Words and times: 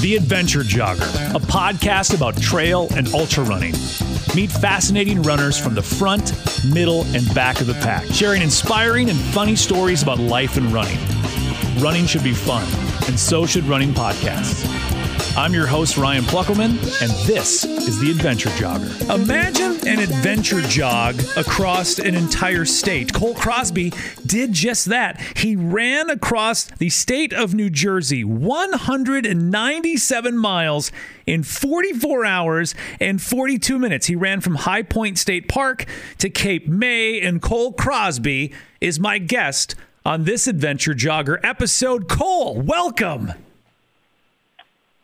The 0.00 0.14
Adventure 0.14 0.60
Jogger, 0.60 1.34
a 1.34 1.38
podcast 1.40 2.14
about 2.14 2.40
trail 2.40 2.86
and 2.94 3.08
ultra 3.14 3.44
running. 3.44 3.72
Meet 4.34 4.52
fascinating 4.52 5.22
runners 5.22 5.58
from 5.58 5.74
the 5.74 5.82
front, 5.82 6.32
middle, 6.72 7.02
and 7.16 7.34
back 7.34 7.60
of 7.60 7.66
the 7.66 7.74
pack, 7.74 8.04
sharing 8.06 8.42
inspiring 8.42 9.10
and 9.10 9.18
funny 9.18 9.56
stories 9.56 10.02
about 10.02 10.18
life 10.18 10.56
and 10.56 10.70
running. 10.72 10.98
Running 11.80 12.06
should 12.06 12.22
be 12.22 12.34
fun, 12.34 12.64
and 13.08 13.18
so 13.18 13.46
should 13.46 13.64
running 13.64 13.92
podcasts. 13.92 14.77
I'm 15.38 15.54
your 15.54 15.68
host, 15.68 15.96
Ryan 15.96 16.24
Pluckelman, 16.24 16.70
and 17.00 17.12
this 17.24 17.64
is 17.64 18.00
The 18.00 18.10
Adventure 18.10 18.48
Jogger. 18.50 19.14
Imagine 19.14 19.86
an 19.86 20.00
adventure 20.00 20.60
jog 20.62 21.14
across 21.36 22.00
an 22.00 22.16
entire 22.16 22.64
state. 22.64 23.14
Cole 23.14 23.36
Crosby 23.36 23.92
did 24.26 24.52
just 24.52 24.86
that. 24.86 25.20
He 25.36 25.54
ran 25.54 26.10
across 26.10 26.64
the 26.64 26.88
state 26.88 27.32
of 27.32 27.54
New 27.54 27.70
Jersey 27.70 28.24
197 28.24 30.36
miles 30.36 30.90
in 31.24 31.44
44 31.44 32.24
hours 32.24 32.74
and 32.98 33.22
42 33.22 33.78
minutes. 33.78 34.08
He 34.08 34.16
ran 34.16 34.40
from 34.40 34.56
High 34.56 34.82
Point 34.82 35.18
State 35.18 35.46
Park 35.46 35.86
to 36.18 36.28
Cape 36.28 36.66
May, 36.66 37.20
and 37.20 37.40
Cole 37.40 37.74
Crosby 37.74 38.52
is 38.80 38.98
my 38.98 39.18
guest 39.18 39.76
on 40.04 40.24
this 40.24 40.48
Adventure 40.48 40.94
Jogger 40.94 41.38
episode. 41.44 42.08
Cole, 42.08 42.60
welcome. 42.60 43.34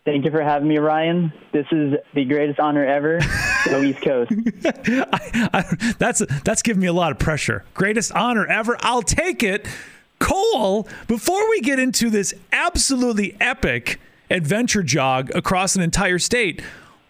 Thank 0.05 0.27
you 0.27 0.31
for 0.31 0.43
having 0.43 0.69
me, 0.69 0.77
Ryan. 0.77 1.33
This 1.53 1.67
is 1.73 1.95
the 2.13 2.27
greatest 2.27 2.61
honor 2.61 2.85
ever. 2.85 3.21
Go 3.65 3.83
East 3.83 4.03
Coast. 4.03 4.33
I, 4.67 5.49
I, 5.55 5.95
that's 5.99 6.23
that's 6.45 6.61
giving 6.61 6.83
me 6.83 6.89
a 6.89 6.93
lot 6.93 7.11
of 7.11 7.19
pressure. 7.19 7.65
Greatest 7.73 8.13
honor 8.13 8.47
ever. 8.47 8.77
I'll 8.81 9.03
take 9.03 9.43
it. 9.43 9.67
Cole, 10.19 10.87
before 11.07 11.49
we 11.49 11.61
get 11.63 11.79
into 11.79 12.11
this 12.11 12.35
absolutely 12.53 13.35
epic 13.41 13.99
adventure 14.31 14.83
jog 14.83 15.31
across 15.35 15.75
an 15.75 15.83
entire 15.83 16.19
state, 16.19 16.63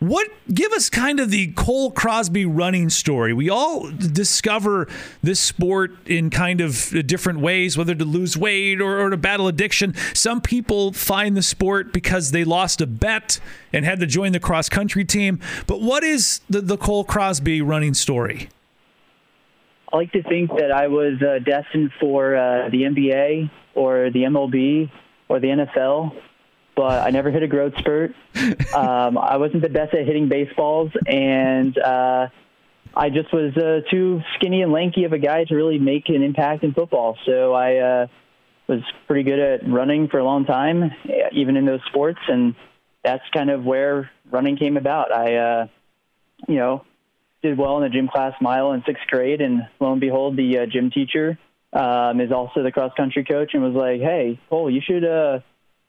what 0.09 0.29
give 0.53 0.73
us 0.73 0.89
kind 0.89 1.21
of 1.21 1.31
the 1.31 1.49
Cole 1.53 1.91
Crosby 1.91 2.47
running 2.47 2.91
story? 2.91 3.33
We 3.33 3.51
all 3.51 3.91
discover 3.91 4.89
this 5.23 5.41
sport 5.41 5.93
in 6.07 6.31
kind 6.31 6.61
of 6.61 7.07
different 7.07 7.41
ways, 7.41 7.77
whether 7.77 7.95
to 7.95 8.05
lose 8.05 8.37
weight 8.37 8.81
or, 8.81 9.01
or 9.01 9.11
to 9.11 9.17
battle 9.17 9.49
addiction. 9.49 9.95
Some 10.15 10.41
people 10.41 10.93
find 10.93 11.37
the 11.37 11.43
sport 11.43 11.93
because 11.93 12.31
they 12.31 12.45
lost 12.45 12.81
a 12.81 12.87
bet 12.87 13.41
and 13.73 13.85
had 13.85 14.01
to 14.01 14.07
join 14.07 14.33
the 14.33 14.41
cross 14.41 14.69
country 14.69 15.05
team. 15.05 15.41
But 15.67 15.81
what 15.81 16.05
is 16.05 16.41
the, 16.49 16.61
the 16.61 16.77
Cole 16.77 17.05
Crosby 17.05 17.63
running 17.63 17.95
story? 17.95 18.49
I 19.93 19.97
like 19.97 20.13
to 20.13 20.23
think 20.25 20.51
that 20.59 20.73
I 20.73 20.89
was 20.89 21.23
uh, 21.23 21.39
destined 21.45 21.93
for 22.01 22.37
uh, 22.37 22.69
the 22.69 22.83
NBA 22.83 23.51
or 23.75 24.11
the 24.11 24.25
MLB 24.25 24.91
or 25.29 25.41
the 25.41 25.47
NFL 25.47 26.21
but 26.77 27.07
I 27.07 27.11
never 27.11 27.31
hit 27.31 27.43
a 27.43 27.49
growth 27.49 27.75
spurt. 27.79 28.15
Um, 28.75 29.17
I 29.17 29.37
wasn't 29.37 29.63
the 29.63 29.69
best 29.69 29.95
at 29.95 30.05
hitting 30.05 30.29
baseballs, 30.29 30.91
and 31.07 31.79
uh, 31.79 32.27
I 32.93 33.09
just 33.09 33.33
was 33.33 33.57
uh, 33.57 33.89
too 33.89 34.21
skinny 34.35 34.63
and 34.63 34.73
lanky 34.73 35.05
of 35.05 35.13
a 35.13 35.19
guy 35.19 35.45
to 35.45 35.55
really 35.55 35.79
make 35.79 36.09
an 36.09 36.23
impact 36.23 36.65
in 36.65 36.75
football. 36.75 37.17
So 37.25 37.53
I 37.53 37.77
uh, 37.77 38.07
was 38.67 38.81
pretty 39.07 39.23
good 39.23 39.39
at 39.39 39.69
running 39.69 40.09
for 40.09 40.19
a 40.19 40.25
long 40.25 40.45
time, 40.45 40.91
even 41.33 41.57
in 41.57 41.67
those 41.67 41.81
sports, 41.87 42.19
and 42.29 42.57
that's 43.05 43.23
kind 43.33 43.51
of 43.51 43.65
where 43.65 44.11
running 44.31 44.57
came 44.57 44.77
about. 44.77 45.13
I, 45.13 45.37
uh, 45.37 45.67
you 46.49 46.57
know, 46.57 46.85
did 47.43 47.57
well 47.57 47.77
in 47.77 47.85
the 47.85 47.91
gym 47.91 48.09
class 48.09 48.35
mile 48.41 48.73
in 48.73 48.83
sixth 48.85 49.07
grade, 49.09 49.41
and 49.41 49.69
lo 49.81 49.93
and 49.93 50.01
behold, 50.01 50.37
the 50.37 50.59
uh, 50.59 50.67
gym 50.67 50.91
teacher 50.91 51.39
um, 51.73 52.21
is 52.21 52.33
also 52.33 52.63
the 52.63 52.73
cross 52.73 52.93
country 52.97 53.25
coach, 53.25 53.51
and 53.55 53.63
was 53.63 53.75
like, 53.75 54.01
"Hey, 54.01 54.41
Cole, 54.49 54.71
you 54.71 54.81
should." 54.85 55.05
Uh, 55.05 55.41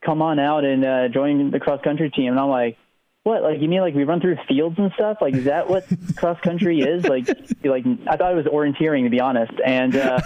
come 0.06 0.22
on 0.22 0.40
out 0.40 0.64
and 0.64 0.86
uh, 0.86 1.08
join 1.10 1.52
the 1.52 1.60
cross 1.60 1.82
country 1.82 2.10
team. 2.10 2.32
And 2.32 2.40
I'm 2.40 2.50
like, 2.50 2.78
what? 3.24 3.42
Like, 3.42 3.60
you 3.60 3.68
mean 3.68 3.82
like 3.82 3.96
we 3.96 4.04
run 4.04 4.22
through 4.22 4.38
fields 4.48 4.78
and 4.78 4.92
stuff? 4.94 5.18
Like, 5.20 5.34
is 5.34 5.46
that 5.46 5.68
what 5.68 5.86
cross 6.16 6.40
country 6.42 6.82
is? 6.82 7.06
Like, 7.06 7.28
like 7.64 7.84
I 8.08 8.18
thought 8.18 8.32
it 8.32 8.36
was 8.36 8.46
orienteering 8.46 9.04
to 9.04 9.10
be 9.10 9.20
honest. 9.20 9.54
And 9.66 9.96
uh, 9.96 10.20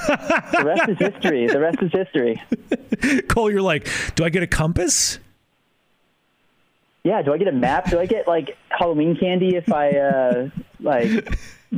the 0.51 0.63
rest 0.65 0.89
is 0.89 0.97
history. 0.97 1.47
The 1.47 1.59
rest 1.59 1.77
is 1.81 1.91
history. 1.91 2.41
Cole, 3.29 3.49
you're 3.49 3.61
like, 3.61 3.87
do 4.15 4.25
I 4.25 4.29
get 4.29 4.43
a 4.43 4.47
compass? 4.47 5.19
Yeah. 7.03 7.21
Do 7.21 7.33
I 7.33 7.37
get 7.37 7.47
a 7.47 7.53
map? 7.53 7.89
Do 7.89 7.99
I 7.99 8.05
get 8.05 8.27
like 8.27 8.57
Halloween 8.67 9.15
candy 9.15 9.55
if 9.55 9.71
I 9.71 9.91
uh, 9.91 10.49
like 10.81 11.09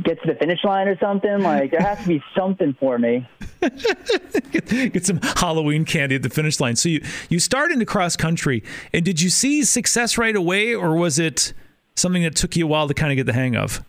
get 0.00 0.22
to 0.22 0.32
the 0.32 0.34
finish 0.34 0.64
line 0.64 0.88
or 0.88 0.98
something? 0.98 1.40
Like, 1.40 1.70
there 1.70 1.80
has 1.80 1.98
to 2.02 2.08
be 2.08 2.22
something 2.36 2.74
for 2.78 2.98
me. 2.98 3.28
get, 3.60 4.66
get, 4.92 5.06
some 5.06 5.20
Halloween 5.22 5.84
candy 5.84 6.16
at 6.16 6.22
the 6.22 6.30
finish 6.30 6.60
line. 6.60 6.76
So 6.76 6.88
you 6.88 7.02
you 7.28 7.38
start 7.38 7.72
into 7.72 7.84
cross 7.84 8.16
country, 8.16 8.62
and 8.92 9.04
did 9.04 9.20
you 9.20 9.30
see 9.30 9.64
success 9.64 10.18
right 10.18 10.36
away, 10.36 10.74
or 10.74 10.96
was 10.96 11.18
it 11.18 11.52
something 11.94 12.22
that 12.22 12.36
took 12.36 12.56
you 12.56 12.64
a 12.64 12.68
while 12.68 12.88
to 12.88 12.94
kind 12.94 13.12
of 13.12 13.16
get 13.16 13.26
the 13.26 13.32
hang 13.32 13.56
of? 13.56 13.82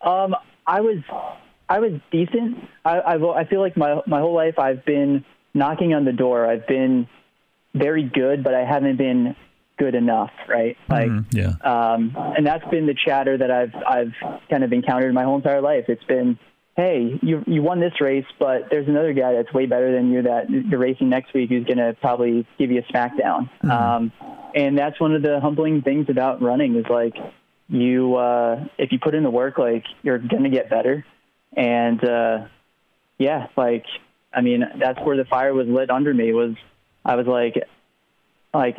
Um, 0.00 0.34
I 0.66 0.80
was 0.80 0.98
I 1.68 1.80
was 1.80 1.92
decent. 2.10 2.58
I, 2.84 2.98
I 2.98 3.40
I 3.40 3.44
feel 3.44 3.60
like 3.60 3.76
my 3.76 4.00
my 4.06 4.20
whole 4.20 4.34
life 4.34 4.58
I've 4.58 4.84
been 4.84 5.24
knocking 5.54 5.94
on 5.94 6.04
the 6.04 6.12
door. 6.12 6.46
I've 6.46 6.66
been 6.66 7.08
very 7.74 8.02
good, 8.02 8.42
but 8.42 8.54
I 8.54 8.64
haven't 8.64 8.96
been 8.96 9.36
good 9.78 9.94
enough, 9.94 10.32
right? 10.48 10.76
Like, 10.88 11.08
mm, 11.08 11.24
yeah. 11.32 11.54
Um, 11.62 12.14
and 12.16 12.46
that's 12.46 12.68
been 12.70 12.86
the 12.86 12.94
chatter 12.94 13.38
that 13.38 13.50
I've 13.50 13.74
I've 13.74 14.40
kind 14.50 14.64
of 14.64 14.72
encountered 14.72 15.14
my 15.14 15.24
whole 15.24 15.36
entire 15.36 15.60
life. 15.60 15.84
It's 15.88 16.04
been 16.04 16.38
hey, 16.78 17.18
you 17.22 17.42
you 17.46 17.60
won 17.60 17.80
this 17.80 18.00
race, 18.00 18.24
but 18.38 18.68
there's 18.70 18.86
another 18.88 19.12
guy 19.12 19.34
that's 19.34 19.52
way 19.52 19.66
better 19.66 19.92
than 19.92 20.12
you 20.12 20.22
that 20.22 20.48
you're 20.48 20.78
racing 20.78 21.08
next 21.08 21.34
week 21.34 21.50
who's 21.50 21.64
going 21.64 21.78
to 21.78 21.94
probably 22.00 22.46
give 22.56 22.70
you 22.70 22.78
a 22.78 22.92
smackdown. 22.92 23.50
Mm-hmm. 23.64 23.70
Um, 23.70 24.12
and 24.54 24.78
that's 24.78 24.98
one 25.00 25.14
of 25.14 25.22
the 25.22 25.40
humbling 25.40 25.82
things 25.82 26.06
about 26.08 26.40
running 26.40 26.76
is 26.76 26.86
like 26.88 27.14
you 27.68 28.14
uh, 28.14 28.64
if 28.78 28.92
you 28.92 29.00
put 29.00 29.14
in 29.14 29.24
the 29.24 29.30
work, 29.30 29.58
like 29.58 29.84
you're 30.02 30.18
going 30.18 30.44
to 30.44 30.50
get 30.50 30.70
better. 30.70 31.04
And 31.56 32.02
uh, 32.04 32.46
yeah, 33.18 33.48
like 33.56 33.84
I 34.32 34.40
mean, 34.40 34.64
that's 34.78 35.00
where 35.00 35.16
the 35.16 35.24
fire 35.24 35.52
was 35.52 35.66
lit 35.66 35.90
under 35.90 36.14
me. 36.14 36.32
Was 36.32 36.54
I 37.04 37.16
was 37.16 37.26
like, 37.26 37.56
like 38.54 38.78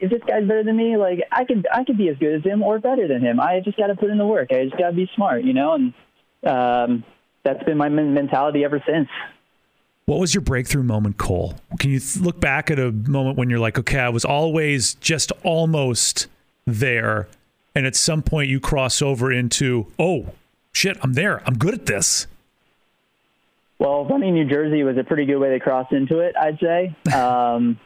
is 0.00 0.10
this 0.10 0.22
guy's 0.26 0.46
better 0.46 0.64
than 0.64 0.76
me? 0.76 0.96
Like 0.96 1.20
I 1.30 1.44
could 1.44 1.66
I 1.72 1.84
could 1.84 1.98
be 1.98 2.08
as 2.08 2.16
good 2.18 2.34
as 2.34 2.42
him 2.42 2.62
or 2.62 2.78
better 2.78 3.06
than 3.06 3.20
him. 3.20 3.40
I 3.40 3.60
just 3.60 3.76
got 3.76 3.88
to 3.88 3.94
put 3.94 4.10
in 4.10 4.18
the 4.18 4.26
work. 4.26 4.48
I 4.50 4.64
just 4.64 4.76
got 4.76 4.90
to 4.90 4.96
be 4.96 5.08
smart, 5.14 5.44
you 5.44 5.52
know. 5.52 5.74
And 5.74 5.94
um, 6.44 7.04
that's 7.44 7.62
been 7.64 7.78
my 7.78 7.88
mentality 7.88 8.64
ever 8.64 8.82
since. 8.86 9.08
What 10.06 10.18
was 10.18 10.34
your 10.34 10.40
breakthrough 10.40 10.82
moment, 10.82 11.18
Cole? 11.18 11.54
Can 11.78 11.90
you 11.90 12.00
look 12.20 12.40
back 12.40 12.70
at 12.70 12.80
a 12.80 12.90
moment 12.90 13.38
when 13.38 13.48
you're 13.48 13.60
like, 13.60 13.78
okay, 13.78 14.00
I 14.00 14.08
was 14.08 14.24
always 14.24 14.94
just 14.94 15.30
almost 15.44 16.26
there, 16.66 17.28
and 17.76 17.86
at 17.86 17.94
some 17.94 18.22
point 18.22 18.48
you 18.48 18.58
cross 18.58 19.00
over 19.02 19.30
into, 19.30 19.86
oh, 20.00 20.30
shit, 20.72 20.96
I'm 21.02 21.12
there. 21.12 21.42
I'm 21.46 21.56
good 21.56 21.74
at 21.74 21.86
this. 21.86 22.26
Well, 23.78 24.04
running 24.04 24.34
New 24.34 24.48
Jersey 24.48 24.82
was 24.82 24.98
a 24.98 25.04
pretty 25.04 25.26
good 25.26 25.38
way 25.38 25.50
to 25.50 25.60
cross 25.60 25.86
into 25.92 26.18
it, 26.18 26.34
I'd 26.36 26.58
say. 26.58 26.96
Um, 27.14 27.78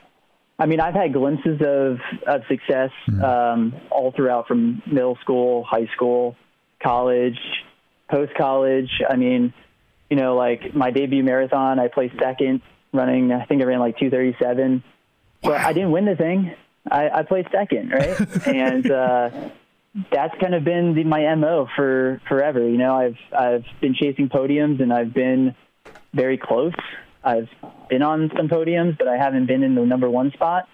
I 0.59 0.67
mean, 0.67 0.81
I've 0.81 0.95
had 0.95 1.13
glimpses 1.13 1.61
of, 1.61 1.99
of 2.27 2.43
success 2.49 2.91
mm-hmm. 3.09 3.25
um, 3.25 3.75
all 3.91 4.13
throughout 4.13 4.47
from 4.47 4.83
middle 4.87 5.17
school, 5.21 5.65
high 5.65 5.89
school, 5.95 6.37
college, 6.83 7.39
post 8.09 8.35
college. 8.35 8.91
I 9.09 9.17
mean, 9.17 9.53
you 10.11 10.17
know, 10.17 10.37
like 10.37 10.75
my 10.75 10.91
debut 10.91 11.25
marathon, 11.25 11.81
I 11.81 11.89
placed 11.89 12.15
second, 12.21 12.63
running. 12.93 13.33
I 13.33 13.45
think 13.47 13.63
I 13.63 13.65
ran 13.65 13.81
like 13.81 13.99
two 13.99 14.11
thirty 14.11 14.37
seven, 14.41 14.85
wow. 15.43 15.51
but 15.51 15.61
I 15.61 15.73
didn't 15.73 15.91
win 15.91 16.05
the 16.05 16.17
thing. 16.17 16.55
I, 16.91 17.09
I 17.09 17.23
placed 17.23 17.51
second, 17.51 17.91
right? 17.91 18.47
and 18.47 18.91
uh, 18.91 19.31
that's 20.13 20.35
kind 20.41 20.55
of 20.55 20.65
been 20.65 20.95
the, 20.95 21.05
my 21.05 21.35
mo 21.35 21.69
for 21.75 22.21
forever. 22.29 22.69
You 22.69 22.79
know, 22.79 22.95
I've 22.95 23.19
I've 23.37 23.65
been 23.81 23.95
chasing 23.95 24.29
podiums 24.29 24.81
and 24.81 24.93
I've 24.93 25.12
been 25.12 25.57
very 26.12 26.39
close. 26.39 26.75
I've 27.25 27.49
been 27.88 28.03
on 28.03 28.31
some 28.37 28.49
podiums, 28.49 28.99
but 28.99 29.09
I 29.09 29.17
haven't 29.17 29.47
been 29.47 29.62
in 29.62 29.75
the 29.75 29.85
number 29.87 30.11
one 30.11 30.31
spot. 30.32 30.69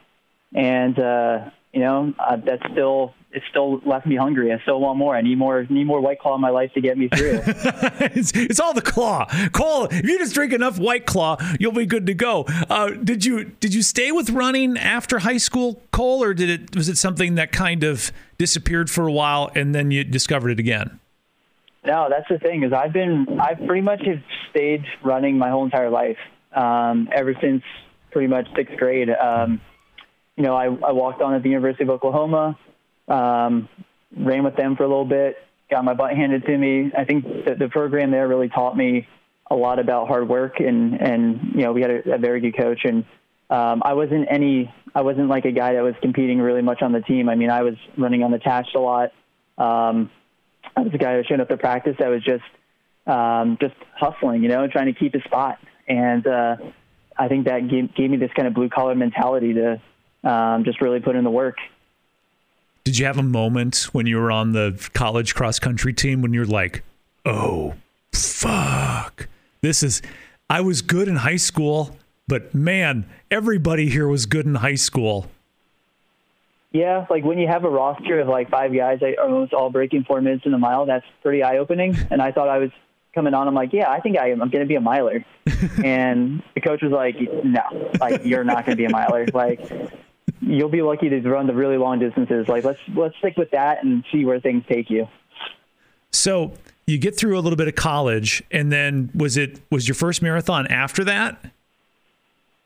And 0.55 0.99
uh, 0.99 1.51
you 1.73 1.81
know, 1.81 2.13
uh, 2.19 2.37
that's 2.37 2.63
still 2.73 3.15
it 3.33 3.43
still 3.49 3.81
left 3.87 4.07
me 4.07 4.17
hungry. 4.17 4.53
I 4.53 4.59
still 4.63 4.81
want 4.81 4.99
more. 4.99 5.15
I 5.15 5.21
need 5.21 5.39
more 5.39 5.65
need 5.71 5.87
more 5.87 6.01
White 6.01 6.19
Claw 6.19 6.35
in 6.35 6.41
my 6.41 6.51
life 6.51 6.73
to 6.75 6.81
get 6.81 6.99
me 6.99 7.09
through. 7.09 7.43
it's, 7.47 8.33
it's, 8.35 8.59
all 8.59 8.73
the 8.73 8.83
claw. 8.83 9.27
Cole, 9.53 9.85
if 9.85 10.05
you 10.05 10.19
just 10.19 10.35
drink 10.35 10.53
enough 10.53 10.79
White 10.79 11.07
Claw, 11.07 11.37
you'll 11.61 11.71
be 11.71 11.87
good 11.87 12.07
to 12.07 12.15
go. 12.15 12.45
Uh, 12.69 12.91
did 12.91 13.25
you 13.25 13.45
did 13.61 13.73
you 13.73 13.83
stay 13.83 14.11
with 14.11 14.31
running 14.31 14.77
after 14.77 15.21
high 15.21 15.37
school, 15.37 15.81
Cole, 15.93 16.25
or 16.25 16.35
did 16.35 16.51
it 16.51 16.77
was 16.77 16.89
it 16.89 16.99
something 16.99 17.37
that 17.37 17.53
kind 17.53 17.85
of 17.85 18.11
disappeared 18.37 18.91
for 18.91 19.07
a 19.07 19.13
while 19.13 19.53
and 19.55 19.75
then 19.75 19.93
you 19.93 20.03
discovered 20.03 20.51
it 20.51 20.59
again? 20.59 20.99
No, 21.87 22.09
that's 22.11 22.29
the 22.29 22.39
thing 22.39 22.65
is 22.65 22.73
I've 22.73 22.93
been 22.93 23.39
I 23.41 23.55
pretty 23.55 23.83
much 23.83 24.03
have 24.07 24.23
stayed 24.51 24.85
running 25.05 25.39
my 25.39 25.51
whole 25.51 25.65
entire 25.65 25.91
life 25.91 26.19
um, 26.55 27.09
ever 27.13 27.35
since 27.41 27.63
pretty 28.11 28.29
much 28.29 28.47
sixth 28.57 28.77
grade. 28.77 29.11
Um, 29.11 29.61
you 30.37 30.45
know, 30.45 30.55
I, 30.55 30.65
I 30.65 30.93
walked 30.93 31.23
on 31.23 31.35
at 31.35 31.43
the 31.43 31.49
University 31.49 31.85
of 31.85 31.91
Oklahoma, 31.91 32.59
um, 33.09 33.69
ran 34.17 34.45
with 34.45 34.57
them 34.57 34.77
for 34.77 34.85
a 34.85 34.89
little 34.89 35.05
bit, 35.05 35.37
got 35.71 35.85
my 35.85 35.95
butt 35.95 36.13
handed 36.13 36.45
to 36.47 36.57
me. 36.57 36.91
I 36.97 37.05
think 37.05 37.25
the, 37.25 37.55
the 37.55 37.69
program 37.69 38.11
there 38.11 38.27
really 38.27 38.49
taught 38.49 38.77
me 38.77 39.07
a 39.51 39.55
lot 39.55 39.79
about 39.79 40.09
hard 40.09 40.29
work, 40.29 40.61
and 40.61 41.01
and 41.01 41.53
you 41.55 41.63
know 41.63 41.73
we 41.73 41.83
had 41.83 41.91
a, 41.91 42.15
a 42.15 42.19
very 42.19 42.41
good 42.41 42.57
coach, 42.57 42.81
and 42.85 43.05
um, 43.51 43.83
I 43.85 43.95
wasn't 43.95 44.29
any 44.31 44.73
I 44.95 45.03
wasn't 45.03 45.29
like 45.29 45.45
a 45.45 45.53
guy 45.53 45.75
that 45.75 45.83
was 45.83 45.95
competing 46.01 46.41
really 46.41 46.63
much 46.63 46.83
on 46.83 46.93
the 46.93 47.01
team. 47.01 47.29
I 47.29 47.35
mean, 47.35 47.51
I 47.51 47.63
was 47.63 47.75
running 47.97 48.23
unattached 48.23 48.75
a 48.75 48.81
lot. 48.81 49.13
Um, 49.59 50.11
I 50.77 50.83
was 50.83 50.93
a 50.95 50.99
guy 50.99 51.17
that 51.17 51.27
showed 51.27 51.41
up 51.41 51.49
to 51.49 51.57
practice 51.57 51.97
that 51.99 52.09
was 52.09 52.23
just 52.23 52.45
um, 53.07 53.59
just 53.61 53.75
hustling, 53.97 54.43
you 54.43 54.49
know, 54.49 54.67
trying 54.69 54.87
to 54.87 54.99
keep 54.99 55.15
his 55.15 55.23
spot. 55.25 55.59
And 55.91 56.25
uh, 56.25 56.57
I 57.19 57.27
think 57.27 57.47
that 57.47 57.69
gave, 57.69 57.93
gave 57.97 58.11
me 58.11 58.17
this 58.17 58.31
kind 58.37 58.47
of 58.47 58.55
blue 58.55 58.69
collar 58.69 58.95
mentality 58.95 59.55
to 59.55 59.83
um, 60.23 60.63
just 60.65 60.81
really 60.81 61.01
put 61.01 61.17
in 61.17 61.25
the 61.25 61.31
work. 61.31 61.57
Did 62.85 62.97
you 62.97 63.07
have 63.07 63.19
a 63.19 63.25
moment 63.25 63.89
when 63.93 64.07
you 64.07 64.17
were 64.17 64.31
on 64.31 64.53
the 64.53 64.89
college 64.95 65.35
cross 65.35 65.59
country 65.59 65.93
team 65.93 66.23
when 66.23 66.33
you're 66.33 66.47
like, 66.47 66.85
oh, 67.27 67.75
fuck, 68.13 69.29
this 69.63 69.83
is, 69.83 70.01
I 70.49 70.61
was 70.61 70.81
good 70.81 71.09
in 71.09 71.17
high 71.17 71.37
school, 71.37 71.97
but 72.29 72.55
man, 72.55 73.05
everybody 73.29 73.91
here 73.91 74.07
was 74.07 74.27
good 74.27 74.47
in 74.47 74.55
high 74.55 74.77
school. 74.77 75.27
Yeah, 76.73 77.05
like 77.11 77.25
when 77.25 77.39
you 77.39 77.49
have 77.49 77.65
a 77.65 77.69
roster 77.69 78.21
of 78.21 78.29
like 78.29 78.49
five 78.49 78.73
guys 78.73 79.01
that 79.01 79.19
are 79.19 79.25
almost 79.25 79.53
all 79.53 79.71
breaking 79.71 80.05
four 80.05 80.21
minutes 80.21 80.47
in 80.47 80.53
the 80.53 80.59
mile, 80.59 80.87
that's 80.87 81.05
pretty 81.21 81.43
eye 81.43 81.59
opening. 81.59 81.97
And 82.11 82.23
I 82.23 82.31
thought 82.31 82.49
I 82.49 82.59
was 82.59 82.71
coming 83.15 83.35
on. 83.35 83.49
I'm 83.49 83.55
like, 83.55 83.73
yeah, 83.73 83.91
I 83.91 84.01
think 84.01 84.19
I 84.19 84.31
am. 84.31 84.43
I'm 84.43 84.51
going 84.51 84.65
to 84.65 84.69
be 84.69 84.77
a 84.77 84.81
miler. 84.81 85.25
and 85.85 86.43
the 86.55 86.61
coach 86.61 86.83
was 86.83 86.93
like, 86.93 87.17
no, 87.45 87.91
like 88.01 88.25
you're 88.25 88.45
not 88.45 88.67
going 88.67 88.77
to 88.77 88.81
be 88.81 88.85
a 88.85 88.91
miler. 88.91 89.27
Like 89.33 89.61
you'll 90.41 90.69
be 90.69 90.83
lucky 90.83 91.09
to 91.09 91.21
run 91.23 91.47
the 91.47 91.55
really 91.55 91.77
long 91.77 91.99
distances. 91.99 92.49
Like 92.49 92.65
let's 92.65 92.81
let's 92.95 93.17
stick 93.19 93.37
with 93.37 93.51
that 93.51 93.85
and 93.85 94.05
see 94.13 94.25
where 94.25 94.41
things 94.41 94.65
take 94.69 94.91
you. 94.91 95.09
So 96.13 96.55
you 96.87 96.99
get 96.99 97.17
through 97.17 97.39
a 97.39 97.41
little 97.41 97.57
bit 97.57 97.69
of 97.69 97.75
college, 97.75 98.43
and 98.51 98.73
then 98.73 99.11
was 99.15 99.37
it 99.37 99.61
was 99.71 99.89
your 99.89 99.95
first 99.95 100.23
marathon 100.23 100.67
after 100.67 101.05
that? 101.05 101.45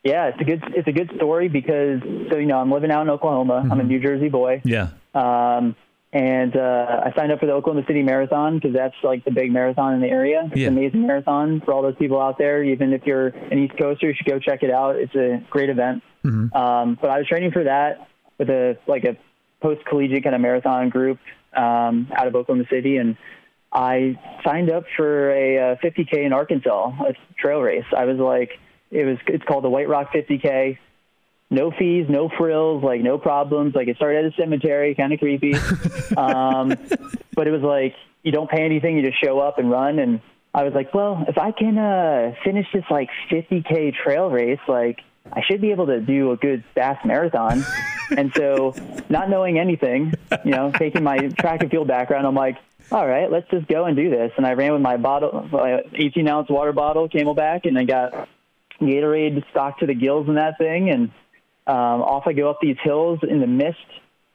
Yeah, 0.02 0.26
it's 0.26 0.40
a 0.40 0.44
good 0.44 0.62
it's 0.68 0.88
a 0.88 0.92
good 0.92 1.10
story 1.16 1.48
because 1.48 2.00
so 2.30 2.36
you 2.36 2.46
know 2.46 2.58
I'm 2.58 2.70
living 2.70 2.90
out 2.90 3.02
in 3.02 3.10
Oklahoma. 3.10 3.54
Mm-hmm. 3.54 3.72
I'm 3.72 3.78
a 3.78 3.82
mm-hmm. 3.82 3.88
New 3.90 4.00
Jersey 4.00 4.28
boy. 4.28 4.62
Yeah. 4.64 4.90
Um, 5.14 5.76
and 6.14 6.56
uh, 6.56 7.00
I 7.04 7.12
signed 7.16 7.32
up 7.32 7.40
for 7.40 7.46
the 7.46 7.52
Oklahoma 7.52 7.84
City 7.88 8.04
Marathon 8.04 8.54
because 8.54 8.72
that's 8.72 8.94
like 9.02 9.24
the 9.24 9.32
big 9.32 9.50
marathon 9.50 9.94
in 9.94 10.00
the 10.00 10.06
area. 10.06 10.44
It's 10.46 10.56
yeah. 10.56 10.68
an 10.68 10.78
amazing 10.78 11.08
marathon 11.08 11.60
for 11.64 11.74
all 11.74 11.82
those 11.82 11.96
people 11.96 12.20
out 12.20 12.38
there. 12.38 12.62
Even 12.62 12.92
if 12.92 13.04
you're 13.04 13.26
an 13.26 13.58
East 13.58 13.76
Coaster, 13.76 14.06
you 14.06 14.14
should 14.14 14.26
go 14.26 14.38
check 14.38 14.62
it 14.62 14.70
out. 14.70 14.94
It's 14.94 15.14
a 15.16 15.44
great 15.50 15.70
event. 15.70 16.04
Mm-hmm. 16.24 16.56
Um, 16.56 16.96
but 17.02 17.10
I 17.10 17.18
was 17.18 17.26
training 17.26 17.50
for 17.50 17.64
that 17.64 18.08
with 18.38 18.48
a 18.48 18.78
like 18.86 19.02
a 19.02 19.16
post 19.60 19.84
collegiate 19.86 20.22
kind 20.22 20.36
of 20.36 20.40
marathon 20.40 20.88
group 20.88 21.18
um, 21.52 22.06
out 22.16 22.28
of 22.28 22.36
Oklahoma 22.36 22.66
City, 22.70 22.96
and 22.96 23.16
I 23.72 24.16
signed 24.44 24.70
up 24.70 24.84
for 24.96 25.32
a, 25.32 25.72
a 25.72 25.76
50k 25.82 26.24
in 26.24 26.32
Arkansas, 26.32 26.92
a 27.08 27.14
trail 27.36 27.60
race. 27.60 27.86
I 27.96 28.04
was 28.04 28.18
like, 28.18 28.60
it 28.92 29.04
was 29.04 29.18
it's 29.26 29.44
called 29.44 29.64
the 29.64 29.68
White 29.68 29.88
Rock 29.88 30.12
50k 30.14 30.78
no 31.54 31.70
fees, 31.70 32.06
no 32.08 32.28
frills, 32.28 32.82
like 32.82 33.00
no 33.00 33.16
problems. 33.16 33.74
Like 33.74 33.88
it 33.88 33.96
started 33.96 34.26
at 34.26 34.32
a 34.32 34.36
cemetery, 34.36 34.94
kind 34.94 35.12
of 35.12 35.20
creepy. 35.20 35.54
um, 36.16 36.74
but 37.34 37.46
it 37.46 37.50
was 37.50 37.62
like 37.62 37.94
you 38.22 38.32
don't 38.32 38.50
pay 38.50 38.62
anything, 38.62 38.96
you 38.96 39.02
just 39.02 39.22
show 39.22 39.38
up 39.38 39.58
and 39.58 39.70
run. 39.70 39.98
And 39.98 40.20
I 40.52 40.64
was 40.64 40.74
like, 40.74 40.92
well, 40.92 41.24
if 41.28 41.38
I 41.38 41.52
can 41.52 41.78
uh, 41.78 42.34
finish 42.42 42.66
this 42.72 42.84
like 42.90 43.10
50k 43.30 43.94
trail 43.94 44.28
race, 44.30 44.60
like 44.66 45.00
I 45.32 45.42
should 45.42 45.60
be 45.60 45.70
able 45.70 45.86
to 45.86 46.00
do 46.00 46.32
a 46.32 46.36
good 46.36 46.64
fast 46.74 47.04
marathon. 47.06 47.64
and 48.16 48.32
so, 48.34 48.74
not 49.08 49.30
knowing 49.30 49.58
anything, 49.58 50.14
you 50.44 50.50
know, 50.50 50.72
taking 50.72 51.02
my 51.02 51.16
track 51.28 51.62
and 51.62 51.70
field 51.70 51.88
background, 51.88 52.26
I'm 52.26 52.34
like, 52.34 52.56
all 52.90 53.06
right, 53.06 53.30
let's 53.30 53.48
just 53.50 53.66
go 53.66 53.84
and 53.86 53.96
do 53.96 54.10
this. 54.10 54.32
And 54.36 54.46
I 54.46 54.52
ran 54.52 54.72
with 54.72 54.82
my 54.82 54.96
bottle, 54.96 55.48
my 55.50 55.82
18 55.94 56.28
ounce 56.28 56.50
water 56.50 56.72
bottle, 56.72 57.08
CamelBak, 57.08 57.64
and 57.64 57.78
I 57.78 57.84
got 57.84 58.28
Gatorade 58.80 59.42
stocked 59.50 59.80
to 59.80 59.86
the 59.86 59.94
gills 59.94 60.28
in 60.28 60.34
that 60.34 60.58
thing, 60.58 60.90
and 60.90 61.10
um, 61.66 62.02
off 62.02 62.26
I 62.26 62.32
go 62.32 62.50
up 62.50 62.58
these 62.60 62.76
hills 62.82 63.20
in 63.22 63.40
the 63.40 63.46
mist 63.46 63.78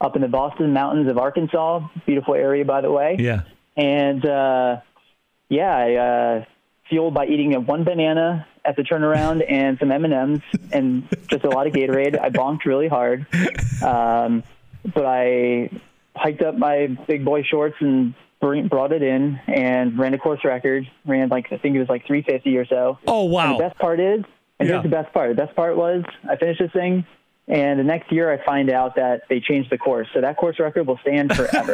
up 0.02 0.16
in 0.16 0.22
the 0.22 0.28
Boston 0.28 0.74
Mountains 0.74 1.10
of 1.10 1.18
Arkansas. 1.18 1.88
Beautiful 2.06 2.36
area, 2.36 2.66
by 2.66 2.82
the 2.82 2.92
way. 2.92 3.18
Yeah. 3.20 3.42
And 3.76 4.26
uh, 4.26 4.78
yeah, 5.50 5.76
I 5.76 5.96
uh, 5.96 6.46
fueled 6.90 7.14
by 7.14 7.28
eating 7.28 7.56
a 7.56 7.60
one 7.60 7.84
banana 7.84 8.48
at 8.66 8.76
the 8.76 8.84
turnaround 8.84 9.44
and 9.50 9.78
some 9.80 9.92
M 9.92 10.06
and 10.06 10.14
M's 10.14 10.42
and 10.72 11.08
just 11.28 11.44
a 11.44 11.50
lot 11.50 11.68
of 11.68 11.74
Gatorade. 11.74 12.20
I 12.20 12.30
bonked 12.30 12.66
really 12.66 12.88
hard, 12.88 13.26
um, 13.84 14.44
but 14.84 15.06
I 15.06 15.70
hiked 16.16 16.42
up 16.42 16.56
my 16.56 16.88
big 17.08 17.24
boy 17.24 17.44
shorts 17.44 17.76
and 17.80 18.14
brought 18.40 18.92
it 18.92 19.04
in 19.04 19.40
and 19.48 19.98
ran 20.00 20.14
a 20.14 20.18
course 20.18 20.44
record. 20.44 20.90
Ran 21.06 21.30
like 21.30 21.52
I 21.52 21.58
think 21.58 21.76
it 21.76 21.80
was 21.80 21.90
like 21.90 22.08
350 22.08 22.58
or 22.58 22.66
so. 22.66 23.00
Oh 23.06 23.26
wow! 23.26 23.52
And 23.52 23.60
the 23.60 23.64
best 23.64 23.78
part 23.80 24.00
is, 24.00 24.24
and 24.60 24.68
yeah. 24.68 24.76
here's 24.76 24.84
the 24.84 24.90
best 24.90 25.14
part. 25.14 25.30
The 25.30 25.46
best 25.46 25.56
part 25.56 25.78
was 25.78 26.04
I 26.30 26.36
finished 26.36 26.60
this 26.60 26.72
thing 26.72 27.06
and 27.50 27.80
the 27.80 27.84
next 27.84 28.12
year, 28.12 28.32
I 28.32 28.46
find 28.46 28.70
out 28.70 28.96
that 28.96 29.24
they 29.28 29.40
changed 29.40 29.72
the 29.72 29.78
course. 29.78 30.08
So 30.14 30.22
that 30.22 30.38
course 30.38 30.60
record 30.60 30.86
will 30.86 31.00
stand 31.00 31.36
forever. 31.36 31.74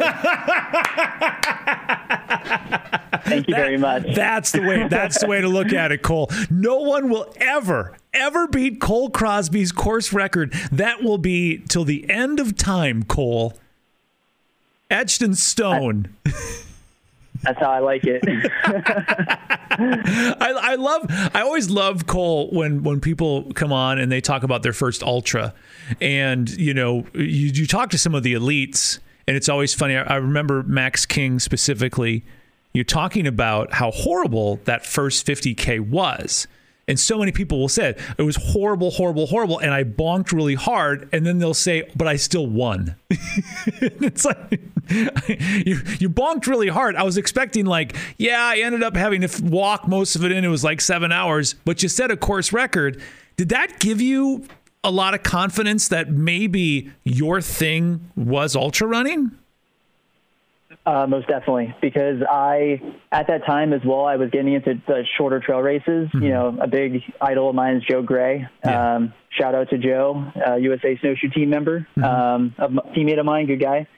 Thank 3.24 3.48
you 3.48 3.54
that, 3.54 3.60
very 3.60 3.76
much. 3.76 4.14
That's 4.14 4.52
the 4.52 4.62
way. 4.62 4.88
That's 4.88 5.20
the 5.20 5.26
way 5.26 5.42
to 5.42 5.48
look 5.48 5.74
at 5.74 5.92
it, 5.92 6.00
Cole. 6.00 6.30
No 6.48 6.78
one 6.78 7.10
will 7.10 7.30
ever, 7.36 7.98
ever 8.14 8.48
beat 8.48 8.80
Cole 8.80 9.10
Crosby's 9.10 9.70
course 9.70 10.14
record. 10.14 10.54
That 10.72 11.02
will 11.02 11.18
be 11.18 11.58
till 11.68 11.84
the 11.84 12.08
end 12.08 12.40
of 12.40 12.56
time, 12.56 13.02
Cole. 13.02 13.58
Etched 14.90 15.20
in 15.20 15.34
stone. 15.34 16.08
I, 16.24 16.32
that's 17.42 17.58
how 17.58 17.70
I 17.70 17.78
like 17.80 18.04
it. 18.04 18.22
I, 19.78 20.36
I 20.40 20.74
love. 20.76 21.06
I 21.34 21.42
always 21.42 21.70
love 21.70 22.06
Cole 22.06 22.50
when 22.50 22.82
when 22.82 23.00
people 23.00 23.52
come 23.52 23.72
on 23.72 23.98
and 23.98 24.10
they 24.10 24.20
talk 24.20 24.42
about 24.42 24.62
their 24.62 24.72
first 24.72 25.02
ultra, 25.02 25.54
and 26.00 26.48
you 26.50 26.74
know 26.74 27.06
you 27.14 27.50
you 27.52 27.66
talk 27.66 27.90
to 27.90 27.98
some 27.98 28.14
of 28.14 28.22
the 28.22 28.34
elites, 28.34 28.98
and 29.26 29.36
it's 29.36 29.48
always 29.48 29.74
funny. 29.74 29.96
I, 29.96 30.02
I 30.02 30.16
remember 30.16 30.62
Max 30.62 31.06
King 31.06 31.38
specifically. 31.38 32.24
You're 32.72 32.84
talking 32.84 33.26
about 33.26 33.72
how 33.72 33.90
horrible 33.90 34.60
that 34.64 34.84
first 34.84 35.26
50k 35.26 35.80
was 35.80 36.46
and 36.88 37.00
so 37.00 37.18
many 37.18 37.32
people 37.32 37.58
will 37.58 37.68
say 37.68 37.96
it, 38.16 38.22
was 38.22 38.36
horrible, 38.36 38.92
horrible, 38.92 39.26
horrible. 39.26 39.58
And 39.58 39.74
I 39.74 39.82
bonked 39.82 40.32
really 40.32 40.54
hard. 40.54 41.08
And 41.12 41.26
then 41.26 41.38
they'll 41.38 41.54
say, 41.54 41.90
but 41.96 42.06
I 42.06 42.14
still 42.16 42.46
won. 42.46 42.94
it's 43.10 44.24
like, 44.24 44.52
you, 44.88 45.80
you 45.98 46.08
bonked 46.08 46.46
really 46.46 46.68
hard. 46.68 46.94
I 46.94 47.02
was 47.02 47.16
expecting, 47.16 47.66
like, 47.66 47.96
yeah, 48.18 48.40
I 48.40 48.58
ended 48.58 48.84
up 48.84 48.94
having 48.94 49.22
to 49.22 49.44
walk 49.44 49.88
most 49.88 50.14
of 50.14 50.24
it 50.24 50.30
in. 50.30 50.44
It 50.44 50.48
was 50.48 50.62
like 50.62 50.80
seven 50.80 51.10
hours, 51.10 51.54
but 51.64 51.82
you 51.82 51.88
set 51.88 52.12
a 52.12 52.16
course 52.16 52.52
record. 52.52 53.02
Did 53.36 53.48
that 53.48 53.80
give 53.80 54.00
you 54.00 54.46
a 54.84 54.90
lot 54.90 55.14
of 55.14 55.24
confidence 55.24 55.88
that 55.88 56.10
maybe 56.10 56.92
your 57.02 57.40
thing 57.40 58.12
was 58.14 58.54
ultra 58.54 58.86
running? 58.86 59.32
Uh, 60.86 61.04
most 61.04 61.26
definitely, 61.26 61.74
because 61.82 62.22
I 62.30 62.80
at 63.10 63.26
that 63.26 63.44
time 63.44 63.72
as 63.72 63.80
well, 63.84 64.04
I 64.04 64.14
was 64.14 64.30
getting 64.30 64.52
into 64.52 64.74
the 64.86 65.04
shorter 65.18 65.40
trail 65.40 65.58
races. 65.58 66.08
Mm-hmm. 66.08 66.22
You 66.22 66.28
know, 66.28 66.58
a 66.60 66.68
big 66.68 67.02
idol 67.20 67.48
of 67.48 67.56
mine 67.56 67.78
is 67.78 67.82
Joe 67.90 68.02
Gray. 68.02 68.46
Yeah. 68.64 68.94
Um, 68.94 69.12
shout 69.36 69.56
out 69.56 69.68
to 69.70 69.78
Joe, 69.78 70.30
uh, 70.46 70.54
USA 70.54 70.96
Snowshoe 71.00 71.30
team 71.30 71.50
member, 71.50 71.88
mm-hmm. 71.98 72.04
um, 72.04 72.54
a 72.58 72.68
teammate 72.96 73.18
of 73.18 73.26
mine, 73.26 73.46
good 73.46 73.60
guy. 73.60 73.88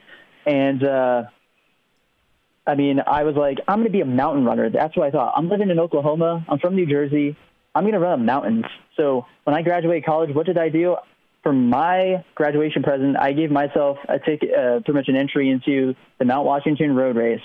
And 0.46 0.82
uh, 0.82 1.24
I 2.66 2.74
mean, 2.74 3.00
I 3.06 3.24
was 3.24 3.34
like, 3.34 3.58
I'm 3.68 3.80
going 3.80 3.88
to 3.88 3.92
be 3.92 4.00
a 4.00 4.06
mountain 4.06 4.46
runner. 4.46 4.70
That's 4.70 4.96
what 4.96 5.06
I 5.06 5.10
thought. 5.10 5.34
I'm 5.36 5.50
living 5.50 5.68
in 5.68 5.78
Oklahoma. 5.78 6.44
I'm 6.48 6.58
from 6.58 6.74
New 6.74 6.86
Jersey. 6.86 7.36
I'm 7.74 7.82
going 7.82 7.94
to 7.94 8.00
run 8.00 8.24
mountains. 8.24 8.64
So 8.96 9.26
when 9.44 9.54
I 9.54 9.60
graduated 9.60 10.06
college, 10.06 10.34
what 10.34 10.46
did 10.46 10.56
I 10.56 10.70
do? 10.70 10.96
For 11.42 11.52
my 11.52 12.24
graduation 12.34 12.82
present, 12.82 13.16
I 13.18 13.32
gave 13.32 13.50
myself 13.50 13.98
a 14.08 14.18
ticket, 14.18 14.50
uh, 14.54 14.80
pretty 14.80 14.92
much 14.92 15.08
an 15.08 15.16
entry 15.16 15.50
into 15.50 15.94
the 16.18 16.24
Mount 16.24 16.46
Washington 16.46 16.94
Road 16.94 17.16
Race. 17.16 17.40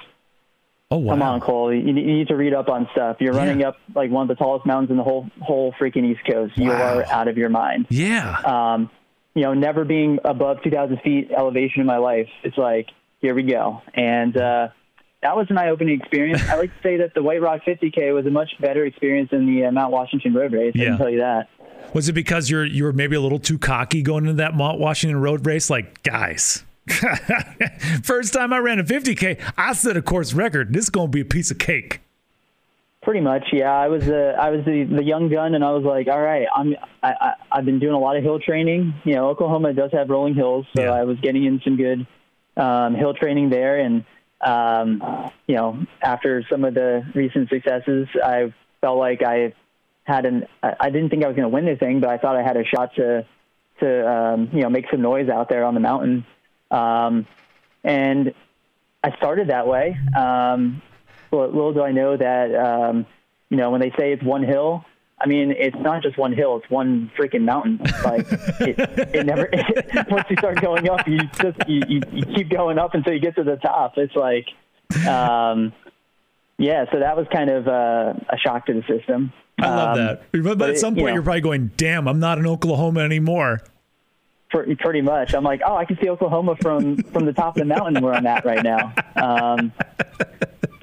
Oh 0.91 0.97
wow! 0.97 1.13
Come 1.13 1.21
on, 1.21 1.39
Cole. 1.39 1.73
You, 1.73 1.81
you 1.81 1.93
need 1.93 2.27
to 2.27 2.35
read 2.35 2.53
up 2.53 2.69
on 2.69 2.87
stuff. 2.91 3.17
You're 3.19 3.33
running 3.33 3.63
up 3.63 3.77
like 3.95 4.11
one 4.11 4.23
of 4.23 4.27
the 4.27 4.35
tallest 4.35 4.65
mountains 4.65 4.91
in 4.91 4.97
the 4.97 5.03
whole 5.03 5.27
whole 5.41 5.73
freaking 5.73 6.05
East 6.05 6.21
Coast. 6.29 6.57
Wow. 6.57 6.65
You 6.65 6.71
are 6.71 7.05
out 7.05 7.27
of 7.27 7.37
your 7.37 7.49
mind. 7.49 7.87
Yeah. 7.89 8.39
Um, 8.41 8.91
you 9.33 9.41
know, 9.41 9.55
never 9.55 9.83
being 9.85 10.19
above 10.23 10.57
2,000 10.63 10.99
feet 11.03 11.31
elevation 11.35 11.81
in 11.81 11.87
my 11.87 11.97
life. 11.97 12.29
It's 12.43 12.57
like 12.57 12.89
here 13.21 13.33
we 13.33 13.43
go, 13.43 13.81
and 13.95 14.37
uh, 14.37 14.67
that 15.23 15.35
was 15.37 15.47
an 15.49 15.57
eye-opening 15.57 15.99
experience. 15.99 16.41
I 16.49 16.55
like 16.55 16.75
to 16.75 16.83
say 16.83 16.97
that 16.97 17.13
the 17.13 17.23
White 17.23 17.41
Rock 17.41 17.61
50K 17.65 18.13
was 18.13 18.25
a 18.25 18.29
much 18.29 18.51
better 18.59 18.85
experience 18.85 19.31
than 19.31 19.45
the 19.45 19.65
uh, 19.65 19.71
Mount 19.71 19.91
Washington 19.91 20.33
Road 20.33 20.51
Race. 20.51 20.73
Yeah. 20.75 20.83
I 20.83 20.87
can 20.89 20.97
tell 20.97 21.09
you 21.09 21.19
that. 21.19 21.49
Was 21.93 22.09
it 22.09 22.13
because 22.13 22.49
you're 22.49 22.65
you 22.65 22.83
were 22.83 22.93
maybe 22.93 23.15
a 23.15 23.21
little 23.21 23.39
too 23.39 23.57
cocky 23.57 24.01
going 24.01 24.25
into 24.25 24.35
that 24.35 24.55
Mount 24.55 24.79
Washington 24.79 25.19
Road 25.21 25.45
race? 25.45 25.69
Like, 25.69 26.01
guys, 26.03 26.63
first 28.03 28.33
time 28.33 28.51
I 28.51 28.57
ran 28.59 28.79
a 28.79 28.83
50k, 28.83 29.39
I 29.57 29.73
set 29.73 29.95
a 29.95 30.01
course 30.01 30.33
record. 30.33 30.73
This 30.73 30.85
is 30.85 30.89
gonna 30.89 31.07
be 31.07 31.21
a 31.21 31.25
piece 31.25 31.51
of 31.51 31.59
cake. 31.59 32.01
Pretty 33.03 33.19
much, 33.19 33.43
yeah. 33.51 33.71
I 33.71 33.89
was 33.89 34.07
uh, 34.07 34.35
I 34.39 34.49
was 34.49 34.65
the, 34.65 34.85
the 34.85 35.03
young 35.03 35.29
gun, 35.29 35.55
and 35.55 35.63
I 35.63 35.71
was 35.71 35.83
like, 35.83 36.07
all 36.07 36.21
right, 36.21 36.47
I'm 36.55 36.75
I, 37.03 37.11
I 37.11 37.33
I've 37.51 37.65
been 37.65 37.79
doing 37.79 37.93
a 37.93 37.99
lot 37.99 38.15
of 38.15 38.23
hill 38.23 38.39
training. 38.39 38.93
You 39.03 39.15
know, 39.15 39.29
Oklahoma 39.29 39.73
does 39.73 39.91
have 39.91 40.09
rolling 40.09 40.35
hills, 40.35 40.65
so 40.75 40.83
yeah. 40.83 40.91
I 40.91 41.03
was 41.03 41.19
getting 41.19 41.43
in 41.43 41.61
some 41.63 41.75
good 41.75 42.07
um, 42.55 42.95
hill 42.95 43.13
training 43.13 43.49
there, 43.49 43.79
and 43.79 44.05
um, 44.45 45.31
you 45.47 45.55
know, 45.55 45.85
after 46.01 46.43
some 46.49 46.63
of 46.63 46.73
the 46.73 47.03
recent 47.15 47.49
successes, 47.49 48.07
I 48.23 48.53
felt 48.81 48.97
like 48.97 49.23
I 49.23 49.53
had 50.03 50.25
an. 50.25 50.45
I 50.61 50.89
didn't 50.89 51.09
think 51.09 51.23
I 51.23 51.27
was 51.27 51.35
going 51.35 51.49
to 51.49 51.53
win 51.53 51.67
anything, 51.67 51.99
but 51.99 52.09
I 52.09 52.17
thought 52.17 52.35
I 52.35 52.43
had 52.43 52.57
a 52.57 52.65
shot 52.65 52.95
to 52.95 53.25
to 53.79 54.11
um, 54.11 54.49
you 54.53 54.61
know 54.61 54.69
make 54.69 54.85
some 54.91 55.01
noise 55.01 55.29
out 55.29 55.49
there 55.49 55.63
on 55.63 55.73
the 55.73 55.79
mountain. 55.79 56.25
Um, 56.71 57.25
and 57.83 58.33
I 59.03 59.15
started 59.17 59.49
that 59.49 59.67
way. 59.67 59.97
Um, 60.17 60.81
little 61.31 61.73
do 61.73 61.81
I 61.81 61.91
know 61.91 62.15
that 62.17 62.55
um, 62.55 63.05
you 63.49 63.57
know 63.57 63.71
when 63.71 63.81
they 63.81 63.91
say 63.97 64.11
it's 64.13 64.23
one 64.23 64.43
hill, 64.43 64.85
I 65.23 65.27
mean, 65.27 65.51
it's 65.57 65.77
not 65.79 66.03
just 66.03 66.17
one 66.17 66.33
hill; 66.33 66.57
it's 66.57 66.69
one 66.69 67.09
freaking 67.17 67.43
mountain. 67.43 67.79
Like 68.03 68.27
it, 68.59 68.77
it 69.15 69.25
never. 69.25 69.49
It, 69.51 70.07
once 70.09 70.25
you 70.29 70.35
start 70.37 70.61
going 70.61 70.89
up, 70.89 71.07
you 71.07 71.19
just 71.41 71.57
you, 71.67 71.81
you, 71.87 72.01
you, 72.11 72.25
keep 72.35 72.49
going 72.49 72.77
up 72.77 72.93
until 72.93 73.13
you 73.13 73.19
get 73.19 73.35
to 73.35 73.43
the 73.43 73.55
top. 73.55 73.93
It's 73.97 74.15
like, 74.15 74.47
um, 75.07 75.71
yeah. 76.57 76.85
So 76.91 76.99
that 76.99 77.15
was 77.15 77.25
kind 77.31 77.49
of 77.49 77.67
uh, 77.67 78.13
a 78.29 78.37
shock 78.37 78.65
to 78.65 78.73
the 78.73 78.83
system. 78.83 79.31
I 79.59 79.67
love 79.67 79.97
um, 79.97 80.05
that. 80.05 80.43
But, 80.43 80.57
but, 80.57 80.69
at 80.71 80.77
some 80.77 80.95
point, 80.95 81.13
you 81.13 81.19
are 81.19 81.23
probably 81.23 81.41
going, 81.41 81.71
"Damn, 81.77 82.07
I'm 82.07 82.19
not 82.19 82.37
in 82.37 82.45
Oklahoma 82.45 82.99
anymore." 82.99 83.61
pretty 84.79 85.01
much. 85.01 85.33
I'm 85.33 85.43
like, 85.43 85.61
oh, 85.65 85.75
I 85.75 85.85
can 85.85 85.97
see 85.99 86.09
Oklahoma 86.09 86.55
from 86.61 86.97
from 86.97 87.25
the 87.25 87.33
top 87.33 87.55
of 87.55 87.59
the 87.61 87.65
mountain 87.65 88.03
where 88.03 88.13
I'm 88.13 88.27
at 88.27 88.45
right 88.45 88.63
now. 88.63 88.93
Um, 89.15 89.73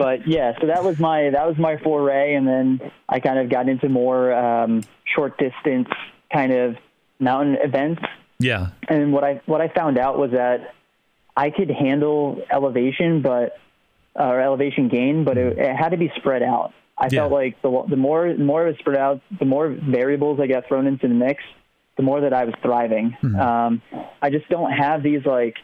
but 0.00 0.26
yeah, 0.26 0.58
so 0.58 0.68
that 0.68 0.82
was 0.82 0.98
my 0.98 1.28
that 1.28 1.46
was 1.46 1.58
my 1.58 1.76
foray, 1.76 2.32
and 2.32 2.48
then 2.48 2.80
I 3.06 3.20
kind 3.20 3.38
of 3.38 3.50
got 3.50 3.68
into 3.68 3.90
more 3.90 4.32
um, 4.32 4.82
short 5.04 5.36
distance 5.36 5.88
kind 6.32 6.52
of 6.52 6.76
mountain 7.18 7.56
events. 7.56 8.00
Yeah. 8.38 8.68
And 8.88 9.12
what 9.12 9.24
I 9.24 9.42
what 9.44 9.60
I 9.60 9.68
found 9.68 9.98
out 9.98 10.18
was 10.18 10.30
that 10.30 10.74
I 11.36 11.50
could 11.50 11.70
handle 11.70 12.42
elevation, 12.50 13.20
but 13.20 13.58
uh, 14.18 14.24
or 14.24 14.40
elevation 14.40 14.88
gain, 14.88 15.24
but 15.24 15.36
it, 15.36 15.58
it, 15.58 15.76
had 15.76 15.90
to 15.90 15.98
be 15.98 16.10
spread 16.16 16.42
out. 16.42 16.72
I 16.96 17.08
yeah. 17.12 17.20
felt 17.20 17.32
like 17.32 17.60
the 17.60 17.84
the 17.90 17.96
more 17.96 18.32
the 18.32 18.42
more 18.42 18.66
it 18.66 18.70
was 18.70 18.78
spread 18.78 18.96
out, 18.96 19.20
the 19.38 19.44
more 19.44 19.68
variables 19.68 20.40
I 20.40 20.46
got 20.46 20.66
thrown 20.66 20.86
into 20.86 21.08
the 21.08 21.14
mix, 21.14 21.42
the 21.98 22.02
more 22.02 22.22
that 22.22 22.32
I 22.32 22.46
was 22.46 22.54
thriving. 22.62 23.18
Mm-hmm. 23.22 23.38
Um, 23.38 23.82
I 24.22 24.30
just 24.30 24.48
don't 24.48 24.72
have 24.72 25.02
these 25.02 25.26
like 25.26 25.56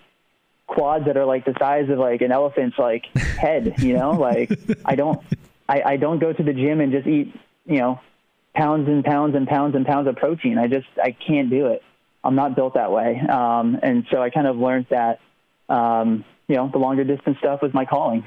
quads 0.67 1.07
that 1.07 1.17
are 1.17 1.25
like 1.25 1.45
the 1.45 1.55
size 1.59 1.89
of 1.89 1.99
like 1.99 2.21
an 2.23 2.33
elephant's 2.33 2.79
like 2.79 3.07
head, 3.17 3.75
you 3.79 3.95
know, 3.95 4.13
like 4.13 4.51
I 4.85 4.95
don't, 4.95 5.23
I, 5.69 5.83
I 5.83 5.97
don't 5.97 6.19
go 6.19 6.33
to 6.33 6.43
the 6.43 6.53
gym 6.53 6.81
and 6.81 6.93
just 6.93 7.07
eat, 7.07 7.35
you 7.67 7.79
know, 7.79 8.01
pounds 8.55 8.89
and 8.89 9.05
pounds 9.05 9.35
and 9.35 9.47
pounds 9.47 9.75
and 9.75 9.87
pounds 9.87 10.09
of 10.09 10.17
protein. 10.17 10.59
I 10.59 10.67
just, 10.67 10.87
I 11.03 11.13
can't 11.13 11.51
do 11.51 11.67
it. 11.67 11.83
I'm 12.25 12.35
not 12.35 12.57
built 12.57 12.75
that 12.75 12.91
way. 12.91 13.21
Um, 13.21 13.79
and 13.83 14.07
so 14.11 14.21
I 14.21 14.31
kind 14.31 14.47
of 14.47 14.57
learned 14.57 14.87
that, 14.91 15.21
um, 15.69 16.25
you 16.49 16.57
know, 16.57 16.69
the 16.69 16.79
longer 16.79 17.05
distance 17.05 17.39
stuff 17.39 17.63
was 17.63 17.73
my 17.73 17.85
calling. 17.85 18.27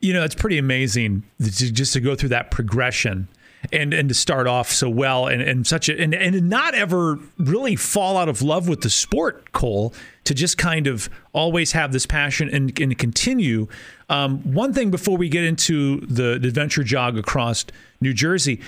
You 0.00 0.12
know, 0.12 0.22
it's 0.22 0.34
pretty 0.34 0.58
amazing 0.58 1.22
to, 1.40 1.72
just 1.72 1.94
to 1.94 2.00
go 2.00 2.14
through 2.14 2.30
that 2.30 2.50
progression 2.50 3.28
and 3.72 3.94
and 3.94 4.08
to 4.08 4.14
start 4.14 4.46
off 4.46 4.70
so 4.70 4.88
well 4.88 5.26
and, 5.26 5.42
and 5.42 5.66
such 5.66 5.88
a 5.88 6.00
and, 6.00 6.14
and 6.14 6.48
not 6.48 6.74
ever 6.74 7.18
really 7.38 7.76
fall 7.76 8.16
out 8.16 8.28
of 8.28 8.42
love 8.42 8.68
with 8.68 8.82
the 8.82 8.90
sport, 8.90 9.52
Cole, 9.52 9.94
to 10.24 10.34
just 10.34 10.58
kind 10.58 10.86
of 10.86 11.08
always 11.32 11.72
have 11.72 11.92
this 11.92 12.06
passion 12.06 12.48
and, 12.48 12.78
and 12.80 12.96
continue. 12.98 13.66
Um, 14.08 14.40
one 14.52 14.72
thing 14.72 14.90
before 14.90 15.16
we 15.16 15.28
get 15.28 15.44
into 15.44 16.00
the, 16.00 16.38
the 16.38 16.48
adventure 16.48 16.84
jog 16.84 17.16
across 17.16 17.64
New 18.00 18.12
Jersey, 18.12 18.60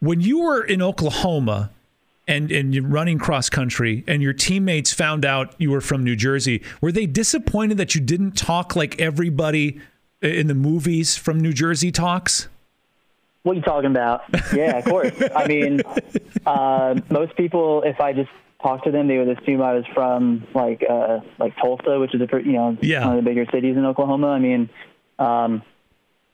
when 0.00 0.20
you 0.20 0.40
were 0.40 0.62
in 0.62 0.82
Oklahoma 0.82 1.70
and 2.28 2.50
and 2.50 2.74
you're 2.74 2.86
running 2.86 3.18
cross 3.18 3.48
country 3.48 4.04
and 4.06 4.22
your 4.22 4.32
teammates 4.32 4.92
found 4.92 5.24
out 5.24 5.54
you 5.58 5.70
were 5.70 5.80
from 5.80 6.04
New 6.04 6.16
Jersey, 6.16 6.62
were 6.80 6.92
they 6.92 7.06
disappointed 7.06 7.78
that 7.78 7.94
you 7.94 8.00
didn't 8.00 8.32
talk 8.32 8.76
like 8.76 9.00
everybody 9.00 9.80
in 10.22 10.46
the 10.46 10.54
movies 10.54 11.16
from 11.16 11.40
New 11.40 11.52
Jersey 11.52 11.92
talks? 11.92 12.48
What 13.46 13.52
are 13.52 13.56
you 13.58 13.62
talking 13.62 13.92
about? 13.92 14.24
Yeah, 14.52 14.78
of 14.78 14.84
course. 14.86 15.12
I 15.36 15.46
mean, 15.46 15.80
uh, 16.46 16.96
most 17.10 17.36
people, 17.36 17.84
if 17.84 18.00
I 18.00 18.12
just 18.12 18.30
talked 18.60 18.86
to 18.86 18.90
them, 18.90 19.06
they 19.06 19.18
would 19.18 19.38
assume 19.38 19.62
I 19.62 19.74
was 19.74 19.84
from 19.94 20.44
like 20.52 20.82
uh, 20.88 21.20
like 21.38 21.54
Tulsa, 21.62 22.00
which 22.00 22.12
is 22.12 22.20
a 22.20 22.26
you 22.42 22.54
know 22.54 22.76
yeah. 22.80 23.06
one 23.06 23.18
of 23.18 23.24
the 23.24 23.30
bigger 23.30 23.46
cities 23.52 23.76
in 23.76 23.84
Oklahoma. 23.84 24.30
I 24.30 24.40
mean, 24.40 24.68
um, 25.20 25.62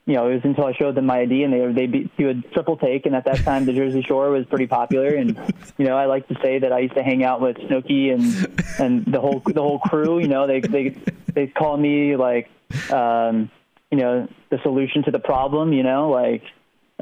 you 0.07 0.15
know, 0.15 0.27
it 0.27 0.33
was 0.33 0.41
until 0.43 0.65
I 0.65 0.73
showed 0.73 0.95
them 0.95 1.05
my 1.05 1.19
ID 1.19 1.43
and 1.43 1.53
they 1.53 1.81
they 1.81 1.85
be, 1.85 2.11
do 2.17 2.29
a 2.29 2.33
triple 2.51 2.77
take, 2.77 3.05
and 3.05 3.15
at 3.15 3.25
that 3.25 3.43
time 3.43 3.65
the 3.65 3.73
Jersey 3.73 4.01
Shore 4.01 4.31
was 4.31 4.47
pretty 4.47 4.65
popular, 4.65 5.09
and 5.09 5.37
you 5.77 5.85
know, 5.85 5.95
I 5.95 6.07
like 6.07 6.27
to 6.29 6.35
say 6.41 6.57
that 6.57 6.73
I 6.73 6.79
used 6.79 6.95
to 6.95 7.03
hang 7.03 7.23
out 7.23 7.41
with 7.41 7.57
Snooki 7.57 8.11
and 8.11 8.63
and 8.79 9.05
the 9.05 9.21
whole 9.21 9.39
the 9.45 9.61
whole 9.61 9.77
crew. 9.77 10.17
You 10.17 10.29
know, 10.29 10.47
they 10.47 10.61
they 10.61 10.97
they 11.31 11.45
call 11.45 11.77
me 11.77 12.15
like 12.15 12.49
um, 12.91 13.51
you 13.91 13.99
know 13.99 14.27
the 14.49 14.57
solution 14.63 15.03
to 15.03 15.11
the 15.11 15.19
problem. 15.19 15.73
You 15.73 15.83
know, 15.83 16.09
like 16.09 16.41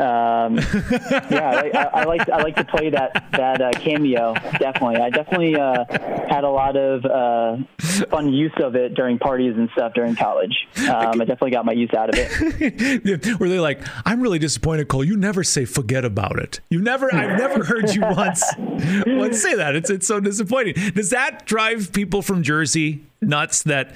um, 0.02 0.58
yeah, 1.30 1.62
I, 1.74 2.02
I, 2.02 2.04
like 2.06 2.28
I 2.28 2.42
like 2.42 2.56
to 2.56 2.64
play 2.64 2.90
that 2.90 3.24
that 3.34 3.62
uh, 3.62 3.72
cameo. 3.74 4.34
Definitely, 4.34 4.96
I 4.96 5.12
definitely 5.12 5.56
uh, 5.56 5.86
had 6.28 6.44
a 6.44 6.50
lot 6.50 6.76
of 6.76 7.06
uh, 7.06 7.58
fun 8.10 8.34
use 8.34 8.54
of 8.64 8.76
it 8.76 8.96
during 8.96 9.20
parties 9.20 9.56
and 9.56 9.70
stuff 9.74 9.94
during 9.94 10.16
college. 10.16 10.68
Um, 10.90 11.22
I 11.22 11.26
definitely 11.26 11.52
got 11.52 11.66
my 11.66 11.74
use 11.74 11.94
out 11.96 12.10
of 12.10 12.16
it. 12.18 13.40
Were 13.40 13.48
they 13.48 13.60
like, 13.60 13.82
"I'm 14.04 14.22
really 14.22 14.40
disappointed, 14.40 14.88
Cole. 14.88 15.04
You 15.04 15.16
never 15.16 15.44
say 15.44 15.66
forget 15.66 16.04
about 16.04 16.40
it. 16.40 16.62
You 16.70 16.82
never. 16.82 17.14
I've 17.14 17.38
never 17.38 17.64
heard 17.64 17.94
you 17.94 18.02
once 18.02 18.44
once 19.06 19.40
say 19.40 19.56
that. 19.56 19.76
It's 19.76 19.92
it's 19.92 20.08
so 20.08 20.20
disappointing. 20.20 20.74
Does 20.96 21.12
that 21.12 21.46
drive 21.46 21.94
people 21.94 22.24
from 22.24 22.42
Jersey 22.42 23.06
nuts? 23.22 23.62
That 23.62 23.94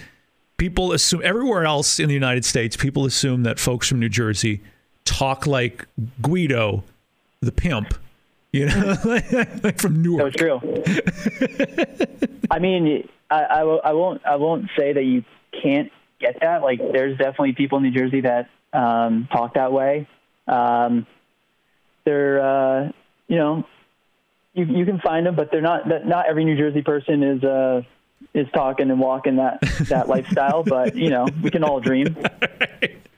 people 0.57 0.91
assume 0.91 1.21
everywhere 1.23 1.65
else 1.65 1.99
in 1.99 2.09
the 2.09 2.13
United 2.13 2.45
States, 2.45 2.77
people 2.77 3.05
assume 3.05 3.41
that 3.43 3.59
folks 3.59 3.87
from 3.87 3.99
New 3.99 4.09
Jersey 4.09 4.61
talk 5.05 5.47
like 5.47 5.85
Guido, 6.21 6.83
the 7.41 7.51
pimp. 7.51 7.93
You 8.51 8.67
know, 8.67 8.95
like 9.63 9.81
from 9.81 10.01
Newark. 10.01 10.33
That's 10.33 10.35
true. 10.37 10.61
I 12.49 12.59
mean, 12.59 13.07
I, 13.29 13.41
I, 13.43 13.61
I 13.61 13.93
won't 13.93 14.25
I 14.25 14.37
won't 14.37 14.69
say 14.77 14.93
that 14.93 15.03
you 15.03 15.25
can't 15.61 15.91
get 16.19 16.39
that. 16.41 16.61
Like, 16.61 16.79
there's 16.79 17.17
definitely 17.17 17.53
people 17.53 17.77
in 17.79 17.83
New 17.83 17.91
Jersey 17.91 18.21
that 18.21 18.49
um, 18.73 19.27
talk 19.31 19.55
that 19.55 19.71
way. 19.71 20.07
Um, 20.47 21.05
they're, 22.05 22.41
uh, 22.41 22.91
you 23.27 23.37
know, 23.37 23.65
you 24.53 24.65
you 24.65 24.85
can 24.85 24.99
find 24.99 25.25
them, 25.25 25.35
but 25.35 25.51
they're 25.51 25.61
not. 25.61 25.89
That 25.89 26.05
not 26.05 26.27
every 26.27 26.45
New 26.45 26.55
Jersey 26.55 26.81
person 26.81 27.23
is 27.23 27.43
uh, 27.43 27.81
is 28.33 28.47
talking 28.53 28.89
and 28.89 28.99
walking 28.99 29.37
that 29.37 29.59
that 29.89 30.07
lifestyle. 30.15 30.63
But 30.63 30.95
you 30.95 31.09
know, 31.09 31.27
we 31.41 31.51
can 31.51 31.63
all 31.63 31.79
dream. 31.79 32.15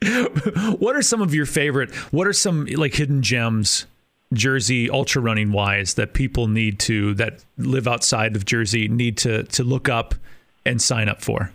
what 0.78 0.96
are 0.96 1.02
some 1.02 1.22
of 1.22 1.34
your 1.34 1.46
favorite? 1.46 1.94
What 2.12 2.26
are 2.26 2.32
some 2.32 2.66
like 2.66 2.94
hidden 2.94 3.22
gems, 3.22 3.86
Jersey 4.32 4.90
ultra 4.90 5.20
running 5.22 5.52
wise, 5.52 5.94
that 5.94 6.14
people 6.14 6.48
need 6.48 6.78
to 6.80 7.14
that 7.14 7.44
live 7.56 7.88
outside 7.88 8.36
of 8.36 8.44
Jersey 8.44 8.88
need 8.88 9.16
to 9.18 9.44
to 9.44 9.64
look 9.64 9.88
up 9.88 10.14
and 10.64 10.80
sign 10.80 11.08
up 11.08 11.22
for? 11.22 11.52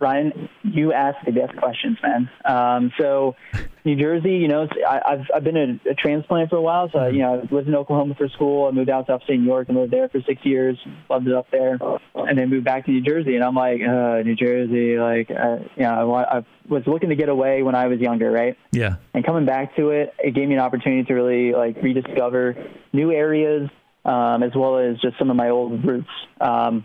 Ryan, 0.00 0.48
you 0.64 0.92
ask 0.92 1.16
the 1.24 1.30
best 1.30 1.56
questions, 1.56 1.98
man. 2.02 2.28
Um, 2.44 2.92
so, 3.00 3.36
New 3.84 3.94
Jersey, 3.96 4.32
you 4.32 4.48
know, 4.48 4.66
I, 4.86 5.00
have 5.06 5.26
I've 5.34 5.44
been 5.44 5.56
a, 5.56 5.90
a, 5.90 5.94
transplant 5.94 6.50
for 6.50 6.56
a 6.56 6.62
while. 6.62 6.90
So, 6.92 7.06
you 7.06 7.20
know, 7.20 7.34
I 7.34 7.54
lived 7.54 7.68
in 7.68 7.76
Oklahoma 7.76 8.16
for 8.16 8.28
school. 8.28 8.66
I 8.66 8.72
moved 8.72 8.90
out 8.90 9.06
to 9.06 9.14
upstate 9.14 9.38
New 9.38 9.46
York 9.46 9.68
and 9.68 9.78
lived 9.78 9.92
there 9.92 10.08
for 10.08 10.20
six 10.26 10.44
years. 10.44 10.76
Loved 11.08 11.28
it 11.28 11.34
up 11.34 11.46
there, 11.52 11.78
and 12.14 12.36
then 12.36 12.50
moved 12.50 12.64
back 12.64 12.86
to 12.86 12.90
New 12.90 13.02
Jersey. 13.02 13.36
And 13.36 13.44
I'm 13.44 13.54
like, 13.54 13.80
uh, 13.82 14.22
New 14.24 14.34
Jersey, 14.34 14.98
like, 14.98 15.30
uh, 15.30 15.58
you 15.76 15.84
know, 15.84 16.12
I, 16.12 16.38
I 16.38 16.44
was 16.68 16.82
looking 16.86 17.10
to 17.10 17.16
get 17.16 17.28
away 17.28 17.62
when 17.62 17.76
I 17.76 17.86
was 17.86 18.00
younger, 18.00 18.32
right? 18.32 18.58
Yeah. 18.72 18.96
And 19.14 19.24
coming 19.24 19.46
back 19.46 19.76
to 19.76 19.90
it, 19.90 20.12
it 20.18 20.34
gave 20.34 20.48
me 20.48 20.54
an 20.54 20.60
opportunity 20.60 21.04
to 21.04 21.14
really 21.14 21.52
like 21.52 21.76
rediscover 21.80 22.56
new 22.92 23.12
areas, 23.12 23.70
um, 24.04 24.42
as 24.42 24.50
well 24.56 24.78
as 24.78 24.98
just 25.00 25.18
some 25.18 25.30
of 25.30 25.36
my 25.36 25.50
old 25.50 25.84
roots. 25.84 26.10
Um, 26.40 26.84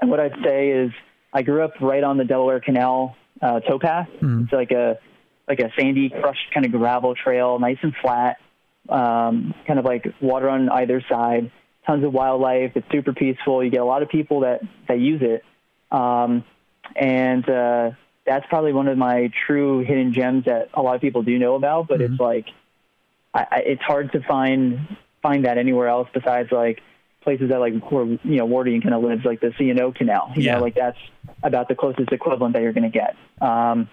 and 0.00 0.08
what 0.08 0.20
I'd 0.20 0.36
say 0.44 0.68
is 0.68 0.92
I 1.32 1.42
grew 1.42 1.62
up 1.62 1.80
right 1.80 2.02
on 2.02 2.16
the 2.16 2.24
Delaware 2.24 2.60
Canal 2.60 3.16
uh, 3.40 3.60
towpath. 3.60 4.08
Mm-hmm. 4.08 4.44
It's 4.44 4.52
like 4.52 4.70
a 4.70 4.98
like 5.46 5.60
a 5.60 5.72
sandy, 5.78 6.10
crushed 6.10 6.52
kind 6.52 6.66
of 6.66 6.72
gravel 6.72 7.14
trail, 7.14 7.58
nice 7.58 7.78
and 7.82 7.94
flat, 8.02 8.36
um, 8.88 9.54
kind 9.66 9.78
of 9.78 9.84
like 9.84 10.06
water 10.20 10.48
on 10.48 10.68
either 10.68 11.02
side. 11.08 11.50
Tons 11.86 12.04
of 12.04 12.12
wildlife. 12.12 12.72
It's 12.74 12.86
super 12.92 13.14
peaceful. 13.14 13.64
You 13.64 13.70
get 13.70 13.80
a 13.80 13.84
lot 13.84 14.02
of 14.02 14.10
people 14.10 14.40
that 14.40 14.60
that 14.88 15.00
use 15.00 15.22
it, 15.22 15.42
um, 15.90 16.44
and 16.94 17.48
uh, 17.48 17.90
that's 18.26 18.46
probably 18.48 18.74
one 18.74 18.88
of 18.88 18.98
my 18.98 19.32
true 19.46 19.80
hidden 19.84 20.12
gems 20.12 20.44
that 20.44 20.68
a 20.74 20.82
lot 20.82 20.96
of 20.96 21.00
people 21.00 21.22
do 21.22 21.38
know 21.38 21.54
about. 21.54 21.88
But 21.88 22.00
mm-hmm. 22.00 22.12
it's 22.12 22.20
like 22.20 22.46
I, 23.32 23.46
I, 23.50 23.58
it's 23.60 23.82
hard 23.82 24.12
to 24.12 24.20
find 24.20 24.96
find 25.22 25.46
that 25.46 25.56
anywhere 25.56 25.88
else 25.88 26.08
besides 26.12 26.52
like 26.52 26.82
places 27.22 27.50
that 27.50 27.58
like 27.58 27.90
where 27.90 28.04
you 28.04 28.18
know 28.22 28.46
Wardian 28.46 28.82
kind 28.82 28.94
of 28.94 29.02
lives, 29.02 29.24
like 29.24 29.40
the 29.40 29.52
C&O 29.58 29.92
Canal. 29.92 30.32
You 30.36 30.42
yeah. 30.42 30.54
know, 30.54 30.62
like 30.62 30.74
that's 30.74 30.98
about 31.42 31.68
the 31.68 31.74
closest 31.74 32.12
equivalent 32.12 32.54
that 32.54 32.62
you're 32.62 32.72
going 32.72 32.90
to 32.90 32.98
get. 32.98 33.16
Um, 33.40 33.88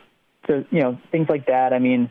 so 0.48 0.63
you 0.72 0.82
know 0.82 1.00
things 1.12 1.27
like 1.29 1.48
that. 1.48 1.74
I 1.74 1.79
mean, 1.79 2.10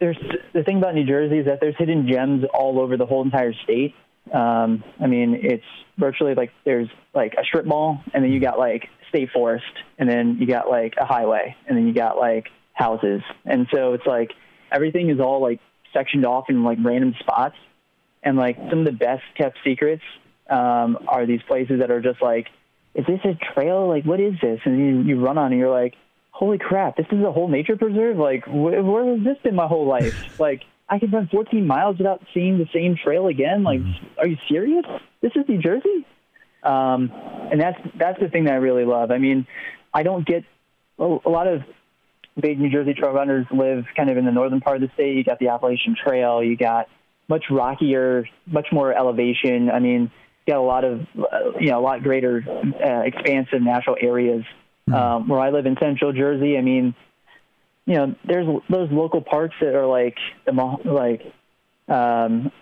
there's 0.00 0.18
the 0.52 0.62
thing 0.64 0.78
about 0.78 0.94
New 0.94 1.06
Jersey 1.06 1.38
is 1.38 1.46
that 1.46 1.60
there's 1.60 1.76
hidden 1.78 2.08
gems 2.08 2.44
all 2.52 2.80
over 2.80 2.96
the 2.96 3.06
whole 3.06 3.22
entire 3.22 3.52
state. 3.64 3.94
Um, 4.32 4.84
I 5.00 5.06
mean, 5.06 5.38
it's 5.40 5.64
virtually 5.98 6.34
like 6.34 6.50
there's 6.64 6.88
like 7.14 7.34
a 7.34 7.44
strip 7.44 7.66
mall, 7.66 8.02
and 8.14 8.24
then 8.24 8.32
you 8.32 8.40
got 8.40 8.58
like 8.58 8.88
state 9.08 9.30
forest, 9.32 9.64
and 9.98 10.08
then 10.08 10.38
you 10.40 10.46
got 10.46 10.68
like 10.68 10.94
a 11.00 11.04
highway, 11.04 11.56
and 11.66 11.76
then 11.76 11.86
you 11.86 11.94
got 11.94 12.16
like 12.16 12.48
houses, 12.72 13.22
and 13.44 13.66
so 13.72 13.94
it's 13.94 14.06
like 14.06 14.32
everything 14.70 15.10
is 15.10 15.20
all 15.20 15.40
like 15.40 15.60
sectioned 15.92 16.24
off 16.24 16.46
in 16.48 16.64
like 16.64 16.78
random 16.82 17.14
spots, 17.20 17.56
and 18.22 18.36
like 18.36 18.56
some 18.70 18.80
of 18.80 18.84
the 18.84 18.92
best 18.92 19.22
kept 19.36 19.58
secrets 19.64 20.02
um, 20.48 20.98
are 21.08 21.26
these 21.26 21.42
places 21.48 21.80
that 21.80 21.90
are 21.90 22.00
just 22.00 22.20
like, 22.22 22.48
is 22.94 23.06
this 23.06 23.20
a 23.24 23.38
trail? 23.54 23.88
Like, 23.88 24.04
what 24.04 24.20
is 24.20 24.34
this? 24.42 24.60
And 24.64 24.78
you, 24.78 25.14
you 25.14 25.24
run 25.24 25.38
on, 25.38 25.52
and 25.52 25.60
you're 25.60 25.70
like, 25.70 25.94
holy 26.30 26.58
crap, 26.58 26.96
this 26.96 27.06
is 27.10 27.24
a 27.24 27.32
whole 27.32 27.48
nature 27.48 27.76
preserve. 27.76 28.16
Like, 28.16 28.44
wh- 28.44 28.84
where 28.84 29.16
has 29.16 29.24
this 29.24 29.38
been 29.42 29.54
my 29.54 29.66
whole 29.66 29.86
life? 29.86 30.14
like, 30.38 30.62
I 30.88 30.98
can 30.98 31.10
run 31.10 31.28
14 31.32 31.66
miles 31.66 31.96
without 31.98 32.22
seeing 32.34 32.58
the 32.58 32.66
same 32.74 32.96
trail 33.02 33.28
again. 33.28 33.62
Like, 33.62 33.80
are 34.18 34.26
you 34.26 34.36
serious? 34.48 34.84
This 35.22 35.32
is 35.34 35.48
New 35.48 35.58
Jersey. 35.58 36.06
Um, 36.62 37.10
and 37.50 37.60
that's 37.60 37.78
that's 37.98 38.20
the 38.20 38.28
thing 38.28 38.44
that 38.44 38.52
I 38.52 38.56
really 38.56 38.84
love. 38.84 39.10
I 39.10 39.18
mean, 39.18 39.46
I 39.92 40.02
don't 40.02 40.24
get 40.24 40.44
a, 40.98 41.18
a 41.24 41.30
lot 41.30 41.48
of 41.48 41.62
big 42.38 42.58
New 42.60 42.70
Jersey 42.70 42.94
trail 42.94 43.12
runners 43.12 43.46
live 43.50 43.84
kind 43.96 44.10
of 44.10 44.16
in 44.16 44.24
the 44.24 44.32
northern 44.32 44.60
part 44.60 44.76
of 44.76 44.82
the 44.82 44.94
state. 44.94 45.16
You 45.16 45.24
got 45.24 45.38
the 45.38 45.48
Appalachian 45.48 45.96
Trail. 45.96 46.42
You 46.42 46.56
got 46.56 46.88
much 47.32 47.44
rockier, 47.50 48.28
much 48.46 48.66
more 48.70 48.92
elevation. 48.92 49.70
I 49.70 49.78
mean, 49.78 50.10
got 50.46 50.58
a 50.58 50.60
lot 50.60 50.84
of 50.84 51.00
uh, 51.18 51.58
you 51.58 51.70
know 51.70 51.80
a 51.80 51.84
lot 51.84 52.02
greater 52.02 52.44
uh, 52.46 53.00
expansive 53.06 53.62
natural 53.62 53.96
areas. 53.98 54.44
Um, 54.92 55.28
where 55.28 55.40
I 55.40 55.50
live 55.50 55.64
in 55.64 55.76
Central 55.80 56.12
Jersey, 56.12 56.58
I 56.58 56.60
mean, 56.60 56.94
you 57.86 57.94
know, 57.94 58.14
there's 58.26 58.46
those 58.68 58.90
local 58.90 59.22
parks 59.22 59.54
that 59.60 59.74
are 59.74 59.86
like 59.86 60.16
the 60.44 60.52
like 60.52 61.22
um, 61.88 62.52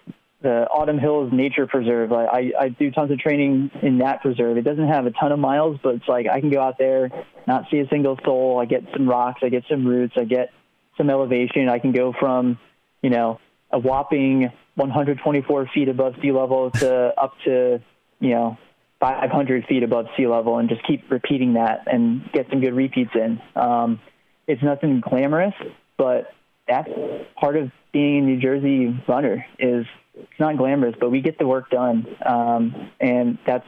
the 0.41 0.69
Autumn 0.69 0.99
Hills 0.99 1.33
Nature 1.33 1.67
Preserve. 1.67 2.11
Like 2.12 2.29
I, 2.31 2.53
I 2.61 2.69
do 2.69 2.93
tons 2.93 3.11
of 3.11 3.19
training 3.19 3.73
in 3.83 3.99
that 3.99 4.21
preserve. 4.23 4.57
It 4.57 4.62
doesn't 4.62 4.87
have 4.87 5.07
a 5.07 5.11
ton 5.11 5.33
of 5.33 5.41
miles, 5.41 5.79
but 5.83 5.97
it's 5.97 6.09
like 6.09 6.27
I 6.29 6.41
can 6.41 6.50
go 6.50 6.61
out 6.61 6.79
there, 6.79 7.11
not 7.49 7.65
see 7.73 7.79
a 7.81 7.89
single 7.89 8.19
soul. 8.25 8.61
I 8.61 8.67
get 8.67 8.85
some 8.93 9.09
rocks, 9.09 9.41
I 9.43 9.49
get 9.49 9.65
some 9.69 9.85
roots, 9.85 10.15
I 10.17 10.25
get 10.25 10.50
some 10.97 11.11
elevation. 11.11 11.69
I 11.69 11.81
can 11.81 11.93
go 11.93 12.12
from, 12.12 12.59
you 13.03 13.11
know, 13.11 13.41
a 13.73 13.79
whopping 13.79 14.50
124 14.75 15.71
feet 15.73 15.89
above 15.89 16.15
sea 16.23 16.33
level 16.33 16.71
to 16.73 17.12
up 17.21 17.35
to, 17.45 17.81
you 18.21 18.31
know, 18.31 18.59
500 19.00 19.65
feet 19.67 19.83
above 19.83 20.07
sea 20.17 20.27
level, 20.27 20.59
and 20.59 20.69
just 20.69 20.87
keep 20.87 21.11
repeating 21.11 21.55
that 21.55 21.85
and 21.87 22.31
get 22.33 22.47
some 22.50 22.61
good 22.61 22.75
repeats 22.75 23.11
in. 23.15 23.41
Um, 23.57 24.00
it's 24.47 24.62
nothing 24.62 25.00
glamorous, 25.00 25.55
but 25.97 26.33
that's 26.69 26.91
part 27.39 27.57
of 27.57 27.71
being 27.93 28.19
a 28.19 28.21
New 28.23 28.41
Jersey 28.41 29.03
runner 29.09 29.45
is 29.59 29.87
it's 30.15 30.41
not 30.41 30.57
glamorous, 30.57 30.95
but 31.00 31.11
we 31.11 31.21
get 31.21 31.39
the 31.39 31.47
work 31.47 31.71
done. 31.71 32.07
Um, 32.25 32.91
and 33.00 33.39
that's 33.47 33.67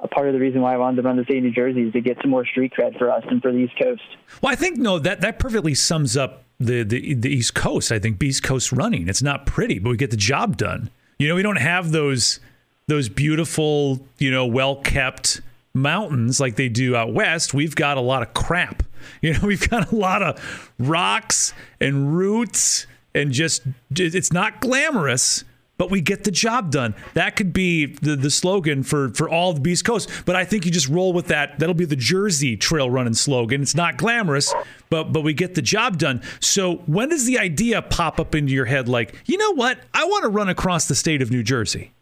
a 0.00 0.08
part 0.08 0.26
of 0.26 0.34
the 0.34 0.40
reason 0.40 0.60
why 0.60 0.74
I 0.74 0.76
wanted 0.78 0.96
to 0.96 1.02
run 1.02 1.16
the 1.16 1.24
state 1.24 1.38
of 1.38 1.44
New 1.44 1.52
Jersey 1.52 1.82
is 1.82 1.92
to 1.92 2.00
get 2.00 2.18
some 2.20 2.30
more 2.30 2.44
street 2.44 2.72
cred 2.76 2.98
for 2.98 3.10
us 3.10 3.22
and 3.28 3.40
for 3.40 3.52
the 3.52 3.58
East 3.58 3.74
Coast. 3.80 4.02
Well, 4.40 4.52
I 4.52 4.56
think 4.56 4.78
no, 4.78 4.98
that 4.98 5.20
that 5.20 5.38
perfectly 5.38 5.74
sums 5.74 6.16
up 6.16 6.41
the 6.64 6.82
the, 6.82 7.14
the 7.14 7.30
East 7.30 7.54
Coast. 7.54 7.92
I 7.92 7.98
think 7.98 8.22
East 8.22 8.42
Coast 8.42 8.72
running. 8.72 9.08
It's 9.08 9.22
not 9.22 9.46
pretty, 9.46 9.78
but 9.78 9.90
we 9.90 9.96
get 9.96 10.10
the 10.10 10.16
job 10.16 10.56
done. 10.56 10.90
You 11.18 11.28
know, 11.28 11.34
we 11.34 11.42
don't 11.42 11.56
have 11.56 11.92
those 11.92 12.40
those 12.88 13.08
beautiful, 13.08 14.00
you 14.18 14.30
know, 14.30 14.46
well 14.46 14.76
kept 14.76 15.40
mountains 15.74 16.40
like 16.40 16.56
they 16.56 16.68
do 16.68 16.96
out 16.96 17.12
west. 17.12 17.54
We've 17.54 17.74
got 17.74 17.96
a 17.96 18.00
lot 18.00 18.22
of 18.22 18.34
crap. 18.34 18.82
You 19.20 19.32
know, 19.32 19.40
we've 19.42 19.68
got 19.68 19.92
a 19.92 19.96
lot 19.96 20.22
of 20.22 20.72
rocks 20.78 21.52
and 21.80 22.14
roots 22.14 22.86
and 23.16 23.32
just 23.32 23.62
it's 23.90 24.32
not 24.32 24.60
glamorous 24.60 25.42
but 25.78 25.90
we 25.90 26.00
get 26.00 26.24
the 26.24 26.30
job 26.30 26.70
done. 26.70 26.94
That 27.14 27.36
could 27.36 27.52
be 27.52 27.86
the, 27.86 28.14
the 28.14 28.30
slogan 28.30 28.82
for, 28.82 29.08
for 29.10 29.28
all 29.28 29.52
the 29.52 29.70
East 29.70 29.84
Coast. 29.84 30.10
But 30.24 30.36
I 30.36 30.44
think 30.44 30.64
you 30.64 30.70
just 30.70 30.88
roll 30.88 31.12
with 31.12 31.26
that. 31.28 31.58
That'll 31.58 31.74
be 31.74 31.84
the 31.84 31.96
Jersey 31.96 32.56
trail 32.56 32.90
running 32.90 33.14
slogan. 33.14 33.62
It's 33.62 33.74
not 33.74 33.96
glamorous, 33.96 34.54
but 34.90 35.12
but 35.12 35.22
we 35.22 35.32
get 35.32 35.54
the 35.54 35.62
job 35.62 35.98
done. 35.98 36.22
So 36.40 36.76
when 36.86 37.08
does 37.08 37.26
the 37.26 37.38
idea 37.38 37.82
pop 37.82 38.20
up 38.20 38.34
into 38.34 38.52
your 38.52 38.66
head 38.66 38.88
like, 38.88 39.14
you 39.26 39.36
know 39.36 39.52
what? 39.54 39.78
I 39.94 40.04
want 40.04 40.22
to 40.22 40.28
run 40.28 40.48
across 40.48 40.86
the 40.86 40.94
state 40.94 41.22
of 41.22 41.30
New 41.30 41.42
Jersey? 41.42 41.92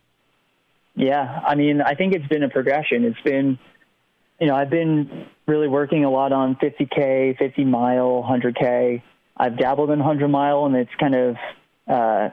Yeah, 0.96 1.40
I 1.46 1.54
mean, 1.54 1.80
I 1.80 1.94
think 1.94 2.14
it's 2.14 2.26
been 2.26 2.42
a 2.42 2.48
progression. 2.48 3.04
It's 3.04 3.20
been, 3.20 3.58
you 4.40 4.48
know, 4.48 4.54
I've 4.54 4.70
been 4.70 5.26
really 5.46 5.68
working 5.68 6.04
a 6.04 6.10
lot 6.10 6.32
on 6.32 6.56
50K, 6.56 7.38
50 7.38 7.64
mile, 7.64 8.26
100K. 8.28 9.02
I've 9.36 9.56
dabbled 9.56 9.90
in 9.90 10.00
100 10.00 10.28
mile, 10.28 10.66
and 10.66 10.76
it's 10.76 10.90
kind 10.98 11.14
of 11.14 11.36
uh, 11.88 12.28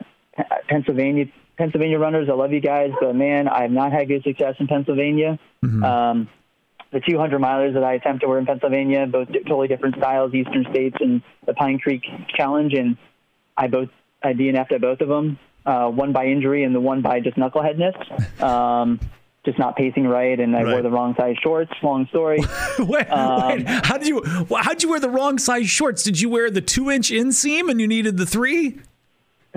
Pennsylvania 0.68 1.26
Pennsylvania 1.56 1.98
runners. 1.98 2.28
I 2.30 2.34
love 2.34 2.52
you 2.52 2.60
guys, 2.60 2.92
but 3.00 3.14
man, 3.14 3.48
I 3.48 3.62
have 3.62 3.70
not 3.70 3.92
had 3.92 4.08
good 4.08 4.22
success 4.22 4.54
in 4.60 4.68
Pennsylvania. 4.68 5.38
Mm-hmm. 5.64 5.84
Um, 5.84 6.28
the 6.92 7.00
200 7.00 7.40
milers 7.40 7.74
that 7.74 7.84
I 7.84 7.94
attempted 7.94 8.28
were 8.28 8.38
in 8.38 8.46
Pennsylvania, 8.46 9.06
both 9.06 9.28
totally 9.46 9.68
different 9.68 9.96
styles, 9.96 10.32
Eastern 10.32 10.64
States 10.70 10.96
and 11.00 11.20
the 11.46 11.52
Pine 11.52 11.78
Creek 11.78 12.02
Challenge, 12.34 12.72
and 12.74 12.96
I 13.56 13.66
both 13.66 13.88
I 14.22 14.32
DNF'd 14.32 14.72
at 14.72 14.80
both 14.80 15.00
of 15.00 15.08
them. 15.08 15.38
Uh, 15.66 15.90
one 15.90 16.12
by 16.12 16.26
injury 16.26 16.64
and 16.64 16.74
the 16.74 16.80
one 16.80 17.02
by 17.02 17.20
just 17.20 17.36
knuckleheadness. 17.36 17.94
Um, 18.42 19.00
just 19.44 19.58
not 19.58 19.76
pacing 19.76 20.06
right, 20.06 20.38
and 20.38 20.54
I 20.54 20.62
right. 20.62 20.72
wore 20.72 20.82
the 20.82 20.90
wrong 20.90 21.14
size 21.18 21.36
shorts. 21.42 21.72
Long 21.82 22.06
story. 22.08 22.38
wait, 22.78 23.10
um, 23.10 23.48
wait, 23.48 23.66
how 23.66 23.96
did 23.96 24.06
you 24.06 24.22
how 24.24 24.72
did 24.72 24.82
you 24.82 24.90
wear 24.90 25.00
the 25.00 25.08
wrong 25.08 25.38
size 25.38 25.68
shorts? 25.68 26.02
Did 26.02 26.20
you 26.20 26.28
wear 26.28 26.50
the 26.50 26.60
two 26.60 26.90
inch 26.90 27.10
inseam 27.10 27.70
and 27.70 27.80
you 27.80 27.88
needed 27.88 28.16
the 28.16 28.26
three? 28.26 28.80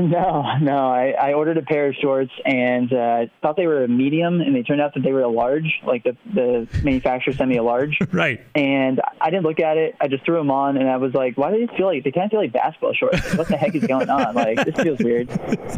No, 0.12 0.58
no. 0.60 0.90
I, 0.90 1.12
I 1.12 1.34
ordered 1.34 1.58
a 1.58 1.62
pair 1.62 1.88
of 1.88 1.96
shorts 1.96 2.32
and 2.44 2.92
uh, 2.92 3.26
thought 3.42 3.56
they 3.56 3.68
were 3.68 3.84
a 3.84 3.88
medium, 3.88 4.42
and 4.42 4.56
they 4.56 4.64
turned 4.64 4.82
out 4.82 4.94
that 4.96 5.04
they 5.04 5.14
were 5.14 5.22
a 5.22 5.30
large. 5.30 5.80
Like 5.86 6.04
the 6.04 6.18
the 6.34 6.68
manufacturer 6.84 7.34
sent 7.34 7.50
me 7.50 7.58
a 7.58 7.64
large. 7.64 7.98
right. 8.12 8.42
And 8.56 9.00
I 9.20 9.30
didn't 9.30 9.44
look 9.44 9.60
at 9.60 9.78
it. 9.78 9.96
I 10.02 10.08
just 10.08 10.26
threw 10.26 10.38
them 10.38 10.50
on, 10.50 10.78
and 10.78 10.90
I 10.90 10.98
was 10.98 11.14
like, 11.14 11.38
"Why 11.38 11.52
do 11.52 11.60
these 11.60 11.76
feel 11.78 11.86
like 11.86 12.04
they 12.04 12.12
kind 12.12 12.26
of 12.26 12.32
feel 12.32 12.40
like 12.40 12.52
basketball 12.52 12.94
shorts? 12.94 13.24
Like, 13.30 13.38
what 13.38 13.48
the 13.48 13.58
heck 13.58 13.76
is 13.76 13.86
going 13.86 14.10
on? 14.10 14.34
Like 14.34 14.66
this 14.66 14.76
feels 14.76 15.00
weird." 15.00 15.30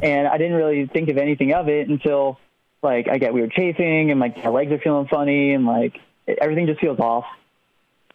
And 0.01 0.27
I 0.27 0.37
didn't 0.37 0.55
really 0.55 0.87
think 0.87 1.09
of 1.09 1.17
anything 1.17 1.53
of 1.53 1.67
it 1.67 1.89
until 1.89 2.39
like 2.81 3.07
I 3.09 3.17
get 3.17 3.33
weird 3.33 3.51
chafing, 3.51 4.11
and 4.11 4.19
like 4.19 4.37
my 4.37 4.49
legs 4.49 4.71
are 4.71 4.79
feeling 4.79 5.07
funny, 5.07 5.53
and 5.53 5.65
like 5.65 5.97
everything 6.27 6.67
just 6.67 6.79
feels 6.79 6.99
off 6.99 7.25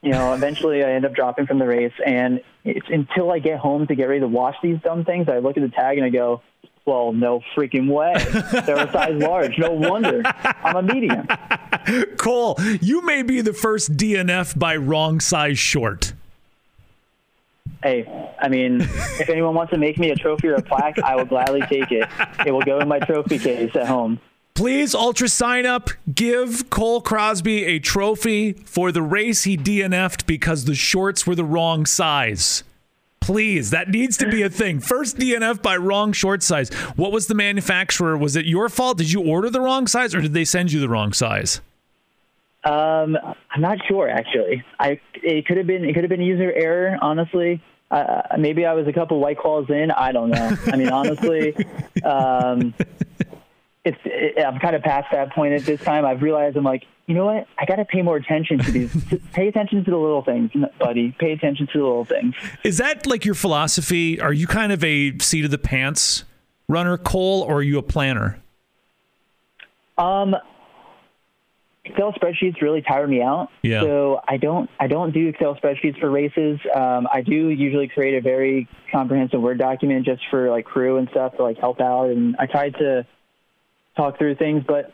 you 0.02 0.12
know, 0.12 0.32
eventually 0.32 0.84
I 0.84 0.92
end 0.92 1.04
up 1.04 1.14
dropping 1.14 1.46
from 1.46 1.58
the 1.58 1.66
race, 1.66 1.92
and 2.04 2.40
it's 2.64 2.86
until 2.88 3.30
I 3.30 3.38
get 3.38 3.58
home 3.58 3.86
to 3.88 3.94
get 3.94 4.04
ready 4.04 4.20
to 4.20 4.28
wash 4.28 4.56
these 4.62 4.78
dumb 4.80 5.04
things, 5.04 5.28
I 5.28 5.38
look 5.38 5.56
at 5.56 5.62
the 5.62 5.68
tag 5.68 5.98
and 5.98 6.06
I 6.06 6.10
go, 6.10 6.42
well, 6.84 7.12
no 7.12 7.42
freaking 7.54 7.90
way. 7.90 8.14
They're 8.64 8.78
a 8.78 8.90
size 8.90 9.14
large. 9.14 9.58
No 9.58 9.72
wonder. 9.72 10.22
I'm 10.64 10.76
a 10.76 10.82
medium. 10.82 11.28
Cole, 12.16 12.56
you 12.80 13.02
may 13.02 13.22
be 13.22 13.42
the 13.42 13.52
first 13.52 13.96
DNF 13.96 14.58
by 14.58 14.76
wrong 14.76 15.20
size 15.20 15.58
short. 15.58 16.14
Hey, 17.82 18.06
I 18.40 18.48
mean, 18.48 18.80
if 18.80 19.28
anyone 19.28 19.54
wants 19.54 19.70
to 19.72 19.78
make 19.78 19.98
me 19.98 20.10
a 20.10 20.16
trophy 20.16 20.48
or 20.48 20.54
a 20.54 20.62
plaque, 20.62 20.98
I 20.98 21.14
will 21.14 21.26
gladly 21.26 21.60
take 21.62 21.92
it. 21.92 22.08
It 22.46 22.52
will 22.52 22.62
go 22.62 22.80
in 22.80 22.88
my 22.88 22.98
trophy 23.00 23.38
case 23.38 23.76
at 23.76 23.86
home. 23.86 24.18
Please, 24.58 24.92
Ultra 24.92 25.28
Sign 25.28 25.66
Up, 25.66 25.88
give 26.12 26.68
Cole 26.68 27.00
Crosby 27.00 27.64
a 27.64 27.78
trophy 27.78 28.54
for 28.54 28.90
the 28.90 29.02
race 29.02 29.44
he 29.44 29.56
DNF'd 29.56 30.26
because 30.26 30.64
the 30.64 30.74
shorts 30.74 31.24
were 31.24 31.36
the 31.36 31.44
wrong 31.44 31.86
size. 31.86 32.64
Please, 33.20 33.70
that 33.70 33.88
needs 33.88 34.16
to 34.16 34.28
be 34.28 34.42
a 34.42 34.50
thing. 34.50 34.80
First 34.80 35.16
DNF 35.16 35.62
by 35.62 35.76
wrong 35.76 36.12
short 36.12 36.42
size. 36.42 36.70
What 36.96 37.12
was 37.12 37.28
the 37.28 37.36
manufacturer? 37.36 38.18
Was 38.18 38.34
it 38.34 38.46
your 38.46 38.68
fault? 38.68 38.98
Did 38.98 39.12
you 39.12 39.20
order 39.22 39.48
the 39.48 39.60
wrong 39.60 39.86
size 39.86 40.12
or 40.12 40.20
did 40.20 40.34
they 40.34 40.44
send 40.44 40.72
you 40.72 40.80
the 40.80 40.88
wrong 40.88 41.12
size? 41.12 41.60
Um, 42.64 43.16
I'm 43.52 43.60
not 43.60 43.78
sure 43.86 44.08
actually. 44.10 44.64
I 44.80 44.98
it 45.14 45.46
could 45.46 45.58
have 45.58 45.68
been 45.68 45.84
it 45.84 45.94
could 45.94 46.02
have 46.02 46.10
been 46.10 46.20
user 46.20 46.52
error. 46.52 46.98
Honestly, 47.00 47.62
uh, 47.92 48.22
maybe 48.36 48.66
I 48.66 48.74
was 48.74 48.88
a 48.88 48.92
couple 48.92 49.20
white 49.20 49.38
claws 49.38 49.70
in. 49.70 49.92
I 49.92 50.10
don't 50.10 50.30
know. 50.30 50.56
I 50.66 50.76
mean, 50.76 50.88
honestly, 50.88 51.54
um, 52.04 52.74
it's 53.84 53.98
it, 54.04 54.44
I'm 54.44 54.58
kind 54.58 54.76
of 54.76 54.82
past 54.82 55.08
that 55.12 55.32
point 55.32 55.54
at 55.54 55.62
this 55.62 55.80
time. 55.80 56.04
I've 56.04 56.22
realized 56.22 56.56
I'm 56.56 56.64
like, 56.64 56.84
you 57.06 57.14
know 57.14 57.26
what? 57.26 57.46
I 57.58 57.64
got 57.64 57.76
to 57.76 57.84
pay 57.84 58.02
more 58.02 58.16
attention 58.16 58.58
to 58.58 58.70
these. 58.70 59.20
pay 59.32 59.48
attention 59.48 59.84
to 59.84 59.90
the 59.90 59.96
little 59.96 60.22
things, 60.22 60.50
buddy. 60.78 61.14
Pay 61.18 61.32
attention 61.32 61.66
to 61.72 61.78
the 61.78 61.84
little 61.84 62.04
things. 62.04 62.34
Is 62.64 62.78
that 62.78 63.06
like 63.06 63.24
your 63.24 63.34
philosophy? 63.34 64.20
Are 64.20 64.32
you 64.32 64.46
kind 64.46 64.72
of 64.72 64.84
a 64.84 65.18
seat 65.18 65.44
of 65.44 65.50
the 65.50 65.58
pants 65.58 66.24
runner, 66.68 66.98
Cole, 66.98 67.42
or 67.42 67.56
are 67.56 67.62
you 67.62 67.78
a 67.78 67.82
planner? 67.82 68.38
Um, 69.96 70.36
Excel 71.84 72.12
spreadsheets 72.12 72.60
really 72.60 72.82
tire 72.82 73.06
me 73.06 73.22
out. 73.22 73.48
Yeah. 73.62 73.80
So 73.80 74.20
I 74.28 74.36
don't 74.36 74.68
I 74.78 74.86
don't 74.86 75.12
do 75.12 75.28
Excel 75.28 75.54
spreadsheets 75.56 75.98
for 75.98 76.10
races. 76.10 76.60
Um, 76.74 77.08
I 77.12 77.22
do 77.22 77.48
usually 77.48 77.88
create 77.88 78.16
a 78.16 78.20
very 78.20 78.68
comprehensive 78.92 79.40
Word 79.40 79.58
document 79.58 80.04
just 80.04 80.22
for 80.30 80.50
like 80.50 80.66
crew 80.66 80.98
and 80.98 81.08
stuff 81.10 81.36
to 81.36 81.42
like 81.42 81.58
help 81.58 81.80
out. 81.80 82.10
And 82.10 82.36
I 82.38 82.46
tried 82.46 82.74
to 82.74 83.06
talk 83.98 84.16
through 84.18 84.36
things. 84.36 84.62
But 84.66 84.92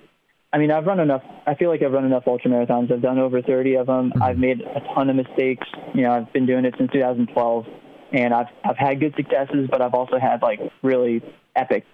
I 0.52 0.58
mean, 0.58 0.70
I've 0.70 0.86
run 0.86 0.98
enough. 1.00 1.22
I 1.46 1.54
feel 1.54 1.68
like 1.68 1.82
I've 1.82 1.92
run 1.92 2.04
enough 2.04 2.24
ultra 2.26 2.50
marathons. 2.50 2.90
I've 2.92 3.02
done 3.02 3.18
over 3.18 3.42
30 3.42 3.74
of 3.76 3.86
them. 3.86 4.10
Mm-hmm. 4.10 4.22
I've 4.22 4.38
made 4.38 4.60
a 4.62 4.80
ton 4.94 5.10
of 5.10 5.16
mistakes. 5.16 5.66
You 5.94 6.02
know, 6.02 6.12
I've 6.12 6.32
been 6.32 6.46
doing 6.46 6.64
it 6.64 6.74
since 6.78 6.90
2012, 6.92 7.66
and 8.12 8.34
I've 8.34 8.46
I've 8.64 8.76
had 8.78 8.98
good 9.00 9.14
successes, 9.16 9.68
but 9.70 9.82
I've 9.82 9.94
also 9.94 10.18
had 10.18 10.42
like 10.42 10.60
really 10.82 11.22
epic, 11.54 11.84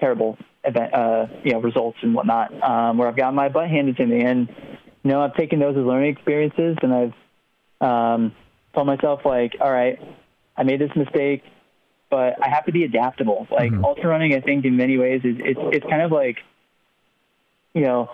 terrible 0.00 0.36
event, 0.64 0.92
uh, 0.92 1.26
you 1.44 1.52
know, 1.52 1.60
results 1.60 1.98
and 2.02 2.14
whatnot, 2.14 2.52
um, 2.62 2.98
where 2.98 3.08
I've 3.08 3.16
gotten 3.16 3.34
my 3.34 3.48
butt 3.48 3.68
handed 3.70 3.96
to 3.98 4.06
me. 4.06 4.22
And 4.22 4.48
you 5.02 5.12
know, 5.12 5.20
I've 5.22 5.34
taken 5.34 5.60
those 5.60 5.76
as 5.76 5.84
learning 5.84 6.10
experiences, 6.12 6.76
and 6.82 6.92
I've 6.92 7.14
um, 7.80 8.32
told 8.74 8.86
myself 8.86 9.20
like, 9.24 9.56
all 9.60 9.70
right, 9.70 10.00
I 10.56 10.62
made 10.64 10.80
this 10.80 10.90
mistake, 10.96 11.42
but 12.10 12.42
I 12.42 12.48
have 12.48 12.64
to 12.66 12.72
be 12.72 12.84
adaptable. 12.84 13.46
Like 13.50 13.72
Mhm. 13.72 13.84
ultra 13.84 14.08
running, 14.08 14.34
I 14.34 14.40
think 14.40 14.64
in 14.64 14.76
many 14.76 14.96
ways 14.98 15.20
is 15.22 15.36
it's 15.38 15.60
it's 15.76 15.86
kind 15.86 16.02
of 16.02 16.10
like, 16.10 16.38
you 17.76 17.82
know, 17.82 18.10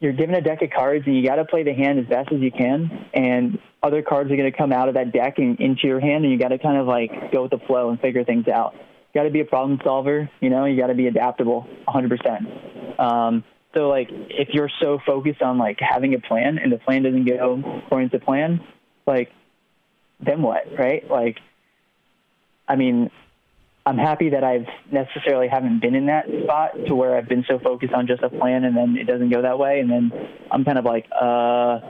you're 0.00 0.12
given 0.12 0.34
a 0.34 0.40
deck 0.40 0.60
of 0.60 0.70
cards 0.70 1.04
and 1.06 1.16
you 1.16 1.24
got 1.24 1.36
to 1.36 1.44
play 1.44 1.62
the 1.62 1.72
hand 1.72 2.00
as 2.00 2.06
best 2.06 2.32
as 2.32 2.40
you 2.40 2.50
can, 2.50 3.06
and 3.14 3.60
other 3.80 4.02
cards 4.02 4.30
are 4.32 4.36
going 4.36 4.50
to 4.50 4.56
come 4.56 4.72
out 4.72 4.88
of 4.88 4.94
that 4.94 5.12
deck 5.12 5.38
and 5.38 5.60
into 5.60 5.86
your 5.86 6.00
hand, 6.00 6.24
and 6.24 6.32
you 6.32 6.38
got 6.38 6.48
to 6.48 6.58
kind 6.58 6.76
of 6.76 6.88
like 6.88 7.32
go 7.32 7.42
with 7.42 7.52
the 7.52 7.60
flow 7.66 7.90
and 7.90 8.00
figure 8.00 8.24
things 8.24 8.48
out. 8.48 8.74
You 8.74 9.20
got 9.20 9.22
to 9.22 9.30
be 9.30 9.40
a 9.40 9.44
problem 9.44 9.78
solver, 9.84 10.28
you 10.40 10.50
know. 10.50 10.64
You 10.64 10.76
got 10.76 10.88
to 10.88 10.94
be 10.94 11.06
adaptable, 11.06 11.68
100%. 11.86 13.00
Um, 13.00 13.44
so 13.72 13.88
like, 13.88 14.08
if 14.10 14.48
you're 14.52 14.70
so 14.82 14.98
focused 15.06 15.42
on 15.42 15.58
like 15.58 15.78
having 15.80 16.14
a 16.14 16.18
plan 16.18 16.58
and 16.58 16.72
the 16.72 16.78
plan 16.78 17.04
doesn't 17.04 17.24
go 17.24 17.82
according 17.84 18.10
to 18.10 18.18
plan, 18.18 18.60
like, 19.06 19.30
then 20.18 20.42
what, 20.42 20.64
right? 20.76 21.08
Like, 21.08 21.38
I 22.66 22.74
mean, 22.74 23.12
I'm 23.88 23.96
happy 23.96 24.30
that 24.30 24.44
I've 24.44 24.66
necessarily 24.92 25.48
haven't 25.48 25.80
been 25.80 25.94
in 25.94 26.06
that 26.06 26.26
spot 26.44 26.72
to 26.88 26.94
where 26.94 27.16
I've 27.16 27.28
been 27.28 27.44
so 27.48 27.58
focused 27.58 27.94
on 27.94 28.06
just 28.06 28.22
a 28.22 28.28
plan 28.28 28.64
and 28.64 28.76
then 28.76 28.98
it 28.98 29.06
doesn't 29.06 29.30
go 29.30 29.40
that 29.40 29.58
way, 29.58 29.80
and 29.80 29.90
then 29.90 30.12
I'm 30.50 30.62
kind 30.64 30.78
of 30.78 30.84
like, 30.84 31.06
uh, 31.10 31.80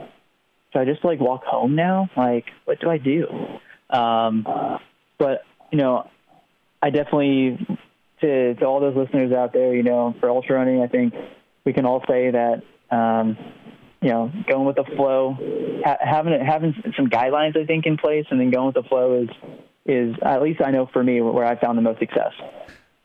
should 0.71 0.79
I 0.79 0.85
just 0.85 1.03
like 1.03 1.19
walk 1.19 1.43
home 1.43 1.75
now? 1.75 2.09
Like, 2.15 2.45
what 2.63 2.79
do 2.79 2.89
I 2.89 2.99
do? 2.99 3.27
Um, 3.89 4.45
but 5.17 5.43
you 5.71 5.77
know, 5.77 6.09
I 6.81 6.89
definitely 6.89 7.57
to 8.21 8.55
to 8.55 8.65
all 8.65 8.79
those 8.79 8.95
listeners 8.95 9.33
out 9.33 9.51
there, 9.51 9.75
you 9.75 9.83
know, 9.83 10.15
for 10.21 10.29
ultra 10.29 10.55
running, 10.55 10.81
I 10.81 10.87
think 10.87 11.13
we 11.65 11.73
can 11.73 11.85
all 11.85 12.01
say 12.07 12.31
that 12.31 12.63
um, 12.95 13.37
you 14.01 14.09
know, 14.09 14.31
going 14.47 14.65
with 14.65 14.77
the 14.77 14.85
flow, 14.95 15.81
ha- 15.83 15.97
having 15.99 16.39
having 16.39 16.73
some 16.95 17.09
guidelines, 17.09 17.57
I 17.57 17.65
think, 17.65 17.85
in 17.85 17.97
place, 17.97 18.25
and 18.31 18.39
then 18.39 18.51
going 18.51 18.67
with 18.67 18.75
the 18.75 18.87
flow 18.87 19.23
is 19.23 19.29
is 19.89 20.15
at 20.23 20.41
least 20.41 20.61
I 20.61 20.71
know 20.71 20.87
for 20.93 21.03
me 21.03 21.19
where 21.21 21.45
I 21.45 21.59
found 21.59 21.77
the 21.77 21.81
most 21.81 21.99
success. 21.99 22.31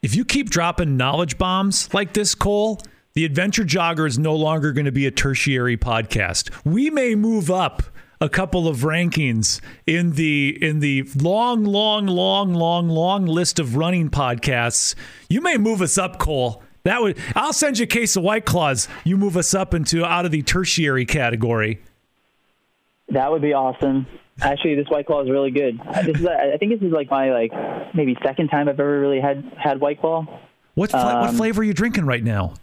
If 0.02 0.14
you 0.14 0.24
keep 0.24 0.50
dropping 0.50 0.96
knowledge 0.96 1.38
bombs 1.38 1.92
like 1.94 2.12
this, 2.12 2.34
Cole, 2.34 2.80
the 3.14 3.24
Adventure 3.24 3.64
Jogger 3.64 4.06
is 4.06 4.18
no 4.18 4.34
longer 4.34 4.72
going 4.72 4.84
to 4.84 4.92
be 4.92 5.06
a 5.06 5.10
tertiary 5.10 5.76
podcast. 5.76 6.50
We 6.64 6.90
may 6.90 7.14
move 7.14 7.50
up 7.50 7.82
a 8.20 8.28
couple 8.28 8.68
of 8.68 8.78
rankings 8.78 9.60
in 9.86 10.12
the 10.12 10.58
in 10.60 10.80
the 10.80 11.08
long, 11.16 11.64
long, 11.64 12.06
long, 12.06 12.52
long, 12.52 12.88
long 12.88 13.26
list 13.26 13.58
of 13.58 13.76
running 13.76 14.10
podcasts. 14.10 14.94
You 15.28 15.40
may 15.40 15.56
move 15.56 15.80
us 15.80 15.96
up, 15.96 16.18
Cole. 16.18 16.62
That 16.84 17.00
would 17.00 17.18
I'll 17.34 17.52
send 17.52 17.78
you 17.78 17.84
a 17.84 17.86
case 17.86 18.16
of 18.16 18.22
White 18.22 18.44
Claws. 18.44 18.88
You 19.04 19.16
move 19.16 19.36
us 19.36 19.54
up 19.54 19.72
into 19.72 20.04
out 20.04 20.26
of 20.26 20.32
the 20.32 20.42
tertiary 20.42 21.06
category. 21.06 21.80
That 23.08 23.30
would 23.30 23.42
be 23.42 23.52
awesome. 23.52 24.06
Actually, 24.40 24.74
this 24.74 24.88
White 24.88 25.06
Claw 25.06 25.22
is 25.22 25.30
really 25.30 25.50
good. 25.50 25.80
This 26.04 26.18
is, 26.20 26.26
I 26.26 26.56
think 26.58 26.72
this 26.72 26.86
is 26.86 26.92
like 26.92 27.10
my 27.10 27.30
like 27.32 27.52
maybe 27.94 28.16
second 28.24 28.48
time 28.48 28.68
I've 28.68 28.80
ever 28.80 29.00
really 29.00 29.20
had 29.20 29.44
had 29.56 29.80
White 29.80 30.00
Claw. 30.00 30.26
What 30.74 30.90
fla- 30.90 31.20
what 31.20 31.30
Um, 31.30 31.36
flavor 31.36 31.60
are 31.60 31.64
you 31.64 31.72
drinking 31.74 32.04
right 32.06 32.22
now? 32.24 32.54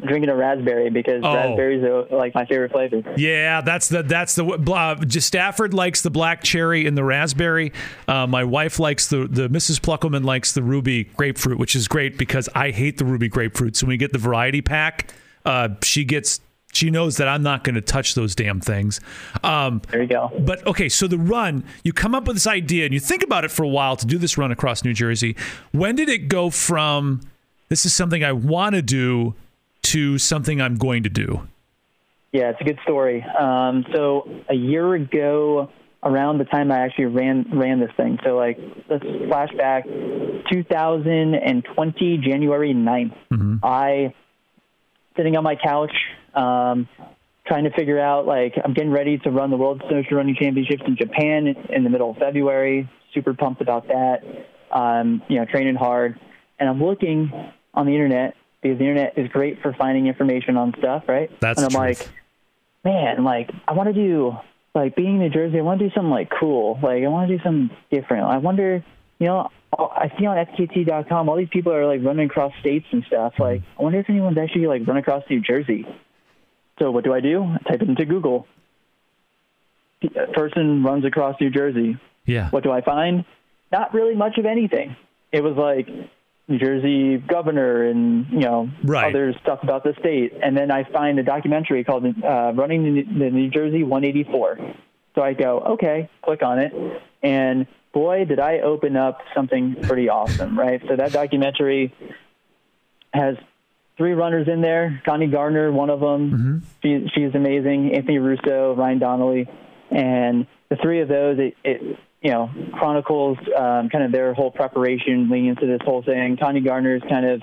I'm 0.00 0.06
drinking 0.08 0.28
a 0.28 0.36
raspberry 0.36 0.90
because 0.90 1.22
Oh. 1.24 1.34
raspberries 1.34 1.82
are 1.82 2.04
like 2.16 2.34
my 2.34 2.44
favorite 2.44 2.70
flavor. 2.70 3.02
Yeah, 3.16 3.62
that's 3.62 3.88
the 3.88 4.02
that's 4.04 4.34
the 4.36 4.44
uh, 4.46 4.96
Stafford 5.08 5.72
likes 5.74 6.02
the 6.02 6.10
black 6.10 6.42
cherry 6.44 6.86
and 6.86 6.96
the 6.96 7.02
raspberry. 7.02 7.72
Uh, 8.06 8.26
my 8.26 8.44
wife 8.44 8.78
likes 8.78 9.08
the 9.08 9.26
the 9.26 9.48
Mrs. 9.48 9.80
Pluckelman 9.80 10.22
likes 10.24 10.52
the 10.52 10.62
ruby 10.62 11.04
grapefruit, 11.16 11.58
which 11.58 11.74
is 11.74 11.88
great 11.88 12.16
because 12.18 12.48
I 12.54 12.70
hate 12.70 12.98
the 12.98 13.06
ruby 13.06 13.28
grapefruit. 13.28 13.74
So 13.74 13.86
when 13.86 13.94
we 13.94 13.96
get 13.96 14.12
the 14.12 14.18
variety 14.18 14.60
pack, 14.62 15.12
uh, 15.46 15.70
she 15.82 16.04
gets 16.04 16.40
she 16.76 16.90
knows 16.90 17.16
that 17.16 17.26
I'm 17.28 17.42
not 17.42 17.64
going 17.64 17.74
to 17.74 17.80
touch 17.80 18.14
those 18.14 18.34
damn 18.34 18.60
things. 18.60 19.00
Um, 19.42 19.80
There 19.90 20.02
you 20.02 20.08
go. 20.08 20.30
but 20.40 20.66
okay, 20.66 20.88
so 20.88 21.06
the 21.08 21.18
run, 21.18 21.64
you 21.82 21.92
come 21.92 22.14
up 22.14 22.26
with 22.26 22.36
this 22.36 22.46
idea 22.46 22.84
and 22.84 22.94
you 22.94 23.00
think 23.00 23.22
about 23.22 23.44
it 23.44 23.50
for 23.50 23.62
a 23.64 23.68
while 23.68 23.96
to 23.96 24.06
do 24.06 24.18
this 24.18 24.36
run 24.38 24.52
across 24.52 24.84
New 24.84 24.92
Jersey. 24.94 25.36
When 25.72 25.96
did 25.96 26.08
it 26.08 26.28
go 26.28 26.50
from 26.50 27.20
this 27.68 27.84
is 27.86 27.92
something 27.94 28.22
I 28.22 28.32
want 28.32 28.74
to 28.76 28.82
do 28.82 29.34
to 29.82 30.18
something 30.18 30.60
I'm 30.60 30.76
going 30.76 31.02
to 31.02 31.08
do? 31.08 31.48
Yeah, 32.32 32.50
it's 32.50 32.60
a 32.60 32.64
good 32.64 32.78
story. 32.82 33.22
Um, 33.22 33.84
so 33.94 34.28
a 34.50 34.54
year 34.54 34.94
ago, 34.94 35.70
around 36.02 36.38
the 36.38 36.44
time 36.44 36.70
I 36.70 36.80
actually 36.80 37.06
ran 37.06 37.46
ran 37.52 37.80
this 37.80 37.90
thing, 37.96 38.18
so 38.22 38.36
like 38.36 38.58
let's 38.88 39.02
flash 39.28 39.48
back, 39.56 39.84
2020 40.52 42.18
January 42.18 42.74
9th. 42.74 43.60
I 43.62 44.14
sitting 45.16 45.36
on 45.36 45.44
my 45.44 45.56
couch, 45.56 45.92
um, 46.36 46.88
trying 47.46 47.64
to 47.64 47.70
figure 47.70 47.98
out 47.98 48.26
like 48.26 48.54
I'm 48.62 48.74
getting 48.74 48.90
ready 48.90 49.18
to 49.18 49.30
run 49.30 49.50
the 49.50 49.56
World 49.56 49.82
Snowshoe 49.88 50.14
Running 50.14 50.36
Championships 50.36 50.82
in 50.86 50.96
Japan 50.96 51.46
in 51.70 51.84
the 51.84 51.90
middle 51.90 52.10
of 52.10 52.16
February. 52.18 52.88
Super 53.14 53.34
pumped 53.34 53.60
about 53.60 53.88
that. 53.88 54.22
Um, 54.70 55.22
you 55.28 55.38
know, 55.38 55.44
training 55.44 55.76
hard, 55.76 56.18
and 56.58 56.68
I'm 56.68 56.82
looking 56.82 57.32
on 57.72 57.86
the 57.86 57.92
internet 57.92 58.34
because 58.60 58.78
the 58.78 58.84
internet 58.84 59.16
is 59.16 59.28
great 59.28 59.62
for 59.62 59.72
finding 59.72 60.06
information 60.06 60.56
on 60.56 60.74
stuff, 60.78 61.04
right? 61.08 61.30
That's 61.40 61.62
and 61.62 61.66
I'm 61.66 61.84
truth. 61.86 62.00
like, 62.00 62.10
man, 62.84 63.24
like 63.24 63.50
I 63.66 63.72
want 63.72 63.88
to 63.88 63.92
do 63.94 64.36
like 64.74 64.96
being 64.96 65.14
in 65.14 65.18
New 65.20 65.30
Jersey. 65.30 65.58
I 65.58 65.62
want 65.62 65.78
to 65.78 65.88
do 65.88 65.94
something 65.94 66.10
like 66.10 66.30
cool. 66.30 66.78
Like 66.82 67.02
I 67.04 67.08
want 67.08 67.28
to 67.28 67.36
do 67.36 67.42
something 67.42 67.76
different. 67.90 68.24
I 68.24 68.38
wonder, 68.38 68.84
you 69.18 69.26
know, 69.26 69.50
I 69.78 70.12
see 70.18 70.26
on 70.26 70.36
FKT.com 70.36 71.28
all 71.28 71.36
these 71.36 71.48
people 71.48 71.72
are 71.72 71.86
like 71.86 72.04
running 72.04 72.26
across 72.26 72.52
states 72.60 72.86
and 72.92 73.04
stuff. 73.06 73.34
Like 73.38 73.62
I 73.78 73.82
wonder 73.82 74.00
if 74.00 74.10
anyone's 74.10 74.38
actually 74.38 74.66
like 74.66 74.86
run 74.86 74.96
across 74.96 75.24
New 75.30 75.40
Jersey. 75.40 75.86
So 76.78 76.90
what 76.90 77.04
do 77.04 77.12
I 77.14 77.20
do? 77.20 77.42
I 77.42 77.58
type 77.70 77.82
it 77.82 77.88
into 77.88 78.04
Google. 78.04 78.46
Person 80.34 80.82
runs 80.84 81.04
across 81.04 81.40
New 81.40 81.50
Jersey. 81.50 81.96
Yeah. 82.26 82.50
What 82.50 82.62
do 82.62 82.70
I 82.70 82.82
find? 82.82 83.24
Not 83.72 83.94
really 83.94 84.14
much 84.14 84.36
of 84.38 84.44
anything. 84.44 84.94
It 85.32 85.42
was 85.42 85.56
like 85.56 85.88
New 86.48 86.58
Jersey 86.58 87.16
governor 87.16 87.82
and 87.88 88.26
you 88.30 88.40
know 88.40 88.68
Right. 88.84 89.08
other 89.10 89.34
stuff 89.42 89.62
about 89.62 89.84
the 89.84 89.94
state, 89.98 90.32
and 90.42 90.56
then 90.56 90.70
I 90.70 90.84
find 90.84 91.18
a 91.18 91.22
documentary 91.22 91.82
called 91.82 92.04
uh, 92.22 92.52
"Running 92.54 92.94
the 93.18 93.30
New 93.30 93.48
Jersey 93.50 93.82
184." 93.82 94.58
So 95.14 95.22
I 95.22 95.32
go, 95.32 95.60
okay, 95.60 96.08
click 96.22 96.42
on 96.42 96.58
it, 96.58 96.72
and 97.22 97.66
boy, 97.92 98.26
did 98.26 98.38
I 98.38 98.58
open 98.60 98.96
up 98.96 99.22
something 99.34 99.74
pretty 99.82 100.08
awesome, 100.10 100.58
right? 100.58 100.82
So 100.86 100.94
that 100.94 101.12
documentary 101.12 101.92
has 103.14 103.36
three 103.96 104.12
runners 104.12 104.46
in 104.48 104.60
there. 104.60 105.00
Connie 105.04 105.26
Gardner, 105.28 105.72
one 105.72 105.90
of 105.90 106.00
them. 106.00 106.62
She, 106.82 107.06
she's 107.14 107.34
amazing. 107.34 107.94
Anthony 107.94 108.18
Russo, 108.18 108.74
Ryan 108.76 108.98
Donnelly, 108.98 109.48
and 109.90 110.46
the 110.68 110.76
three 110.76 111.00
of 111.00 111.08
those, 111.08 111.38
it, 111.38 111.54
it 111.64 111.98
you 112.22 112.30
know 112.30 112.50
chronicles 112.74 113.38
um, 113.56 113.88
kind 113.88 114.04
of 114.04 114.12
their 114.12 114.34
whole 114.34 114.50
preparation 114.50 115.28
leading 115.30 115.46
into 115.48 115.66
this 115.66 115.80
whole 115.84 116.02
thing. 116.02 116.36
Connie 116.40 116.60
Gardner 116.60 116.96
is 116.96 117.02
kind 117.08 117.24
of 117.26 117.42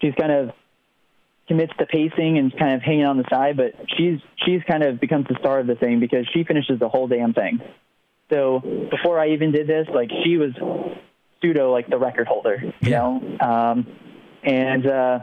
she's 0.00 0.14
kind 0.18 0.32
of 0.32 0.50
commits 1.48 1.72
to 1.78 1.86
pacing 1.86 2.36
and 2.38 2.56
kind 2.58 2.74
of 2.74 2.82
hanging 2.82 3.06
on 3.06 3.16
the 3.16 3.24
side, 3.30 3.56
but 3.56 3.72
she's 3.96 4.20
she's 4.44 4.60
kind 4.68 4.82
of 4.82 5.00
becomes 5.00 5.26
the 5.28 5.36
star 5.40 5.60
of 5.60 5.66
the 5.66 5.74
thing 5.76 5.98
because 5.98 6.26
she 6.34 6.44
finishes 6.44 6.78
the 6.78 6.88
whole 6.88 7.08
damn 7.08 7.32
thing. 7.32 7.60
So 8.30 8.60
before 8.90 9.18
I 9.18 9.30
even 9.30 9.52
did 9.52 9.66
this, 9.66 9.86
like 9.94 10.10
she 10.24 10.36
was 10.36 10.52
pseudo 11.40 11.72
like 11.72 11.88
the 11.88 11.96
record 11.98 12.26
holder, 12.26 12.58
you 12.80 12.90
Yeah. 12.90 12.98
know. 12.98 13.38
Um, 13.40 13.86
and 14.44 14.86
uh, 14.86 15.18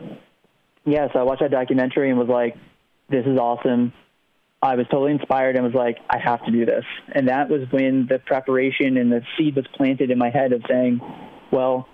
yeah, 0.86 1.08
so 1.12 1.20
I 1.20 1.24
watched 1.24 1.42
that 1.42 1.52
documentary 1.52 2.10
and 2.10 2.20
was 2.20 2.28
like, 2.30 2.56
"This 3.10 3.26
is 3.26 3.38
awesome." 3.38 3.94
I 4.62 4.76
was 4.76 4.88
totally 4.88 5.12
inspired 5.12 5.56
and 5.56 5.66
was 5.66 5.74
like, 5.74 5.98
"I 6.10 6.18
have 6.18 6.44
to 6.46 6.52
do 6.52 6.66
this." 6.66 6.86
And 7.12 7.28
that 7.28 7.50
was 7.50 7.62
when 7.72 8.08
the 8.08 8.20
preparation 8.20 8.98
and 8.98 9.12
the 9.12 9.22
seed 9.38 9.56
was 9.56 9.66
planted 9.76 10.12
in 10.12 10.18
my 10.18 10.30
head 10.30 10.54
of 10.54 10.64
saying, 10.70 11.02
"Well, 11.52 11.88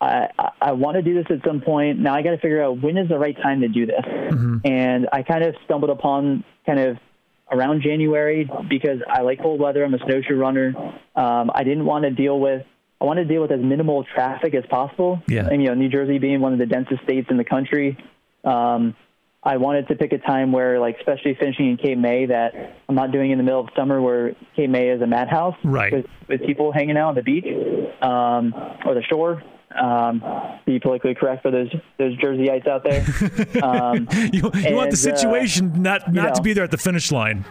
I, 0.00 0.28
I, 0.38 0.50
I 0.60 0.72
want 0.72 0.96
to 0.96 1.02
do 1.02 1.14
this 1.14 1.26
at 1.30 1.44
some 1.46 1.60
point. 1.60 1.98
Now 1.98 2.14
I 2.14 2.22
got 2.22 2.30
to 2.30 2.38
figure 2.38 2.62
out 2.62 2.80
when 2.82 2.96
is 2.96 3.08
the 3.08 3.18
right 3.18 3.36
time 3.36 3.60
to 3.60 3.68
do 3.68 3.86
this." 3.86 4.04
And 4.64 5.08
I 5.12 5.22
kind 5.22 5.44
of 5.44 5.54
stumbled 5.64 5.90
upon 5.90 6.44
kind 6.66 6.80
of 6.80 6.98
around 7.52 7.82
January 7.82 8.48
because 8.68 9.00
I 9.08 9.22
like 9.22 9.40
cold 9.40 9.60
weather. 9.60 9.84
I'm 9.84 9.92
a 9.94 9.98
snowshoe 9.98 10.36
runner. 10.36 10.72
Um, 11.16 11.50
I 11.54 11.64
didn't 11.64 11.84
want 11.84 12.04
to 12.04 12.10
deal 12.10 12.38
with. 12.38 12.64
I 13.00 13.04
wanted 13.04 13.28
to 13.28 13.32
deal 13.32 13.42
with 13.42 13.50
as 13.50 13.60
minimal 13.60 14.04
traffic 14.04 14.54
as 14.54 14.64
possible. 14.68 15.22
Yeah. 15.26 15.48
And 15.50 15.62
you 15.62 15.68
know, 15.68 15.74
New 15.74 15.88
Jersey 15.88 16.18
being 16.18 16.40
one 16.40 16.52
of 16.52 16.58
the 16.58 16.66
densest 16.66 17.02
states 17.04 17.28
in 17.30 17.36
the 17.38 17.44
country, 17.44 17.96
um, 18.44 18.94
I 19.42 19.56
wanted 19.56 19.88
to 19.88 19.94
pick 19.94 20.12
a 20.12 20.18
time 20.18 20.52
where, 20.52 20.78
like, 20.78 20.98
especially 20.98 21.34
finishing 21.34 21.70
in 21.70 21.76
Cape 21.78 21.96
May, 21.96 22.26
that 22.26 22.52
I'm 22.90 22.94
not 22.94 23.10
doing 23.10 23.30
in 23.30 23.38
the 23.38 23.44
middle 23.44 23.60
of 23.60 23.68
summer 23.74 24.02
where 24.02 24.34
Cape 24.54 24.68
May 24.68 24.88
is 24.90 25.00
a 25.00 25.06
madhouse 25.06 25.56
Right. 25.64 25.90
with, 25.92 26.06
with 26.28 26.42
people 26.44 26.72
hanging 26.72 26.98
out 26.98 27.08
on 27.08 27.14
the 27.14 27.22
beach 27.22 27.46
um, 28.02 28.52
or 28.84 28.94
the 28.94 29.02
shore. 29.08 29.42
Um, 29.74 30.22
be 30.66 30.80
politically 30.80 31.14
correct 31.14 31.42
for 31.42 31.52
those 31.52 31.72
those 31.96 32.16
Jerseyites 32.18 32.66
out 32.66 32.82
there. 32.82 33.06
Um, 33.62 34.08
You, 34.32 34.42
you 34.42 34.42
want 34.42 34.54
the 34.54 34.68
And, 34.74 34.92
uh, 34.92 34.96
situation 34.96 35.80
not 35.80 36.12
not 36.12 36.34
to 36.34 36.40
know. 36.40 36.44
be 36.44 36.52
there 36.52 36.64
at 36.64 36.70
the 36.72 36.76
finish 36.76 37.10
line. 37.12 37.44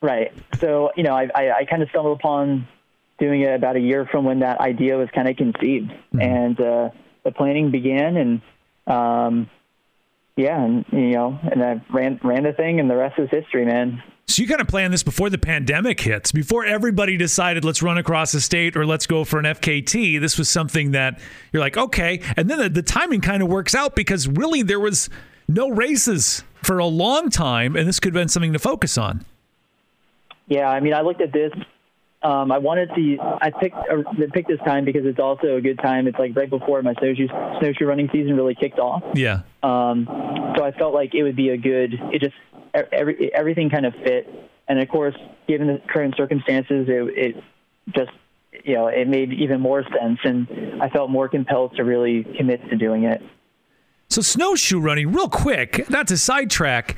Right. 0.00 0.32
So, 0.60 0.92
you 0.96 1.02
know, 1.02 1.12
I, 1.14 1.28
I, 1.34 1.50
I 1.58 1.64
kind 1.68 1.82
of 1.82 1.90
stumbled 1.90 2.18
upon 2.18 2.66
doing 3.20 3.42
it 3.42 3.54
about 3.54 3.76
a 3.76 3.80
year 3.80 4.08
from 4.10 4.24
when 4.24 4.40
that 4.40 4.60
idea 4.60 4.96
was 4.96 5.08
kind 5.14 5.28
of 5.28 5.36
conceived. 5.36 5.92
And 6.18 6.60
uh, 6.60 6.90
the 7.24 7.30
planning 7.30 7.70
began. 7.70 8.16
And 8.16 8.42
um, 8.86 9.50
yeah, 10.36 10.62
and 10.62 10.84
you 10.90 11.12
know, 11.12 11.38
and 11.42 11.62
I 11.62 11.82
ran 11.92 12.18
ran 12.24 12.44
the 12.44 12.52
thing, 12.52 12.80
and 12.80 12.90
the 12.90 12.96
rest 12.96 13.18
is 13.18 13.28
history, 13.30 13.64
man. 13.64 14.02
So 14.26 14.42
you 14.42 14.48
kind 14.48 14.60
of 14.60 14.68
planned 14.68 14.92
this 14.92 15.02
before 15.02 15.28
the 15.28 15.38
pandemic 15.38 16.00
hits, 16.00 16.30
before 16.30 16.64
everybody 16.64 17.16
decided 17.16 17.64
let's 17.64 17.82
run 17.82 17.98
across 17.98 18.30
the 18.30 18.40
state 18.40 18.76
or 18.76 18.86
let's 18.86 19.06
go 19.06 19.24
for 19.24 19.40
an 19.40 19.44
FKT. 19.44 20.20
This 20.20 20.38
was 20.38 20.48
something 20.48 20.92
that 20.92 21.20
you're 21.52 21.60
like, 21.60 21.76
okay, 21.76 22.22
and 22.36 22.48
then 22.48 22.58
the, 22.58 22.68
the 22.68 22.82
timing 22.82 23.20
kind 23.20 23.42
of 23.42 23.48
works 23.48 23.74
out 23.74 23.96
because 23.96 24.28
really 24.28 24.62
there 24.62 24.78
was 24.78 25.10
no 25.48 25.68
races 25.68 26.44
for 26.62 26.78
a 26.78 26.86
long 26.86 27.28
time, 27.28 27.74
and 27.74 27.88
this 27.88 27.98
could 27.98 28.14
have 28.14 28.20
been 28.20 28.28
something 28.28 28.52
to 28.52 28.58
focus 28.60 28.96
on. 28.96 29.24
Yeah, 30.46 30.68
I 30.68 30.78
mean, 30.78 30.94
I 30.94 31.00
looked 31.00 31.20
at 31.20 31.32
this 31.32 31.52
um, 32.22 32.52
I 32.52 32.58
wanted 32.58 32.90
to. 32.94 33.16
I 33.40 33.50
picked 33.50 33.76
uh, 33.76 34.02
picked 34.32 34.48
this 34.48 34.58
time 34.60 34.84
because 34.84 35.06
it's 35.06 35.18
also 35.18 35.56
a 35.56 35.60
good 35.60 35.78
time. 35.78 36.06
It's 36.06 36.18
like 36.18 36.36
right 36.36 36.50
before 36.50 36.82
my 36.82 36.92
snowshoe 36.94 37.28
snowshoe 37.60 37.86
running 37.86 38.10
season 38.12 38.36
really 38.36 38.54
kicked 38.54 38.78
off. 38.78 39.02
Yeah. 39.14 39.40
Um, 39.62 40.06
so 40.56 40.62
I 40.62 40.72
felt 40.72 40.92
like 40.92 41.14
it 41.14 41.22
would 41.22 41.36
be 41.36 41.48
a 41.50 41.56
good. 41.56 41.94
It 42.12 42.20
just 42.20 42.34
every 42.74 43.32
everything 43.34 43.70
kind 43.70 43.86
of 43.86 43.94
fit, 44.04 44.28
and 44.68 44.78
of 44.78 44.88
course, 44.88 45.14
given 45.48 45.66
the 45.66 45.80
current 45.88 46.14
circumstances, 46.16 46.88
it, 46.88 47.36
it 47.36 47.44
just 47.94 48.12
you 48.64 48.74
know 48.74 48.88
it 48.88 49.08
made 49.08 49.32
even 49.32 49.60
more 49.60 49.82
sense, 49.82 50.18
and 50.22 50.82
I 50.82 50.90
felt 50.90 51.08
more 51.08 51.28
compelled 51.28 51.76
to 51.76 51.84
really 51.84 52.24
commit 52.36 52.68
to 52.68 52.76
doing 52.76 53.04
it. 53.04 53.22
So 54.08 54.20
snowshoe 54.20 54.78
running, 54.78 55.12
real 55.12 55.28
quick, 55.30 55.88
not 55.88 56.06
to 56.08 56.18
sidetrack 56.18 56.96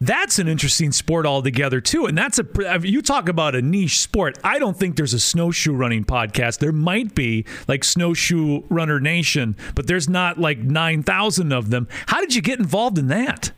that's 0.00 0.38
an 0.38 0.48
interesting 0.48 0.92
sport 0.92 1.26
altogether 1.26 1.80
too 1.80 2.06
and 2.06 2.16
that's 2.16 2.38
a 2.38 2.80
you 2.82 3.02
talk 3.02 3.28
about 3.28 3.54
a 3.54 3.60
niche 3.60 4.00
sport 4.00 4.38
i 4.42 4.58
don't 4.58 4.78
think 4.78 4.96
there's 4.96 5.12
a 5.12 5.20
snowshoe 5.20 5.74
running 5.74 6.04
podcast 6.04 6.58
there 6.58 6.72
might 6.72 7.14
be 7.14 7.44
like 7.68 7.84
snowshoe 7.84 8.62
runner 8.70 8.98
nation 8.98 9.54
but 9.74 9.86
there's 9.86 10.08
not 10.08 10.38
like 10.38 10.58
9000 10.58 11.52
of 11.52 11.70
them 11.70 11.86
how 12.06 12.20
did 12.20 12.34
you 12.34 12.40
get 12.40 12.58
involved 12.58 12.96
in 12.96 13.08
that 13.08 13.52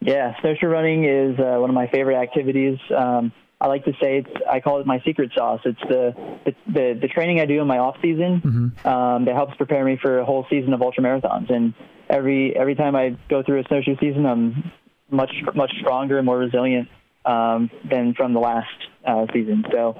yeah 0.00 0.38
snowshoe 0.40 0.66
running 0.66 1.04
is 1.04 1.38
uh, 1.38 1.56
one 1.58 1.70
of 1.70 1.74
my 1.74 1.86
favorite 1.86 2.16
activities 2.16 2.78
um, 2.96 3.32
I 3.58 3.68
like 3.68 3.86
to 3.86 3.92
say 3.92 4.18
it's 4.18 4.30
I 4.50 4.60
call 4.60 4.80
it 4.80 4.86
my 4.86 5.00
secret 5.00 5.32
sauce. 5.34 5.60
It's 5.64 5.80
the 5.88 6.14
the, 6.44 6.54
the, 6.66 6.98
the 7.00 7.08
training 7.08 7.40
I 7.40 7.46
do 7.46 7.62
in 7.62 7.66
my 7.66 7.78
off 7.78 7.96
season 8.02 8.42
mm-hmm. 8.44 8.86
um, 8.86 9.24
that 9.24 9.34
helps 9.34 9.56
prepare 9.56 9.82
me 9.82 9.98
for 10.00 10.18
a 10.18 10.26
whole 10.26 10.46
season 10.50 10.74
of 10.74 10.82
ultra 10.82 11.02
marathons. 11.02 11.50
And 11.50 11.72
every 12.10 12.54
every 12.54 12.74
time 12.74 12.94
I 12.94 13.16
go 13.30 13.42
through 13.42 13.60
a 13.60 13.64
snowshoe 13.64 13.96
season, 13.98 14.26
I'm 14.26 14.70
much 15.10 15.32
much 15.54 15.72
stronger 15.80 16.18
and 16.18 16.26
more 16.26 16.38
resilient 16.38 16.88
um, 17.24 17.70
than 17.88 18.14
from 18.14 18.32
the 18.32 18.40
last 18.40 18.68
uh, 19.04 19.26
season. 19.32 19.64
So, 19.72 19.96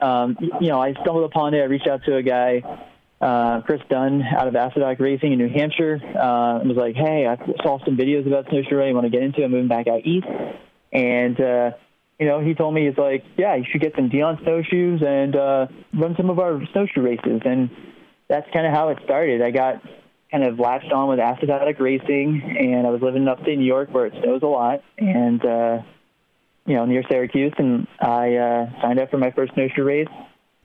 um, 0.00 0.36
you 0.60 0.68
know, 0.68 0.80
I 0.80 0.92
stumbled 0.92 1.24
upon 1.24 1.54
it. 1.54 1.58
I 1.58 1.64
reached 1.64 1.88
out 1.88 2.04
to 2.04 2.16
a 2.16 2.22
guy, 2.22 2.62
uh, 3.20 3.62
Chris 3.62 3.80
Dunn, 3.90 4.22
out 4.22 4.48
of 4.48 4.54
Acidotic 4.54 5.00
Racing 5.00 5.32
in 5.32 5.38
New 5.38 5.48
Hampshire, 5.48 6.00
uh, 6.02 6.60
and 6.60 6.68
was 6.68 6.78
like, 6.78 6.94
"Hey, 6.94 7.26
I 7.26 7.36
saw 7.62 7.84
some 7.84 7.96
videos 7.96 8.26
about 8.26 8.46
snowshoe 8.48 8.76
riding. 8.76 8.94
Want 8.94 9.06
to 9.06 9.10
get 9.10 9.22
into 9.22 9.42
it? 9.42 9.48
moving 9.48 9.68
back 9.68 9.88
out 9.88 10.00
east." 10.04 10.26
And 10.92 11.40
uh, 11.40 11.70
you 12.18 12.26
know, 12.26 12.40
he 12.40 12.54
told 12.54 12.74
me 12.74 12.86
he's 12.86 12.98
like, 12.98 13.24
"Yeah, 13.36 13.56
you 13.56 13.64
should 13.70 13.80
get 13.80 13.94
some 13.96 14.08
Dion 14.08 14.38
snowshoes 14.42 15.02
and 15.06 15.36
uh, 15.36 15.66
run 15.94 16.14
some 16.16 16.30
of 16.30 16.38
our 16.38 16.60
snowshoe 16.72 17.02
races." 17.02 17.42
And 17.44 17.70
that's 18.28 18.46
kind 18.52 18.66
of 18.66 18.72
how 18.72 18.90
it 18.90 18.98
started. 19.04 19.42
I 19.42 19.50
got 19.50 19.82
kind 20.30 20.44
of 20.44 20.58
latched 20.58 20.92
on 20.92 21.08
with 21.08 21.18
acidotic 21.18 21.78
racing, 21.80 22.42
and 22.58 22.86
I 22.86 22.90
was 22.90 23.00
living 23.00 23.22
in 23.22 23.28
upstate 23.28 23.58
New 23.58 23.64
York 23.64 23.88
where 23.92 24.06
it 24.06 24.14
snows 24.22 24.42
a 24.42 24.46
lot, 24.46 24.82
and 24.98 25.44
uh, 25.44 25.82
you 26.66 26.74
know 26.74 26.84
near 26.84 27.02
Syracuse, 27.10 27.54
and 27.58 27.86
I 28.00 28.34
uh, 28.36 28.82
signed 28.82 28.98
up 28.98 29.10
for 29.10 29.18
my 29.18 29.30
first 29.30 29.54
snowshoe 29.54 29.84
race, 29.84 30.08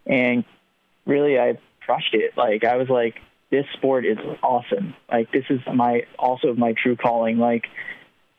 and 0.06 0.44
really 1.06 1.40
I 1.40 1.58
crushed 1.86 2.14
it. 2.14 2.38
Like 2.38 2.66
I 2.66 2.76
was 2.76 2.90
like, 2.90 3.16
this 3.52 3.66
sport 3.74 4.06
is 4.06 4.18
awesome. 4.42 4.96
Like 5.10 5.32
this 5.32 5.46
is 5.50 5.62
my 5.74 6.04
also 6.20 6.54
my 6.54 6.74
true 6.74 6.98
calling. 6.98 7.38
Like, 7.38 7.66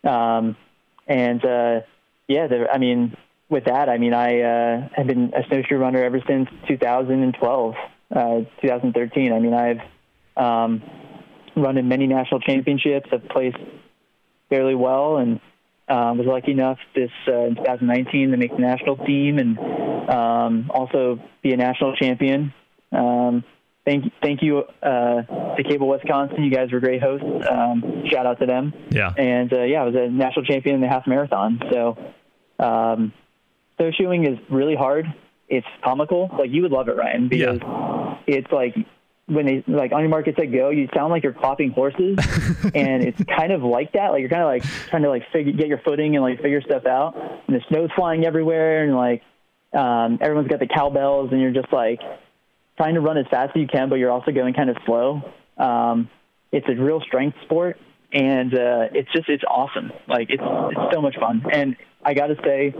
um, 0.04 0.56
and 1.06 1.44
uh, 1.44 1.80
yeah, 2.28 2.46
the, 2.46 2.68
I 2.72 2.78
mean. 2.78 3.16
With 3.50 3.66
that, 3.66 3.90
I 3.90 3.98
mean, 3.98 4.14
I 4.14 4.40
uh, 4.40 4.88
have 4.96 5.06
been 5.06 5.32
a 5.34 5.46
snowshoe 5.46 5.76
runner 5.76 6.02
ever 6.02 6.18
since 6.26 6.48
2012, 6.66 7.74
uh, 8.10 8.38
2013. 8.62 9.32
I 9.32 9.38
mean, 9.38 9.52
I've 9.52 9.80
um, 10.34 10.82
run 11.56 11.78
in 11.78 11.88
many 11.88 12.06
national 12.06 12.40
championships. 12.40 13.08
I've 13.12 13.28
placed 13.28 13.56
fairly 14.48 14.74
well 14.74 15.16
and 15.16 15.40
uh, 15.88 16.14
was 16.16 16.26
lucky 16.26 16.52
enough 16.52 16.78
this 16.94 17.10
uh, 17.28 17.44
in 17.44 17.56
2019 17.56 18.30
to 18.30 18.36
make 18.36 18.52
the 18.52 18.62
national 18.62 18.96
team 18.96 19.38
and 19.38 19.58
um, 20.08 20.70
also 20.72 21.20
be 21.42 21.52
a 21.52 21.56
national 21.56 21.94
champion. 21.96 22.54
Um, 22.92 23.44
thank 23.84 24.04
thank 24.22 24.42
you 24.42 24.62
uh, 24.82 25.22
to 25.22 25.64
Cable 25.68 25.88
Wisconsin. 25.88 26.42
You 26.42 26.50
guys 26.50 26.72
were 26.72 26.80
great 26.80 27.02
hosts. 27.02 27.26
Um, 27.48 28.04
shout 28.10 28.26
out 28.26 28.40
to 28.40 28.46
them. 28.46 28.72
Yeah. 28.90 29.12
And 29.16 29.52
uh, 29.52 29.62
yeah, 29.62 29.82
I 29.82 29.84
was 29.84 29.94
a 29.94 30.08
national 30.08 30.46
champion 30.46 30.76
in 30.76 30.80
the 30.80 30.88
half 30.88 31.06
marathon. 31.06 31.60
So 31.70 31.98
um, 32.58 33.12
snowshoeing 33.76 34.26
is 34.26 34.38
really 34.50 34.76
hard. 34.76 35.06
It's 35.48 35.66
comical. 35.82 36.30
Like 36.38 36.50
you 36.50 36.62
would 36.62 36.72
love 36.72 36.88
it, 36.88 36.96
Ryan, 36.96 37.28
because 37.28 37.58
yeah. 37.60 38.16
it's 38.26 38.50
like 38.50 38.74
when 39.26 39.46
they 39.46 39.64
like 39.66 39.92
on 39.92 40.00
your 40.00 40.10
mark 40.10 40.26
get 40.26 40.36
set 40.36 40.52
go, 40.52 40.70
you 40.70 40.88
sound 40.94 41.10
like 41.10 41.22
you're 41.22 41.32
clopping 41.32 41.72
horses, 41.72 42.18
and 42.74 43.04
it's 43.04 43.22
kind 43.24 43.52
of 43.52 43.62
like 43.62 43.92
that. 43.92 44.08
Like 44.08 44.20
you're 44.20 44.28
kind 44.28 44.42
of 44.42 44.48
like 44.48 44.62
trying 44.90 45.02
to 45.02 45.08
like 45.08 45.22
figure, 45.32 45.52
get 45.52 45.68
your 45.68 45.78
footing 45.78 46.16
and 46.16 46.22
like 46.22 46.40
figure 46.40 46.60
stuff 46.60 46.86
out. 46.86 47.14
And 47.46 47.56
the 47.56 47.60
snow's 47.68 47.90
flying 47.96 48.24
everywhere, 48.24 48.84
and 48.84 48.94
like 48.94 49.22
um, 49.72 50.18
everyone's 50.20 50.48
got 50.48 50.60
the 50.60 50.68
cowbells, 50.68 51.30
and 51.32 51.40
you're 51.40 51.52
just 51.52 51.72
like 51.72 52.00
trying 52.76 52.94
to 52.94 53.00
run 53.00 53.16
as 53.16 53.26
fast 53.30 53.52
as 53.54 53.60
you 53.60 53.68
can, 53.68 53.88
but 53.88 53.96
you're 53.96 54.10
also 54.10 54.30
going 54.30 54.54
kind 54.54 54.70
of 54.70 54.76
slow. 54.84 55.22
Um, 55.56 56.10
it's 56.52 56.66
a 56.68 56.74
real 56.74 57.00
strength 57.00 57.36
sport, 57.44 57.78
and 58.12 58.52
uh, 58.54 58.88
it's 58.92 59.10
just 59.12 59.28
it's 59.28 59.44
awesome. 59.48 59.90
Like 60.06 60.28
it's 60.30 60.42
it's 60.42 60.94
so 60.94 61.00
much 61.00 61.16
fun, 61.18 61.44
and 61.50 61.76
I 62.04 62.14
got 62.14 62.26
to 62.26 62.36
say, 62.44 62.74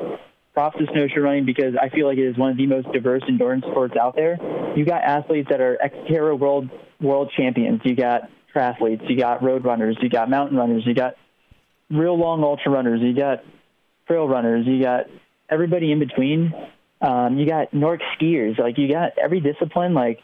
props 0.55 0.79
to 0.79 0.87
snowshoe 0.93 1.21
running 1.21 1.45
because 1.45 1.75
I 1.81 1.88
feel 1.88 2.07
like 2.07 2.17
it 2.17 2.27
is 2.27 2.38
one 2.38 2.53
of 2.53 2.57
the 2.57 2.67
most 2.67 2.90
diverse 2.93 3.23
endurance 3.29 3.64
sports 3.64 3.95
out 4.01 4.14
there. 4.14 4.38
You 4.77 4.85
got 4.85 5.03
athletes 5.03 5.49
that 5.51 5.61
are 5.61 5.77
Xterra 5.85 6.38
world 6.38 6.71
world 7.01 7.33
champions. 7.37 7.81
You 7.85 7.97
got 7.97 8.31
triathletes. 8.55 9.09
You 9.11 9.17
got 9.19 9.43
road 9.43 9.64
runners. 9.64 9.99
You 10.01 10.09
got 10.09 10.31
mountain 10.31 10.57
runners. 10.57 10.85
You 10.87 10.95
got 10.95 11.17
real 11.90 12.17
long 12.17 12.43
ultra 12.43 12.71
runners. 12.71 13.01
You 13.03 13.14
got 13.14 13.45
trail 14.07 14.29
runners. 14.29 14.64
You 14.67 14.81
got 14.83 15.07
everybody 15.51 15.90
in 15.90 15.99
between. 15.99 16.55
Um, 17.01 17.37
you 17.37 17.47
got 17.47 17.75
Nordic 17.75 18.07
skiers. 18.19 18.59
Like 18.59 18.79
you 18.79 18.88
got 18.88 19.19
every 19.19 19.40
discipline. 19.40 19.93
Like 19.93 20.21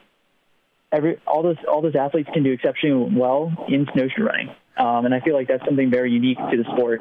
every 0.93 1.19
all 1.27 1.43
those 1.43 1.57
all 1.69 1.83
those 1.83 1.97
athletes 1.97 2.31
can 2.33 2.45
do 2.45 2.53
exceptionally 2.53 3.15
well 3.15 3.53
in 3.69 3.87
snowshoe 3.93 4.23
running. 4.23 4.51
Um, 4.77 5.05
and 5.05 5.15
I 5.15 5.21
feel 5.21 5.35
like 5.35 5.49
that's 5.49 5.65
something 5.65 5.91
very 5.91 6.13
unique 6.13 6.39
to 6.39 6.57
the 6.57 6.65
sport. 6.73 7.01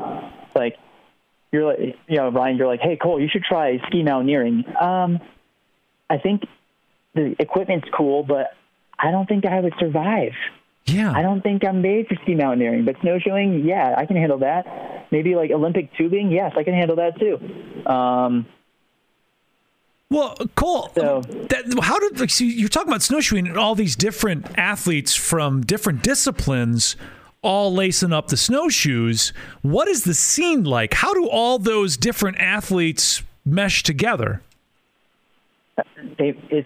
Like 0.55 0.77
you're 1.51 1.65
like, 1.65 1.97
you 2.07 2.17
know, 2.17 2.29
Ryan, 2.29 2.57
you're 2.57 2.67
like, 2.67 2.81
hey, 2.81 2.95
Cole, 2.95 3.19
you 3.19 3.27
should 3.29 3.43
try 3.43 3.79
ski 3.87 4.03
mountaineering. 4.03 4.65
Um, 4.79 5.19
I 6.09 6.17
think 6.17 6.43
the 7.15 7.35
equipment's 7.39 7.87
cool, 7.95 8.23
but 8.23 8.55
I 8.97 9.11
don't 9.11 9.27
think 9.27 9.45
I 9.45 9.59
would 9.59 9.73
survive. 9.79 10.33
Yeah. 10.85 11.11
I 11.11 11.21
don't 11.21 11.41
think 11.41 11.63
I'm 11.65 11.81
made 11.81 12.07
for 12.07 12.15
ski 12.23 12.35
mountaineering, 12.35 12.85
but 12.85 12.95
snowshoeing, 13.01 13.65
yeah, 13.65 13.95
I 13.97 14.05
can 14.05 14.15
handle 14.15 14.39
that. 14.39 15.07
Maybe 15.11 15.35
like 15.35 15.51
Olympic 15.51 15.93
tubing, 15.95 16.31
yes, 16.31 16.53
I 16.57 16.63
can 16.63 16.73
handle 16.73 16.97
that 16.97 17.19
too. 17.19 17.89
Um, 17.89 18.45
well, 20.11 20.35
Cole, 20.55 20.91
so, 20.95 21.21
that, 21.21 21.65
how 21.83 21.99
did 21.99 22.19
like, 22.19 22.31
so 22.31 22.43
you're 22.43 22.69
talking 22.69 22.89
about 22.89 23.03
snowshoeing 23.03 23.47
and 23.47 23.57
all 23.57 23.75
these 23.75 23.95
different 23.95 24.57
athletes 24.57 25.13
from 25.13 25.61
different 25.61 26.01
disciplines 26.01 26.95
all 27.41 27.73
lacing 27.73 28.13
up 28.13 28.27
the 28.27 28.37
snowshoes. 28.37 29.33
What 29.61 29.87
is 29.87 30.03
the 30.03 30.13
scene 30.13 30.63
like? 30.63 30.93
How 30.93 31.13
do 31.13 31.27
all 31.27 31.59
those 31.59 31.97
different 31.97 32.37
athletes 32.39 33.23
mesh 33.45 33.83
together? 33.83 34.41
It, 36.17 36.65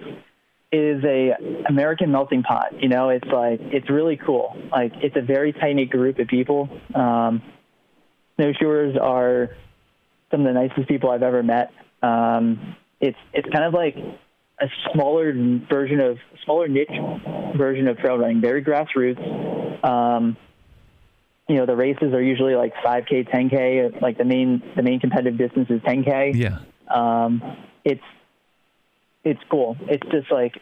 is 0.74 1.04
a 1.04 1.34
American 1.70 2.12
melting 2.12 2.42
pot. 2.42 2.74
You 2.82 2.90
know, 2.90 3.10
it's 3.10 3.28
like 3.28 3.60
it's 3.62 3.90
really 3.90 4.18
cool. 4.18 4.58
Like 4.72 4.92
it's 5.04 5.16
a 5.16 5.22
very 5.22 5.54
tight 5.54 5.90
group 5.92 6.18
of 6.18 6.28
people. 6.28 6.68
Um, 6.96 7.44
snowshoers 8.36 8.98
are 9.00 9.50
some 10.32 10.42
of 10.42 10.48
the 10.48 10.54
nicest 10.54 10.88
people 10.88 11.12
I've 11.12 11.22
ever 11.22 11.44
met. 11.44 11.72
Um, 12.02 12.76
it's 13.00 13.18
it's 13.34 13.48
kind 13.50 13.66
of 13.66 13.74
like 13.76 13.96
a 14.60 14.66
smaller 14.92 15.32
version 15.70 16.00
of 16.00 16.18
smaller 16.44 16.68
niche 16.68 16.90
version 17.56 17.88
of 17.88 17.98
trail 18.00 18.18
running, 18.18 18.42
very 18.42 18.64
grassroots. 18.64 19.86
Um, 19.86 20.36
you 21.48 21.56
know 21.56 21.66
the 21.66 21.76
races 21.76 22.14
are 22.14 22.22
usually 22.22 22.56
like 22.56 22.74
5k 22.76 23.30
10k 23.30 24.02
like 24.02 24.18
the 24.18 24.26
main 24.26 24.64
the 24.76 24.82
main 24.82 25.00
competitive 25.00 25.38
distance 25.38 25.70
is 25.70 25.82
10k 25.82 26.36
yeah. 26.36 26.60
Um 26.90 27.42
it's 27.84 28.04
it's 29.24 29.40
cool. 29.50 29.78
It's 29.88 30.06
just 30.12 30.32
like 30.32 30.58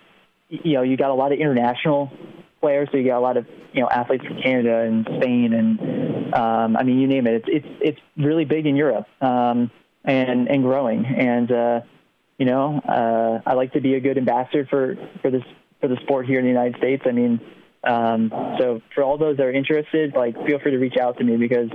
you 0.49 0.73
know 0.73 0.81
you 0.81 0.97
got 0.97 1.09
a 1.09 1.13
lot 1.13 1.31
of 1.31 1.39
international 1.39 2.11
players 2.59 2.89
so 2.91 2.97
you 2.97 3.07
got 3.07 3.17
a 3.17 3.21
lot 3.21 3.37
of 3.37 3.47
you 3.73 3.81
know 3.81 3.89
athletes 3.89 4.25
from 4.25 4.37
canada 4.41 4.81
and 4.81 5.07
spain 5.17 5.53
and 5.53 6.33
um 6.35 6.77
i 6.77 6.83
mean 6.83 6.99
you 6.99 7.07
name 7.07 7.25
it. 7.25 7.33
It's 7.35 7.45
it's 7.47 7.67
it's 7.81 7.99
really 8.17 8.45
big 8.45 8.65
in 8.65 8.75
europe 8.75 9.07
um 9.21 9.71
and 10.03 10.47
and 10.47 10.63
growing. 10.63 11.05
And 11.05 11.51
uh 11.51 11.81
you 12.37 12.45
know 12.45 12.79
uh 12.79 13.49
i 13.49 13.53
like 13.53 13.73
to 13.73 13.81
be 13.81 13.95
a 13.95 13.99
good 13.99 14.17
ambassador 14.17 14.65
for 14.69 14.95
for 15.21 15.31
this 15.31 15.43
for 15.79 15.87
the 15.87 15.97
sport 16.03 16.25
here 16.25 16.39
in 16.39 16.45
the 16.45 16.51
united 16.51 16.77
states. 16.77 17.03
I 17.05 17.11
mean 17.11 17.39
Um, 17.83 18.31
so 18.59 18.81
for 18.93 19.03
all 19.03 19.17
those 19.17 19.37
that 19.37 19.45
are 19.45 19.51
interested, 19.51 20.13
like 20.15 20.35
feel 20.45 20.59
free 20.59 20.71
to 20.71 20.77
reach 20.77 20.97
out 20.97 21.17
to 21.17 21.23
me 21.23 21.37
because 21.37 21.69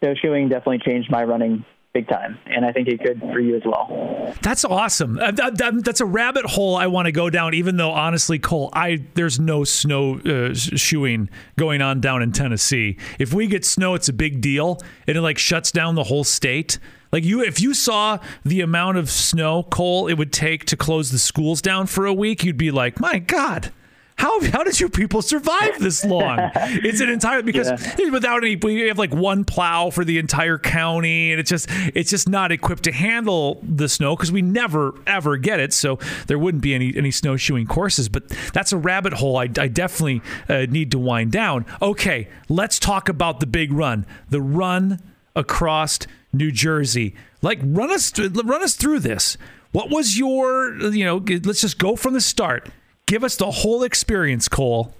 snowshoeing 0.00 0.48
definitely 0.48 0.80
changed 0.84 1.10
my 1.10 1.22
running 1.22 1.64
big 1.94 2.08
time, 2.08 2.36
and 2.46 2.64
I 2.64 2.72
think 2.72 2.88
it 2.88 3.00
could 3.00 3.20
for 3.20 3.38
you 3.38 3.54
as 3.54 3.62
well. 3.64 4.34
That's 4.42 4.64
awesome. 4.64 5.16
Uh, 5.16 5.30
that, 5.30 5.58
that, 5.58 5.84
that's 5.84 6.00
a 6.00 6.04
rabbit 6.04 6.44
hole 6.44 6.74
I 6.74 6.88
want 6.88 7.06
to 7.06 7.12
go 7.12 7.30
down. 7.30 7.54
Even 7.54 7.76
though 7.76 7.92
honestly, 7.92 8.40
Cole, 8.40 8.68
I 8.72 9.04
there's 9.14 9.38
no 9.38 9.62
snow 9.62 10.16
uh, 10.16 10.54
shoeing 10.54 11.30
going 11.56 11.80
on 11.80 12.00
down 12.00 12.20
in 12.20 12.32
Tennessee. 12.32 12.98
If 13.20 13.32
we 13.32 13.46
get 13.46 13.64
snow, 13.64 13.94
it's 13.94 14.08
a 14.08 14.12
big 14.12 14.40
deal, 14.40 14.80
and 15.06 15.16
it 15.16 15.20
like 15.20 15.38
shuts 15.38 15.70
down 15.70 15.94
the 15.94 16.04
whole 16.04 16.24
state. 16.24 16.80
Like 17.12 17.22
you, 17.22 17.44
if 17.44 17.60
you 17.60 17.74
saw 17.74 18.18
the 18.44 18.60
amount 18.60 18.98
of 18.98 19.08
snow, 19.08 19.62
Cole, 19.62 20.08
it 20.08 20.14
would 20.14 20.32
take 20.32 20.64
to 20.64 20.76
close 20.76 21.12
the 21.12 21.18
schools 21.20 21.62
down 21.62 21.86
for 21.86 22.06
a 22.06 22.12
week, 22.12 22.42
you'd 22.42 22.56
be 22.56 22.72
like, 22.72 22.98
my 22.98 23.20
God. 23.20 23.70
How, 24.16 24.40
how 24.50 24.62
did 24.62 24.78
you 24.80 24.88
people 24.88 25.22
survive 25.22 25.80
this 25.80 26.04
long? 26.04 26.38
it's 26.54 27.00
an 27.00 27.08
entire 27.08 27.42
because 27.42 27.68
yeah. 27.98 28.10
without 28.10 28.44
any 28.44 28.56
we 28.56 28.88
have 28.88 28.98
like 28.98 29.12
one 29.12 29.44
plow 29.44 29.90
for 29.90 30.04
the 30.04 30.18
entire 30.18 30.56
county 30.56 31.32
and 31.32 31.40
it's 31.40 31.50
just 31.50 31.68
it's 31.94 32.10
just 32.10 32.28
not 32.28 32.52
equipped 32.52 32.84
to 32.84 32.92
handle 32.92 33.60
the 33.62 33.88
snow 33.88 34.16
because 34.16 34.30
we 34.30 34.40
never 34.40 34.94
ever 35.06 35.36
get 35.36 35.60
it 35.60 35.72
so 35.72 35.98
there 36.26 36.38
wouldn't 36.38 36.62
be 36.62 36.74
any 36.74 36.96
any 36.96 37.10
snowshoeing 37.10 37.66
courses 37.66 38.08
but 38.08 38.28
that's 38.52 38.72
a 38.72 38.76
rabbit 38.76 39.14
hole 39.14 39.36
I, 39.36 39.42
I 39.58 39.68
definitely 39.68 40.22
uh, 40.48 40.66
need 40.70 40.90
to 40.92 40.98
wind 40.98 41.32
down. 41.32 41.66
Okay, 41.82 42.28
let's 42.48 42.78
talk 42.78 43.08
about 43.08 43.40
the 43.40 43.46
big 43.46 43.72
run, 43.72 44.06
the 44.30 44.40
run 44.40 45.00
across 45.36 45.98
New 46.32 46.50
Jersey. 46.50 47.14
Like 47.42 47.58
run 47.62 47.90
us 47.90 48.12
run 48.18 48.62
us 48.62 48.74
through 48.74 49.00
this. 49.00 49.36
What 49.72 49.90
was 49.90 50.18
your 50.18 50.76
you 50.92 51.04
know 51.04 51.22
let's 51.44 51.60
just 51.60 51.78
go 51.78 51.96
from 51.96 52.14
the 52.14 52.20
start 52.20 52.70
Give 53.06 53.22
us 53.22 53.36
the 53.36 53.50
whole 53.50 53.82
experience, 53.82 54.48
Cole. 54.48 54.94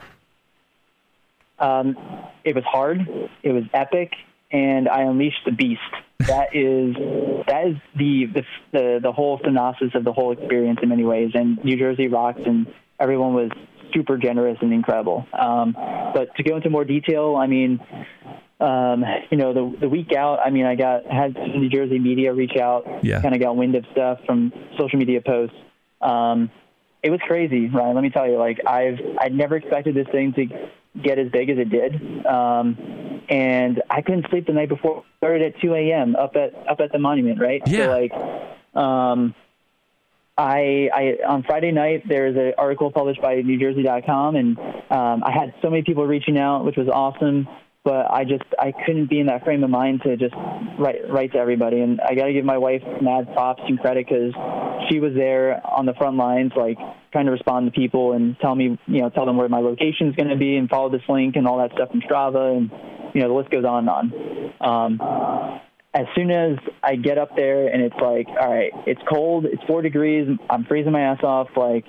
Um, 1.59 1.97
it 2.45 2.55
was 2.55 2.65
hard. 2.65 3.01
It 3.43 3.53
was 3.53 3.65
epic, 3.73 4.13
and 4.51 4.89
I 4.89 5.03
unleashed 5.03 5.45
the 5.47 5.53
beast. 5.53 5.81
That 6.21 6.49
is 6.55 6.95
that 7.47 7.67
is 7.67 7.77
the 7.97 8.27
the 8.27 8.43
the, 8.73 9.01
the 9.03 9.13
whole 9.13 9.41
synopsis 9.43 9.91
of 9.95 10.05
the 10.05 10.13
whole 10.13 10.33
experience 10.33 10.81
in 10.83 10.89
many 10.91 11.05
ways. 11.05 11.31
And 11.35 11.63
New 11.65 11.77
Jersey 11.77 12.09
rocks, 12.09 12.41
and 12.45 12.67
everyone 13.01 13.35
was 13.35 13.51
super 13.95 14.19
generous 14.19 14.59
and 14.61 14.73
incredible. 14.73 15.27
Um, 15.33 15.73
but 15.73 16.35
to 16.37 16.43
go 16.43 16.57
into 16.57 16.69
more 16.69 16.85
detail, 16.85 17.37
I 17.37 17.47
mean, 17.47 17.81
um, 18.61 19.05
you 19.31 19.39
know, 19.39 19.55
the 19.55 19.79
the 19.81 19.89
week 19.89 20.13
out, 20.13 20.41
I 20.45 20.51
mean, 20.51 20.67
I 20.67 20.75
got 20.75 21.07
had 21.07 21.35
New 21.35 21.71
Jersey 21.71 21.99
media 21.99 22.35
reach 22.35 22.57
out, 22.61 23.03
yeah. 23.03 23.23
kind 23.23 23.35
of 23.35 23.41
got 23.41 23.57
wind 23.57 23.75
of 23.77 23.85
stuff 23.93 24.19
from 24.27 24.53
social 24.79 24.99
media 24.99 25.21
posts. 25.21 25.57
Um, 26.01 26.51
it 27.05 27.11
was 27.11 27.21
crazy, 27.27 27.69
Ryan. 27.69 27.95
Let 27.95 28.03
me 28.03 28.09
tell 28.09 28.27
you, 28.27 28.39
like 28.39 28.61
I've 28.67 28.99
I 29.21 29.29
never 29.29 29.57
expected 29.57 29.95
this 29.95 30.09
thing 30.11 30.33
to 30.33 30.47
get 31.01 31.19
as 31.19 31.31
big 31.31 31.51
as 31.51 31.59
it 31.59 31.69
did, 31.69 32.27
um, 32.27 33.21
and 33.29 33.83
I 33.91 34.01
couldn't 34.01 34.27
sleep 34.31 34.47
the 34.47 34.55
night 34.55 34.71
before. 34.71 35.05
Started 35.19 35.55
at 35.55 35.61
2 35.61 35.75
a.m. 35.75 36.17
up 36.17 36.35
at 36.35 36.55
up 36.67 36.81
at 36.81 36.93
the 36.93 36.99
monument, 36.99 37.39
right? 37.41 37.61
Yeah. 37.67 37.85
So 37.85 37.91
like, 37.91 38.13
um, 38.75 39.35
I, 40.39 40.89
I 40.95 41.19
on 41.29 41.43
Friday 41.43 41.73
night 41.73 42.09
there 42.09 42.29
was 42.29 42.37
an 42.37 42.55
article 42.57 42.91
published 42.91 43.21
by 43.21 43.37
NewJersey.com, 43.37 44.37
and 44.37 44.59
um, 44.59 45.23
I 45.23 45.31
had 45.31 45.53
so 45.61 45.69
many 45.69 45.83
people 45.83 46.07
reaching 46.07 46.39
out, 46.39 46.65
which 46.65 46.77
was 46.77 46.89
awesome 46.89 47.47
but 47.85 48.11
I 48.11 48.25
just 48.25 48.43
I 48.59 48.73
couldn't 48.73 49.11
be 49.11 49.21
in 49.21 49.27
that 49.27 49.45
frame 49.45 49.63
of 49.63 49.69
mind 49.69 50.03
to 50.05 50.17
just 50.17 50.35
write 50.79 51.09
write 51.09 51.33
to 51.33 51.39
everybody. 51.39 51.81
And 51.81 52.01
I 52.01 52.15
got 52.15 52.27
to 52.27 52.33
give 52.33 52.45
my 52.45 52.57
wife 52.57 52.83
mad 53.03 53.33
props 53.35 53.63
and 53.69 53.79
credit 53.79 54.07
because 54.09 54.33
she 54.91 55.01
was 55.01 55.13
there 55.15 55.61
on 55.67 55.85
the 55.85 55.93
front 55.93 56.17
lines, 56.17 56.53
like 56.57 56.79
trying 57.13 57.27
to 57.27 57.33
respond 57.33 57.67
to 57.67 57.79
people 57.79 58.13
and 58.13 58.37
tell 58.41 58.55
me, 58.55 58.79
you 58.87 59.03
know, 59.03 59.11
tell 59.11 59.27
them 59.27 59.37
where 59.37 59.49
my 59.51 59.61
location 59.61 60.09
is 60.09 60.17
going 60.17 60.31
to 60.31 60.37
be 60.37 60.57
and 60.57 60.71
follow 60.71 60.89
this 60.89 61.03
link 61.09 61.37
and 61.37 61.47
all 61.47 61.59
that 61.59 61.73
stuff 61.73 61.91
from 61.91 62.01
Strava, 62.01 62.57
and 62.57 62.71
you 63.15 63.21
know 63.21 63.29
the 63.29 63.35
list 63.35 63.51
goes 63.51 63.67
on 63.67 63.87
and 63.87 63.91
on. 64.61 65.01
Um, 65.01 65.61
as 65.93 66.07
soon 66.17 66.31
as 66.31 66.59
I 66.83 66.97
get 66.97 67.19
up 67.19 67.37
there 67.37 67.69
and 67.69 67.81
it's 67.81 67.95
like, 68.03 68.27
all 68.27 68.53
right, 68.53 68.73
it's 68.87 69.01
cold, 69.09 69.45
it's 69.45 69.63
four 69.65 69.81
degrees, 69.81 70.27
I'm 70.51 70.65
freezing 70.65 70.91
my 70.91 71.03
ass 71.03 71.23
off, 71.23 71.51
like, 71.57 71.85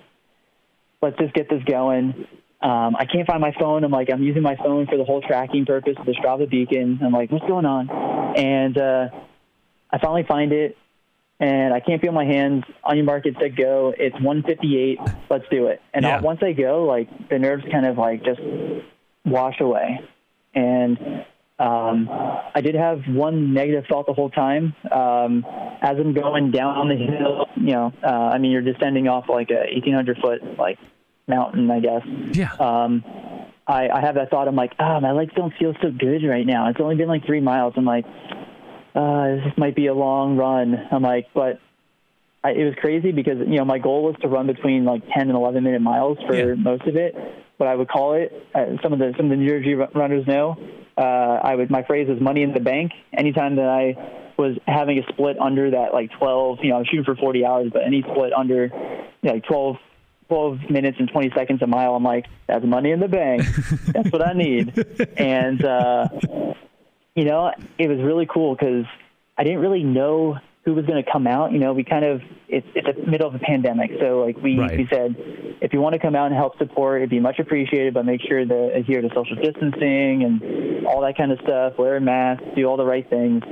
let's 1.01 1.17
just 1.17 1.34
get 1.34 1.49
this 1.49 1.63
going 1.63 2.27
um, 2.65 2.95
I 2.95 3.06
can't 3.06 3.28
find 3.28 3.39
my 3.39 3.54
phone. 3.60 3.84
I'm 3.84 3.91
like, 3.91 4.10
I'm 4.12 4.23
using 4.23 4.41
my 4.41 4.56
phone 4.56 4.88
for 4.88 4.97
the 4.97 5.04
whole 5.04 5.21
tracking 5.21 5.67
purpose 5.67 5.93
of 5.99 6.06
the 6.08 6.13
Strava 6.13 6.49
beacon. 6.49 6.99
I'm 7.04 7.12
like, 7.12 7.32
what's 7.32 7.45
going 7.45 7.65
on? 7.65 8.36
And 8.36 8.75
uh, 8.75 9.10
I 9.91 9.99
finally 9.99 10.23
find 10.28 10.51
it, 10.51 10.75
and 11.39 11.75
I 11.75 11.80
can't 11.80 12.01
feel 12.01 12.12
my 12.12 12.25
hands. 12.25 12.63
On 12.84 12.95
your 12.95 13.06
market, 13.06 13.36
set, 13.39 13.56
go. 13.56 13.93
It's 13.95 14.15
158. 14.15 14.99
Let's 15.30 15.45
do 15.51 15.67
it. 15.67 15.80
And 15.93 16.06
yeah. 16.06 16.21
once 16.21 16.39
I 16.41 16.54
go, 16.54 16.86
like 16.86 17.08
the 17.30 17.38
nerves 17.38 17.63
kind 17.71 17.86
of 17.86 17.99
like 17.99 18.23
just 18.25 18.41
wash 19.23 19.62
away. 19.62 19.99
And 20.56 20.97
um, 21.60 22.10
I 22.10 22.62
did 22.62 22.73
have 22.73 23.01
one 23.08 23.54
negative 23.54 23.84
thought 23.88 24.08
the 24.08 24.13
whole 24.13 24.32
time. 24.32 24.73
Um, 24.91 25.45
as 25.84 25.99
I'm 25.99 26.15
going 26.15 26.49
down 26.49 26.89
the 26.89 26.95
hill, 26.95 27.45
you 27.58 27.73
know, 27.73 27.93
uh, 28.04 28.08
I 28.08 28.39
mean, 28.39 28.49
you're 28.49 28.63
descending 28.63 29.08
off 29.08 29.25
like 29.30 29.51
a 29.51 29.69
1,800 29.71 30.17
foot 30.17 30.58
like 30.58 30.80
mountain, 31.27 31.69
I 31.71 31.79
guess. 31.79 32.01
Yeah. 32.33 32.51
Um, 32.53 33.03
I, 33.67 33.89
I 33.89 34.01
have 34.01 34.15
that 34.15 34.29
thought. 34.29 34.47
I'm 34.47 34.55
like, 34.55 34.73
ah, 34.79 34.97
oh, 34.97 34.99
my 34.99 35.11
legs 35.11 35.33
don't 35.35 35.53
feel 35.57 35.73
so 35.81 35.91
good 35.91 36.23
right 36.23 36.45
now. 36.45 36.69
It's 36.69 36.79
only 36.79 36.95
been 36.95 37.07
like 37.07 37.25
three 37.25 37.41
miles. 37.41 37.73
I'm 37.77 37.85
like, 37.85 38.05
uh, 38.93 39.35
this 39.43 39.57
might 39.57 39.75
be 39.75 39.88
a 39.88 39.93
long 39.93 40.38
run. 40.38 40.75
I'm 40.91 41.01
like, 41.01 41.27
but 41.33 41.59
I, 42.43 42.51
it 42.51 42.63
was 42.63 42.75
crazy 42.79 43.11
because 43.11 43.39
you 43.39 43.57
know 43.57 43.65
my 43.65 43.79
goal 43.79 44.03
was 44.03 44.15
to 44.21 44.27
run 44.27 44.45
between 44.45 44.85
like 44.85 45.01
10 45.13 45.29
and 45.29 45.31
11 45.31 45.63
minute 45.63 45.81
miles 45.81 46.17
for 46.27 46.35
yeah. 46.35 46.53
most 46.53 46.83
of 46.83 46.95
it. 46.95 47.15
But 47.57 47.67
I 47.67 47.75
would 47.75 47.89
call 47.89 48.13
it. 48.13 48.31
Uh, 48.53 48.81
some 48.83 48.93
of 48.93 48.99
the 48.99 49.13
some 49.17 49.25
of 49.25 49.29
the 49.31 49.38
New 49.38 49.47
Jersey 49.47 49.73
runners 49.73 50.27
know. 50.27 50.57
Uh, 50.97 51.01
I 51.01 51.55
would 51.55 51.71
my 51.71 51.83
phrase 51.83 52.07
is 52.07 52.21
money 52.21 52.43
in 52.43 52.53
the 52.53 52.59
bank. 52.59 52.91
Anytime 53.17 53.55
that 53.55 53.67
I 53.67 54.31
was 54.38 54.57
having 54.67 54.99
a 54.99 55.03
split 55.11 55.39
under 55.39 55.71
that 55.71 55.93
like 55.93 56.11
12, 56.19 56.59
you 56.61 56.69
know, 56.69 56.77
I'm 56.77 56.85
shooting 56.85 57.05
for 57.05 57.15
40 57.15 57.45
hours, 57.45 57.69
but 57.71 57.83
any 57.83 58.01
split 58.01 58.33
under 58.33 58.65
you 58.65 59.29
know, 59.29 59.33
like 59.33 59.45
12 59.45 59.77
12 60.27 60.69
minutes 60.69 60.97
and 60.99 61.09
20 61.09 61.31
seconds 61.35 61.61
a 61.61 61.67
mile. 61.67 61.95
I'm 61.95 62.03
like, 62.03 62.25
that's 62.47 62.65
money 62.65 62.91
in 62.91 62.99
the 62.99 63.07
bank. 63.07 63.43
that's 63.88 64.11
what 64.11 64.25
I 64.25 64.33
need. 64.33 64.73
And, 65.17 65.63
uh, 65.63 66.07
you 67.15 67.25
know, 67.25 67.51
it 67.77 67.88
was 67.88 67.99
really 67.99 68.25
cool 68.25 68.55
because 68.55 68.85
I 69.38 69.43
didn't 69.43 69.59
really 69.59 69.83
know 69.83 70.38
who 70.65 70.73
was 70.73 70.85
going 70.85 71.01
to 71.03 71.09
come 71.09 71.27
out. 71.27 71.51
You 71.51 71.59
know, 71.59 71.73
we 71.73 71.83
kind 71.83 72.03
of, 72.03 72.21
it's, 72.47 72.65
it's 72.73 72.88
the 72.99 73.09
middle 73.09 73.27
of 73.27 73.35
a 73.35 73.39
pandemic. 73.39 73.91
So, 73.99 74.23
like, 74.25 74.38
we, 74.38 74.57
right. 74.57 74.77
we 74.77 74.88
said, 74.89 75.15
if 75.61 75.73
you 75.73 75.79
want 75.79 75.93
to 75.93 75.99
come 75.99 76.15
out 76.15 76.27
and 76.27 76.35
help 76.35 76.57
support, 76.57 77.01
it'd 77.01 77.09
be 77.11 77.19
much 77.19 77.38
appreciated, 77.38 77.93
but 77.93 78.03
make 78.05 78.21
sure 78.27 78.43
to 78.43 78.73
adhere 78.73 79.01
to 79.01 79.09
social 79.13 79.35
distancing 79.35 80.23
and 80.23 80.88
all 80.88 81.01
that 81.01 81.17
kind 81.17 81.31
of 81.31 81.39
stuff, 81.41 81.73
wear 81.77 81.97
a 81.97 82.01
mask, 82.01 82.41
do 82.55 82.65
all 82.65 82.77
the 82.77 82.85
right 82.85 83.07
things. 83.07 83.43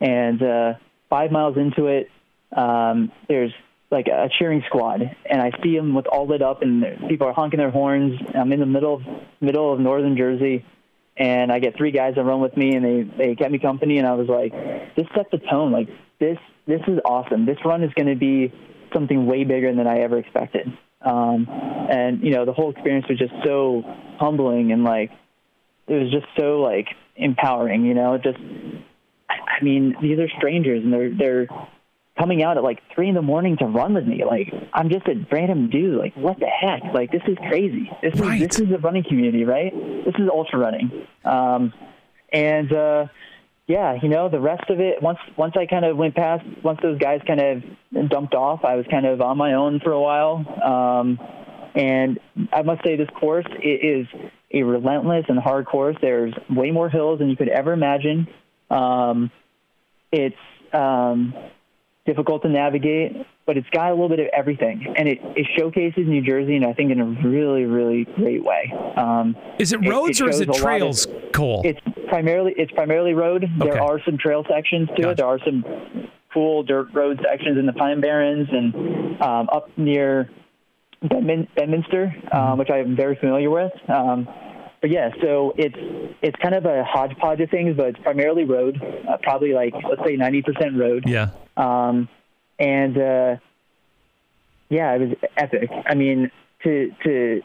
And 0.00 0.42
uh, 0.42 0.74
five 1.08 1.30
miles 1.32 1.56
into 1.56 1.86
it, 1.86 2.10
um, 2.54 3.12
there's 3.28 3.52
like 3.90 4.06
a 4.08 4.28
cheering 4.38 4.62
squad, 4.66 5.00
and 5.24 5.40
I 5.40 5.50
see 5.62 5.76
them 5.76 5.94
with 5.94 6.06
all 6.06 6.26
lit 6.26 6.42
up, 6.42 6.62
and 6.62 6.84
people 7.08 7.26
are 7.26 7.32
honking 7.32 7.58
their 7.58 7.70
horns. 7.70 8.20
I'm 8.34 8.52
in 8.52 8.60
the 8.60 8.66
middle 8.66 8.94
of 8.94 9.02
middle 9.40 9.72
of 9.72 9.80
northern 9.80 10.16
Jersey, 10.16 10.64
and 11.16 11.50
I 11.50 11.58
get 11.58 11.76
three 11.76 11.90
guys 11.90 12.14
that 12.16 12.24
run 12.24 12.40
with 12.40 12.56
me, 12.56 12.74
and 12.74 12.84
they 12.84 13.02
they 13.02 13.34
kept 13.34 13.50
me 13.50 13.58
company, 13.58 13.98
and 13.98 14.06
I 14.06 14.14
was 14.14 14.28
like, 14.28 14.52
this 14.94 15.06
set 15.14 15.30
the 15.30 15.38
tone. 15.38 15.72
Like 15.72 15.88
this 16.20 16.38
this 16.66 16.82
is 16.86 16.98
awesome. 17.04 17.46
This 17.46 17.58
run 17.64 17.82
is 17.82 17.92
going 17.94 18.08
to 18.08 18.16
be 18.16 18.52
something 18.92 19.26
way 19.26 19.44
bigger 19.44 19.74
than 19.74 19.86
I 19.86 19.98
ever 19.98 20.18
expected. 20.18 20.68
Um, 21.00 21.46
and 21.48 22.22
you 22.22 22.32
know, 22.32 22.44
the 22.44 22.52
whole 22.52 22.70
experience 22.70 23.06
was 23.08 23.18
just 23.18 23.32
so 23.44 23.82
humbling, 24.18 24.72
and 24.72 24.84
like 24.84 25.10
it 25.86 25.94
was 25.94 26.12
just 26.12 26.26
so 26.38 26.60
like 26.60 26.88
empowering. 27.16 27.86
You 27.86 27.94
know, 27.94 28.18
just 28.18 28.38
I 29.28 29.62
mean, 29.62 29.96
these 30.02 30.18
are 30.18 30.28
strangers, 30.36 30.84
and 30.84 30.92
they're 30.92 31.14
they're 31.14 31.48
coming 32.18 32.42
out 32.42 32.56
at 32.56 32.62
like 32.62 32.80
three 32.94 33.08
in 33.08 33.14
the 33.14 33.22
morning 33.22 33.56
to 33.58 33.66
run 33.66 33.94
with 33.94 34.06
me. 34.06 34.24
Like 34.24 34.52
I'm 34.72 34.90
just 34.90 35.06
a 35.06 35.14
random 35.30 35.70
dude. 35.70 35.98
Like 35.98 36.14
what 36.16 36.38
the 36.38 36.46
heck? 36.46 36.82
Like 36.92 37.12
this 37.12 37.22
is 37.26 37.36
crazy. 37.48 37.90
This 38.02 38.14
is 38.14 38.20
this 38.20 38.60
is 38.60 38.70
a 38.72 38.78
running 38.78 39.04
community, 39.04 39.44
right? 39.44 39.72
This 40.04 40.14
is 40.18 40.28
ultra 40.32 40.58
running. 40.58 41.06
Um, 41.24 41.72
and 42.32 42.72
uh, 42.72 43.06
yeah, 43.66 43.98
you 44.02 44.08
know 44.08 44.28
the 44.28 44.40
rest 44.40 44.68
of 44.70 44.80
it. 44.80 45.02
Once 45.02 45.18
once 45.36 45.54
I 45.56 45.66
kind 45.66 45.84
of 45.84 45.96
went 45.96 46.14
past, 46.14 46.44
once 46.62 46.80
those 46.82 46.98
guys 46.98 47.20
kind 47.26 47.40
of 47.40 48.08
dumped 48.08 48.34
off, 48.34 48.64
I 48.64 48.76
was 48.76 48.86
kind 48.90 49.06
of 49.06 49.20
on 49.20 49.36
my 49.36 49.54
own 49.54 49.80
for 49.80 49.92
a 49.92 50.00
while. 50.00 50.44
Um, 50.62 51.18
and 51.74 52.18
I 52.52 52.62
must 52.62 52.82
say, 52.82 52.96
this 52.96 53.08
course 53.20 53.46
it 53.62 53.84
is 53.84 54.30
a 54.52 54.62
relentless 54.62 55.26
and 55.28 55.38
hard 55.38 55.66
course. 55.66 55.96
There's 56.00 56.34
way 56.50 56.70
more 56.70 56.88
hills 56.88 57.18
than 57.18 57.28
you 57.28 57.36
could 57.36 57.48
ever 57.48 57.72
imagine. 57.72 58.26
Um, 58.70 59.30
it's 60.10 60.34
um, 60.72 61.34
difficult 62.08 62.40
to 62.40 62.48
navigate, 62.48 63.14
but 63.46 63.58
it's 63.58 63.68
got 63.68 63.90
a 63.90 63.90
little 63.90 64.08
bit 64.08 64.18
of 64.18 64.26
everything, 64.36 64.94
and 64.96 65.06
it, 65.06 65.18
it 65.36 65.46
showcases 65.58 66.06
New 66.06 66.22
Jersey, 66.22 66.56
and 66.56 66.64
I 66.64 66.72
think 66.72 66.90
in 66.90 67.00
a 67.00 67.04
really, 67.04 67.64
really 67.64 68.04
great 68.16 68.42
way. 68.42 68.72
Um, 68.96 69.36
is 69.58 69.72
it 69.72 69.86
roads 69.86 70.18
it, 70.18 70.24
it 70.24 70.26
or 70.26 70.30
is 70.30 70.40
it 70.40 70.52
trails, 70.54 71.04
of, 71.04 71.32
Cole? 71.32 71.60
It's 71.64 71.80
primarily 72.08 72.54
it's 72.56 72.72
primarily 72.72 73.12
road. 73.12 73.44
Okay. 73.44 73.70
There 73.70 73.82
are 73.82 74.00
some 74.06 74.16
trail 74.16 74.42
sections 74.48 74.88
to 74.88 74.94
gotcha. 74.94 75.10
it. 75.10 75.16
There 75.18 75.26
are 75.26 75.38
some 75.44 75.64
cool 76.32 76.62
dirt 76.62 76.88
road 76.94 77.20
sections 77.22 77.58
in 77.58 77.66
the 77.66 77.74
Pine 77.74 78.00
Barrens 78.00 78.48
and 78.50 79.20
um, 79.20 79.48
up 79.52 79.68
near 79.76 80.30
Bedmin- 81.04 81.48
Bedminster, 81.54 82.14
um, 82.32 82.40
mm-hmm. 82.40 82.58
which 82.58 82.70
I'm 82.70 82.96
very 82.96 83.16
familiar 83.16 83.50
with. 83.50 83.72
Um, 83.88 84.26
but 84.80 84.90
yeah, 84.90 85.10
so 85.20 85.52
it's 85.56 85.74
it's 86.22 86.36
kind 86.40 86.54
of 86.54 86.64
a 86.64 86.84
hodgepodge 86.84 87.40
of 87.40 87.50
things, 87.50 87.76
but 87.76 87.88
it's 87.88 87.98
primarily 87.98 88.44
road, 88.44 88.80
uh, 88.82 89.16
probably 89.22 89.52
like 89.52 89.74
let's 89.74 90.02
say 90.04 90.16
90% 90.16 90.78
road. 90.78 91.04
Yeah. 91.06 91.30
Um, 91.58 92.08
and 92.58 92.96
uh, 92.96 93.36
yeah, 94.68 94.94
it 94.94 95.00
was 95.00 95.30
epic. 95.36 95.70
I 95.86 95.94
mean, 95.94 96.30
to 96.64 96.92
to 97.04 97.42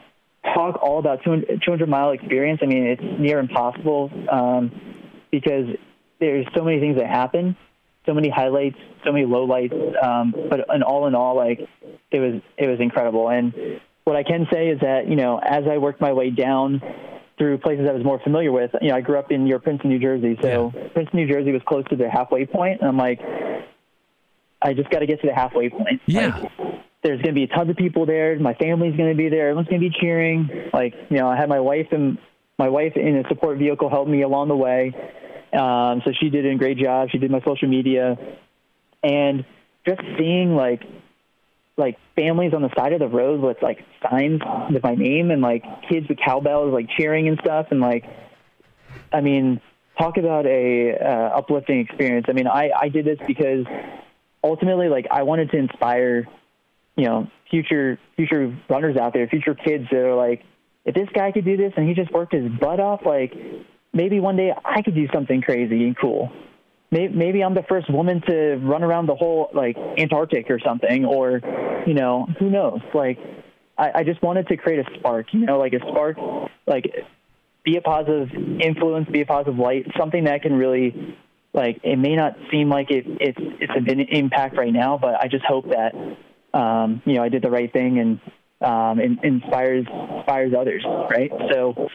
talk 0.54 0.82
all 0.82 0.98
about 0.98 1.24
200, 1.24 1.62
200 1.64 1.88
mile 1.88 2.10
experience, 2.10 2.60
I 2.62 2.66
mean, 2.66 2.86
it's 2.86 3.02
near 3.20 3.38
impossible 3.38 4.10
um, 4.30 4.70
because 5.30 5.66
there's 6.20 6.46
so 6.54 6.62
many 6.62 6.80
things 6.80 6.96
that 6.98 7.06
happen, 7.06 7.56
so 8.06 8.14
many 8.14 8.28
highlights, 8.28 8.76
so 9.04 9.12
many 9.12 9.26
lowlights. 9.26 10.02
Um, 10.02 10.34
but 10.50 10.66
and 10.68 10.82
all 10.82 11.06
in 11.06 11.14
all, 11.14 11.36
like 11.36 11.60
it 12.10 12.20
was 12.20 12.40
it 12.56 12.68
was 12.68 12.80
incredible. 12.80 13.28
And 13.28 13.80
what 14.04 14.16
I 14.16 14.22
can 14.22 14.46
say 14.52 14.68
is 14.68 14.80
that 14.80 15.08
you 15.08 15.16
know, 15.16 15.38
as 15.38 15.64
I 15.70 15.78
worked 15.78 16.00
my 16.00 16.12
way 16.12 16.30
down 16.30 16.82
through 17.36 17.58
places 17.58 17.86
I 17.88 17.92
was 17.92 18.04
more 18.04 18.20
familiar 18.20 18.52
with, 18.52 18.70
you 18.80 18.90
know, 18.90 18.94
I 18.96 19.00
grew 19.00 19.18
up 19.18 19.32
in 19.32 19.44
near 19.44 19.58
Princeton, 19.58 19.90
New 19.90 19.98
Jersey, 19.98 20.38
so 20.40 20.72
Yeah. 20.72 20.88
Princeton, 20.92 21.18
New 21.18 21.26
Jersey 21.32 21.50
was 21.50 21.62
close 21.66 21.84
to 21.90 21.96
the 21.96 22.08
halfway 22.08 22.46
point, 22.46 22.80
and 22.80 22.88
I'm 22.88 22.96
like, 22.96 23.18
I 24.64 24.72
just 24.72 24.90
got 24.90 25.00
to 25.00 25.06
get 25.06 25.20
to 25.20 25.26
the 25.26 25.34
halfway 25.34 25.68
point. 25.68 26.00
Yeah. 26.06 26.38
Like, 26.38 26.52
there's 27.02 27.20
going 27.20 27.34
to 27.34 27.38
be 27.38 27.44
a 27.44 27.48
ton 27.48 27.68
of 27.68 27.76
people 27.76 28.06
there. 28.06 28.38
My 28.38 28.54
family's 28.54 28.96
going 28.96 29.10
to 29.10 29.16
be 29.16 29.28
there. 29.28 29.50
Everyone's 29.50 29.68
going 29.68 29.82
to 29.82 29.90
be 29.90 29.94
cheering. 30.00 30.48
Like, 30.72 30.94
you 31.10 31.18
know, 31.18 31.28
I 31.28 31.36
had 31.36 31.50
my 31.50 31.60
wife 31.60 31.88
and 31.92 32.16
my 32.58 32.70
wife 32.70 32.96
in 32.96 33.18
a 33.18 33.28
support 33.28 33.58
vehicle 33.58 33.90
help 33.90 34.08
me 34.08 34.22
along 34.22 34.48
the 34.48 34.56
way. 34.56 34.94
Um, 35.52 36.00
so 36.04 36.12
she 36.18 36.30
did 36.30 36.46
a 36.46 36.54
great 36.56 36.78
job. 36.78 37.10
She 37.10 37.18
did 37.18 37.30
my 37.30 37.40
social 37.44 37.68
media, 37.68 38.16
and 39.02 39.44
just 39.86 40.00
seeing 40.18 40.56
like 40.56 40.82
like 41.76 41.98
families 42.16 42.54
on 42.54 42.62
the 42.62 42.70
side 42.76 42.92
of 42.92 43.00
the 43.00 43.08
road 43.08 43.40
with 43.40 43.58
like 43.62 43.84
signs 44.02 44.40
with 44.70 44.82
my 44.82 44.94
name 44.94 45.30
and 45.30 45.42
like 45.42 45.64
kids 45.88 46.08
with 46.08 46.18
cowbells 46.24 46.72
like 46.72 46.88
cheering 46.96 47.28
and 47.28 47.38
stuff 47.40 47.66
and 47.70 47.80
like 47.80 48.04
I 49.12 49.20
mean 49.20 49.60
talk 49.98 50.16
about 50.16 50.46
a 50.46 50.96
uh, 50.96 51.38
uplifting 51.38 51.80
experience. 51.80 52.26
I 52.28 52.32
mean 52.32 52.46
I 52.46 52.70
I 52.80 52.88
did 52.88 53.04
this 53.04 53.18
because 53.26 53.66
ultimately 54.44 54.88
like 54.88 55.06
I 55.10 55.22
wanted 55.22 55.50
to 55.50 55.56
inspire 55.56 56.28
you 56.96 57.04
know 57.06 57.28
future 57.50 57.98
future 58.14 58.56
runners 58.68 58.96
out 58.96 59.12
there, 59.12 59.26
future 59.26 59.54
kids 59.54 59.86
that 59.90 59.98
are 59.98 60.14
like 60.14 60.44
if 60.84 60.94
this 60.94 61.08
guy 61.14 61.32
could 61.32 61.44
do 61.44 61.56
this 61.56 61.72
and 61.76 61.88
he 61.88 61.94
just 61.94 62.12
worked 62.12 62.34
his 62.34 62.48
butt 62.60 62.78
off 62.78 63.00
like 63.04 63.34
maybe 63.92 64.20
one 64.20 64.36
day 64.36 64.52
I 64.64 64.82
could 64.82 64.94
do 64.94 65.08
something 65.12 65.42
crazy 65.42 65.84
and 65.84 65.96
cool 65.96 66.30
maybe, 66.94 67.14
maybe 67.14 67.42
I'm 67.42 67.54
the 67.54 67.64
first 67.68 67.90
woman 67.90 68.22
to 68.28 68.56
run 68.56 68.82
around 68.82 69.06
the 69.06 69.14
whole 69.14 69.50
like 69.52 69.76
Antarctic 69.98 70.50
or 70.50 70.60
something, 70.60 71.04
or 71.04 71.40
you 71.86 71.94
know, 71.94 72.26
who 72.38 72.48
knows? 72.48 72.80
Like, 72.94 73.18
I, 73.76 73.90
I 73.96 74.04
just 74.04 74.22
wanted 74.22 74.48
to 74.48 74.56
create 74.56 74.78
a 74.78 74.98
spark, 74.98 75.26
you 75.32 75.40
know, 75.40 75.58
like 75.58 75.74
a 75.74 75.80
spark, 75.80 76.16
like 76.66 76.86
be 77.64 77.76
a 77.76 77.82
positive 77.82 78.30
influence, 78.60 79.08
be 79.10 79.22
a 79.22 79.26
positive 79.26 79.58
light, 79.58 79.86
something 79.98 80.24
that 80.24 80.42
can 80.42 80.54
really, 80.54 81.16
like, 81.54 81.80
it 81.84 81.96
may 81.96 82.16
not 82.16 82.36
seem 82.50 82.68
like 82.68 82.90
it, 82.90 83.04
it's 83.06 83.38
it's 83.60 83.72
a 83.76 83.80
big 83.80 84.00
impact 84.10 84.56
right 84.56 84.72
now, 84.72 84.98
but 85.00 85.14
I 85.14 85.28
just 85.28 85.44
hope 85.44 85.66
that, 85.70 85.94
um, 86.52 87.00
you 87.06 87.14
know, 87.14 87.22
I 87.22 87.28
did 87.30 87.42
the 87.42 87.50
right 87.50 87.72
thing 87.72 87.98
and 87.98 88.20
um, 88.60 88.98
in, 89.00 89.18
inspires 89.22 89.86
inspires 89.86 90.52
others, 90.58 90.84
right? 91.10 91.30
So 91.52 91.88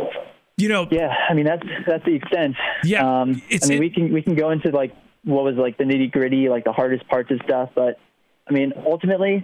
You 0.57 0.69
know, 0.69 0.87
yeah, 0.89 1.13
I 1.29 1.33
mean 1.33 1.45
that's 1.45 1.63
that's 1.87 2.05
the 2.05 2.15
extent. 2.15 2.55
Yeah, 2.83 3.01
um, 3.21 3.41
I 3.51 3.67
mean 3.67 3.73
it- 3.73 3.79
we 3.79 3.89
can 3.89 4.13
we 4.13 4.21
can 4.21 4.35
go 4.35 4.49
into 4.51 4.69
like 4.71 4.95
what 5.23 5.43
was 5.43 5.55
like 5.55 5.77
the 5.77 5.83
nitty 5.83 6.11
gritty, 6.11 6.47
like 6.49 6.63
the 6.63 6.71
hardest 6.73 7.07
parts 7.07 7.29
of 7.31 7.39
stuff, 7.43 7.69
but 7.75 7.99
I 8.47 8.53
mean 8.53 8.73
ultimately, 8.85 9.43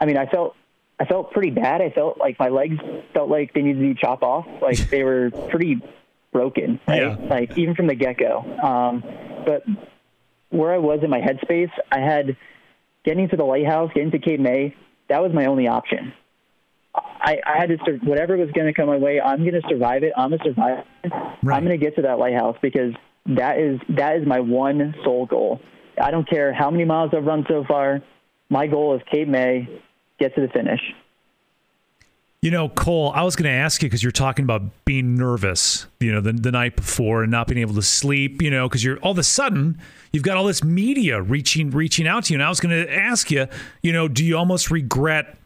I 0.00 0.04
mean 0.06 0.16
I 0.18 0.26
felt 0.26 0.54
I 1.00 1.04
felt 1.04 1.32
pretty 1.32 1.50
bad. 1.50 1.80
I 1.80 1.90
felt 1.90 2.18
like 2.18 2.38
my 2.38 2.48
legs 2.48 2.76
felt 3.14 3.30
like 3.30 3.54
they 3.54 3.62
needed 3.62 3.80
to 3.80 3.94
be 3.94 4.00
chopped 4.00 4.22
off, 4.22 4.46
like 4.60 4.78
they 4.90 5.04
were 5.04 5.30
pretty 5.50 5.80
broken, 6.38 6.78
right? 6.86 7.02
Yeah. 7.02 7.16
Like 7.28 7.58
even 7.58 7.74
from 7.74 7.88
the 7.88 7.96
get 7.96 8.16
go. 8.16 8.38
Um, 8.62 9.02
but 9.44 9.64
where 10.50 10.72
I 10.72 10.78
was 10.78 11.00
in 11.02 11.10
my 11.10 11.20
headspace, 11.20 11.70
I 11.90 11.98
had 11.98 12.36
getting 13.04 13.28
to 13.30 13.36
the 13.36 13.44
lighthouse, 13.44 13.90
getting 13.92 14.12
to 14.12 14.20
Cape 14.20 14.38
May. 14.38 14.74
That 15.08 15.20
was 15.20 15.32
my 15.32 15.46
only 15.46 15.66
option. 15.66 16.12
I, 16.94 17.38
I 17.44 17.58
had 17.58 17.70
to 17.70 17.78
sur- 17.84 17.98
whatever 18.04 18.36
was 18.36 18.50
going 18.52 18.66
to 18.68 18.72
come 18.72 18.86
my 18.86 18.96
way. 18.96 19.20
I'm 19.20 19.40
going 19.40 19.60
to 19.60 19.68
survive 19.68 20.04
it. 20.04 20.12
I'm 20.16 20.30
going 20.30 20.40
to 20.40 20.44
survive. 20.44 20.84
Right. 21.42 21.56
I'm 21.56 21.64
going 21.64 21.78
to 21.78 21.84
get 21.84 21.96
to 21.96 22.02
that 22.02 22.18
lighthouse 22.18 22.56
because 22.62 22.92
that 23.26 23.58
is 23.58 23.80
that 23.96 24.16
is 24.16 24.26
my 24.26 24.40
one 24.40 24.94
sole 25.04 25.26
goal. 25.26 25.60
I 26.00 26.12
don't 26.12 26.28
care 26.28 26.54
how 26.54 26.70
many 26.70 26.84
miles 26.84 27.10
I've 27.16 27.24
run 27.24 27.44
so 27.48 27.64
far. 27.66 28.00
My 28.48 28.68
goal 28.68 28.94
is 28.94 29.02
Cape 29.10 29.28
May, 29.28 29.68
get 30.20 30.34
to 30.36 30.40
the 30.40 30.48
finish. 30.48 30.80
You 32.40 32.52
know, 32.52 32.68
Cole, 32.68 33.10
I 33.16 33.24
was 33.24 33.34
going 33.34 33.50
to 33.50 33.56
ask 33.56 33.82
you 33.82 33.88
because 33.88 34.00
you're 34.00 34.12
talking 34.12 34.44
about 34.44 34.62
being 34.84 35.16
nervous, 35.16 35.88
you 35.98 36.12
know, 36.12 36.20
the, 36.20 36.32
the 36.32 36.52
night 36.52 36.76
before 36.76 37.24
and 37.24 37.32
not 37.32 37.48
being 37.48 37.60
able 37.60 37.74
to 37.74 37.82
sleep, 37.82 38.40
you 38.40 38.48
know, 38.48 38.68
because 38.68 38.84
you're 38.84 38.98
all 39.00 39.10
of 39.10 39.18
a 39.18 39.24
sudden 39.24 39.76
you've 40.12 40.22
got 40.22 40.36
all 40.36 40.44
this 40.44 40.62
media 40.62 41.20
reaching 41.20 41.70
reaching 41.70 42.06
out 42.06 42.24
to 42.24 42.32
you. 42.32 42.36
And 42.38 42.46
I 42.46 42.48
was 42.48 42.60
going 42.60 42.86
to 42.86 42.94
ask 42.94 43.32
you, 43.32 43.48
you 43.82 43.92
know, 43.92 44.06
do 44.06 44.24
you 44.24 44.38
almost 44.38 44.70
regret, 44.70 45.36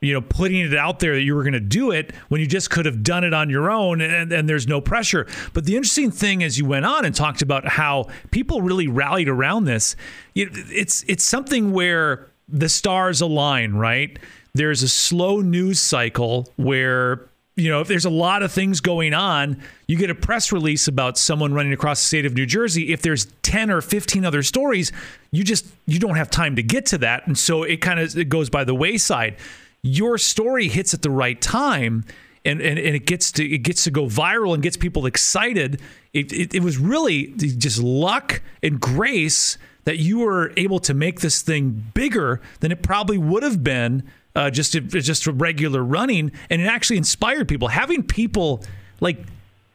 you 0.00 0.12
know, 0.12 0.20
putting 0.20 0.58
it 0.58 0.74
out 0.74 0.98
there 0.98 1.14
that 1.14 1.22
you 1.22 1.36
were 1.36 1.44
going 1.44 1.52
to 1.52 1.60
do 1.60 1.92
it 1.92 2.12
when 2.30 2.40
you 2.40 2.48
just 2.48 2.68
could 2.68 2.84
have 2.84 3.04
done 3.04 3.22
it 3.22 3.32
on 3.32 3.48
your 3.48 3.70
own 3.70 4.00
and, 4.00 4.32
and 4.32 4.48
there's 4.48 4.66
no 4.66 4.80
pressure? 4.80 5.28
But 5.52 5.66
the 5.66 5.76
interesting 5.76 6.10
thing 6.10 6.42
as 6.42 6.58
you 6.58 6.64
went 6.64 6.84
on 6.84 7.04
and 7.04 7.14
talked 7.14 7.42
about 7.42 7.68
how 7.68 8.08
people 8.32 8.60
really 8.60 8.88
rallied 8.88 9.28
around 9.28 9.66
this, 9.66 9.94
it, 10.34 10.48
it's 10.52 11.04
it's 11.06 11.22
something 11.22 11.70
where 11.70 12.26
the 12.48 12.68
stars 12.68 13.20
align, 13.20 13.74
right? 13.74 14.18
There's 14.54 14.82
a 14.82 14.88
slow 14.88 15.40
news 15.40 15.80
cycle 15.80 16.52
where 16.56 17.28
you 17.56 17.70
know 17.70 17.80
if 17.80 17.88
there's 17.88 18.04
a 18.04 18.10
lot 18.10 18.42
of 18.42 18.52
things 18.52 18.80
going 18.80 19.14
on, 19.14 19.62
you 19.86 19.96
get 19.96 20.10
a 20.10 20.14
press 20.14 20.52
release 20.52 20.88
about 20.88 21.18
someone 21.18 21.54
running 21.54 21.72
across 21.72 22.00
the 22.00 22.06
state 22.06 22.26
of 22.26 22.34
New 22.34 22.46
Jersey. 22.46 22.92
If 22.92 23.02
there's 23.02 23.26
10 23.42 23.70
or 23.70 23.80
15 23.80 24.24
other 24.24 24.42
stories, 24.42 24.92
you 25.30 25.44
just 25.44 25.66
you 25.86 25.98
don't 25.98 26.16
have 26.16 26.30
time 26.30 26.56
to 26.56 26.62
get 26.62 26.86
to 26.86 26.98
that, 26.98 27.26
and 27.26 27.38
so 27.38 27.62
it 27.62 27.80
kind 27.80 28.00
of 28.00 28.16
it 28.16 28.28
goes 28.28 28.50
by 28.50 28.64
the 28.64 28.74
wayside. 28.74 29.36
Your 29.82 30.18
story 30.18 30.68
hits 30.68 30.94
at 30.94 31.02
the 31.02 31.10
right 31.10 31.40
time. 31.40 32.04
And, 32.42 32.62
and, 32.62 32.78
and 32.78 32.96
it 32.96 33.04
gets 33.04 33.32
to 33.32 33.44
it 33.44 33.58
gets 33.58 33.84
to 33.84 33.90
go 33.90 34.06
viral 34.06 34.54
and 34.54 34.62
gets 34.62 34.78
people 34.78 35.04
excited. 35.04 35.78
It, 36.14 36.32
it, 36.32 36.54
it 36.54 36.62
was 36.62 36.78
really 36.78 37.34
just 37.36 37.82
luck 37.82 38.40
and 38.62 38.80
grace 38.80 39.58
that 39.84 39.98
you 39.98 40.20
were 40.20 40.52
able 40.56 40.78
to 40.80 40.94
make 40.94 41.20
this 41.20 41.42
thing 41.42 41.84
bigger 41.94 42.40
than 42.60 42.72
it 42.72 42.82
probably 42.82 43.18
would 43.18 43.42
have 43.42 43.64
been 43.64 44.04
uh, 44.34 44.50
just 44.50 44.72
just 44.72 45.26
regular 45.26 45.82
running, 45.82 46.32
and 46.48 46.62
it 46.62 46.66
actually 46.66 46.96
inspired 46.96 47.48
people. 47.48 47.68
Having 47.68 48.04
people 48.04 48.62
like 49.00 49.18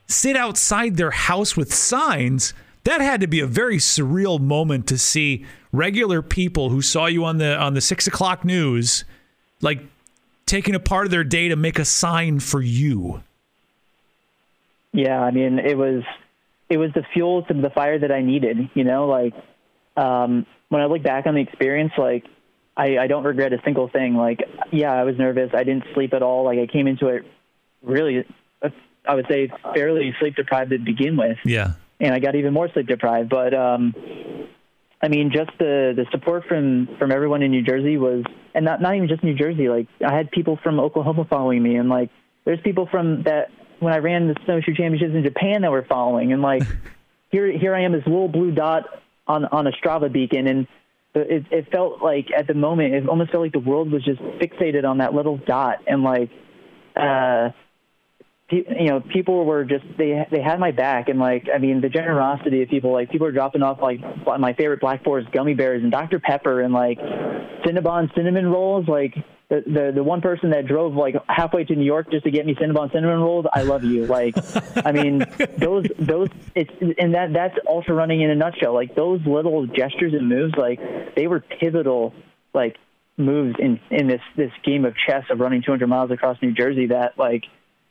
sit 0.08 0.36
outside 0.38 0.98
their 0.98 1.12
house 1.12 1.58
with 1.58 1.74
signs 1.74 2.54
that 2.86 3.02
had 3.02 3.20
to 3.22 3.28
be 3.28 3.40
a 3.40 3.48
very 3.48 3.78
surreal 3.78 4.40
moment 4.40 4.88
to 4.88 4.98
see 4.98 5.46
regular 5.72 6.22
people 6.22 6.70
who 6.70 6.82
saw 6.82 7.08
you 7.08 7.26
on 7.26 7.40
the 7.40 7.58
on 7.58 7.74
the 7.74 7.82
six 7.82 8.08
o'clock 8.08 8.46
news, 8.46 9.04
like 9.62 9.82
taking 10.46 10.76
a 10.76 10.80
part 10.80 11.06
of 11.06 11.12
their 11.12 11.24
day 11.24 11.50
to 11.50 11.56
make 11.56 11.80
a 11.80 11.86
sign 11.86 12.40
for 12.40 12.62
you. 12.62 13.24
Yeah, 14.94 15.20
I 15.20 15.32
mean, 15.32 15.60
it 15.60 15.76
was 15.76 16.04
it 16.70 16.78
was 16.78 16.92
the 16.94 17.04
fuel 17.14 17.44
to 17.44 17.54
the 17.54 17.72
fire 17.72 18.00
that 18.00 18.12
I 18.12 18.22
needed. 18.22 18.70
You 18.76 18.84
know, 18.84 19.08
like 19.08 19.34
um, 19.98 20.46
when 20.70 20.82
I 20.82 20.86
look 20.86 21.02
back 21.02 21.26
on 21.26 21.34
the 21.34 21.42
experience, 21.42 21.92
like 21.98 22.24
I, 22.78 22.98
I 22.98 23.08
don't 23.08 23.24
regret 23.24 23.54
a 23.54 23.62
single 23.64 23.88
thing. 23.88 24.16
Like, 24.16 24.42
yeah, 24.72 24.92
I 24.94 25.04
was 25.04 25.18
nervous. 25.18 25.52
I 25.54 25.64
didn't 25.64 25.86
sleep 25.94 26.14
at 26.14 26.22
all. 26.22 26.44
Like, 26.44 26.60
I 26.60 26.68
came 26.68 26.88
into 26.88 27.08
it 27.08 27.24
really, 27.82 28.26
uh, 28.62 28.70
I 29.08 29.16
would 29.16 29.28
say, 29.30 29.50
fairly 29.74 30.14
sleep 30.20 30.36
deprived 30.36 30.72
to 30.72 30.78
begin 30.80 31.16
with, 31.16 31.38
Yeah. 31.46 31.74
and 32.00 32.14
I 32.14 32.20
got 32.20 32.36
even 32.36 32.54
more 32.54 32.70
sleep 32.74 32.88
deprived. 32.88 33.30
But 33.30 33.54
um, 33.54 33.94
I 35.02 35.08
mean, 35.08 35.32
just 35.34 35.52
the 35.60 35.94
the 35.96 36.06
support 36.12 36.46
from 36.48 36.90
from 36.98 37.12
everyone 37.12 37.44
in 37.44 37.52
New 37.52 37.62
Jersey 37.62 37.98
was, 37.98 38.24
and 38.54 38.66
not 38.66 38.82
not 38.82 38.96
even 38.96 39.08
just 39.08 39.24
New 39.24 39.36
Jersey. 39.36 39.70
Like, 39.70 39.88
I 40.06 40.14
had 40.14 40.32
people 40.32 40.58
from 40.62 40.80
Oklahoma 40.80 41.26
following 41.30 41.62
me, 41.64 41.76
and 41.76 41.90
like, 41.90 42.10
there's 42.44 42.60
people 42.62 42.88
from 42.92 43.24
that 43.24 43.52
when 43.80 43.94
I 43.94 43.98
ran 44.00 44.28
the 44.28 44.36
snowshoe 44.46 44.74
championships 44.74 45.14
in 45.14 45.24
Japan 45.24 45.62
that 45.62 45.72
were 45.72 45.86
following, 45.88 46.34
and 46.34 46.42
like, 46.42 46.64
here 47.32 47.52
here 47.58 47.74
I 47.76 47.84
am, 47.84 47.92
this 47.94 48.06
little 48.06 48.28
blue 48.28 48.52
dot 48.52 48.84
on 49.28 49.46
on 49.46 49.68
a 49.68 49.72
Strava 49.72 50.12
beacon, 50.12 50.48
and 50.48 50.68
it, 51.22 51.46
it 51.52 51.72
felt 51.72 52.02
like 52.02 52.28
at 52.36 52.48
the 52.48 52.54
moment, 52.54 52.94
it 52.94 53.08
almost 53.08 53.32
felt 53.32 53.44
like 53.44 53.54
the 53.54 53.60
world 53.60 53.92
was 53.92 54.04
just 54.04 54.22
fixated 54.22 54.84
on 54.84 55.00
that 55.00 55.14
little 55.14 55.38
dot, 55.38 55.80
and 55.88 56.04
like, 56.04 56.30
uh, 56.96 57.50
you 58.50 58.86
know, 58.88 59.02
people 59.02 59.46
were 59.46 59.66
just 59.66 59.86
they 59.98 60.28
they 60.32 60.42
had 60.42 60.60
my 60.60 60.72
back, 60.72 61.10
and 61.10 61.20
like, 61.20 61.48
I 61.54 61.58
mean, 61.58 61.82
the 61.82 61.90
generosity 61.90 62.62
of 62.64 62.70
people, 62.70 62.92
like 62.94 63.10
people 63.10 63.28
are 63.28 63.32
dropping 63.32 63.64
off 63.64 63.80
like 63.82 64.00
my 64.40 64.54
favorite 64.54 64.82
Black 64.82 65.04
Forest 65.04 65.32
gummy 65.32 65.54
bears 65.54 65.82
and 65.84 65.92
Dr 65.92 66.20
Pepper 66.20 66.62
and 66.62 66.74
like 66.74 67.00
Cinnabon 67.00 68.14
cinnamon 68.16 68.48
rolls, 68.48 68.88
like. 68.88 69.16
The, 69.48 69.64
the 69.66 69.92
the 69.96 70.04
one 70.04 70.22
person 70.22 70.50
that 70.52 70.66
drove 70.66 70.96
like 70.96 71.16
halfway 71.28 71.66
to 71.66 71.76
New 71.76 71.86
York 71.86 72.10
just 72.10 72.24
to 72.24 72.32
get 72.32 72.48
me 72.48 72.56
Cinnabon 72.56 72.92
cinnamon 72.92 73.20
rolls, 73.20 73.46
I 73.54 73.62
love 73.62 73.84
you. 73.84 74.08
Like, 74.08 74.36
I 74.84 74.92
mean, 74.92 75.20
those 75.58 75.86
those 76.00 76.30
it's 76.56 76.72
and 76.98 77.14
that 77.14 77.32
that's 77.32 77.56
ultra 77.68 77.94
running 77.94 78.22
in 78.22 78.32
a 78.32 78.36
nutshell. 78.36 78.74
Like 78.74 78.96
those 78.96 79.22
little 79.26 79.68
gestures 79.68 80.14
and 80.14 80.28
moves, 80.28 80.56
like 80.58 80.80
they 81.16 81.28
were 81.28 81.42
pivotal, 81.42 82.14
like 82.56 82.78
moves 83.18 83.56
in 83.60 83.80
in 83.92 84.08
this 84.08 84.22
this 84.36 84.52
game 84.64 84.84
of 84.84 84.96
chess 85.08 85.24
of 85.30 85.40
running 85.40 85.62
200 85.62 85.86
miles 85.88 86.10
across 86.10 86.38
New 86.42 86.52
Jersey 86.52 86.88
that 86.88 87.18
like 87.18 87.44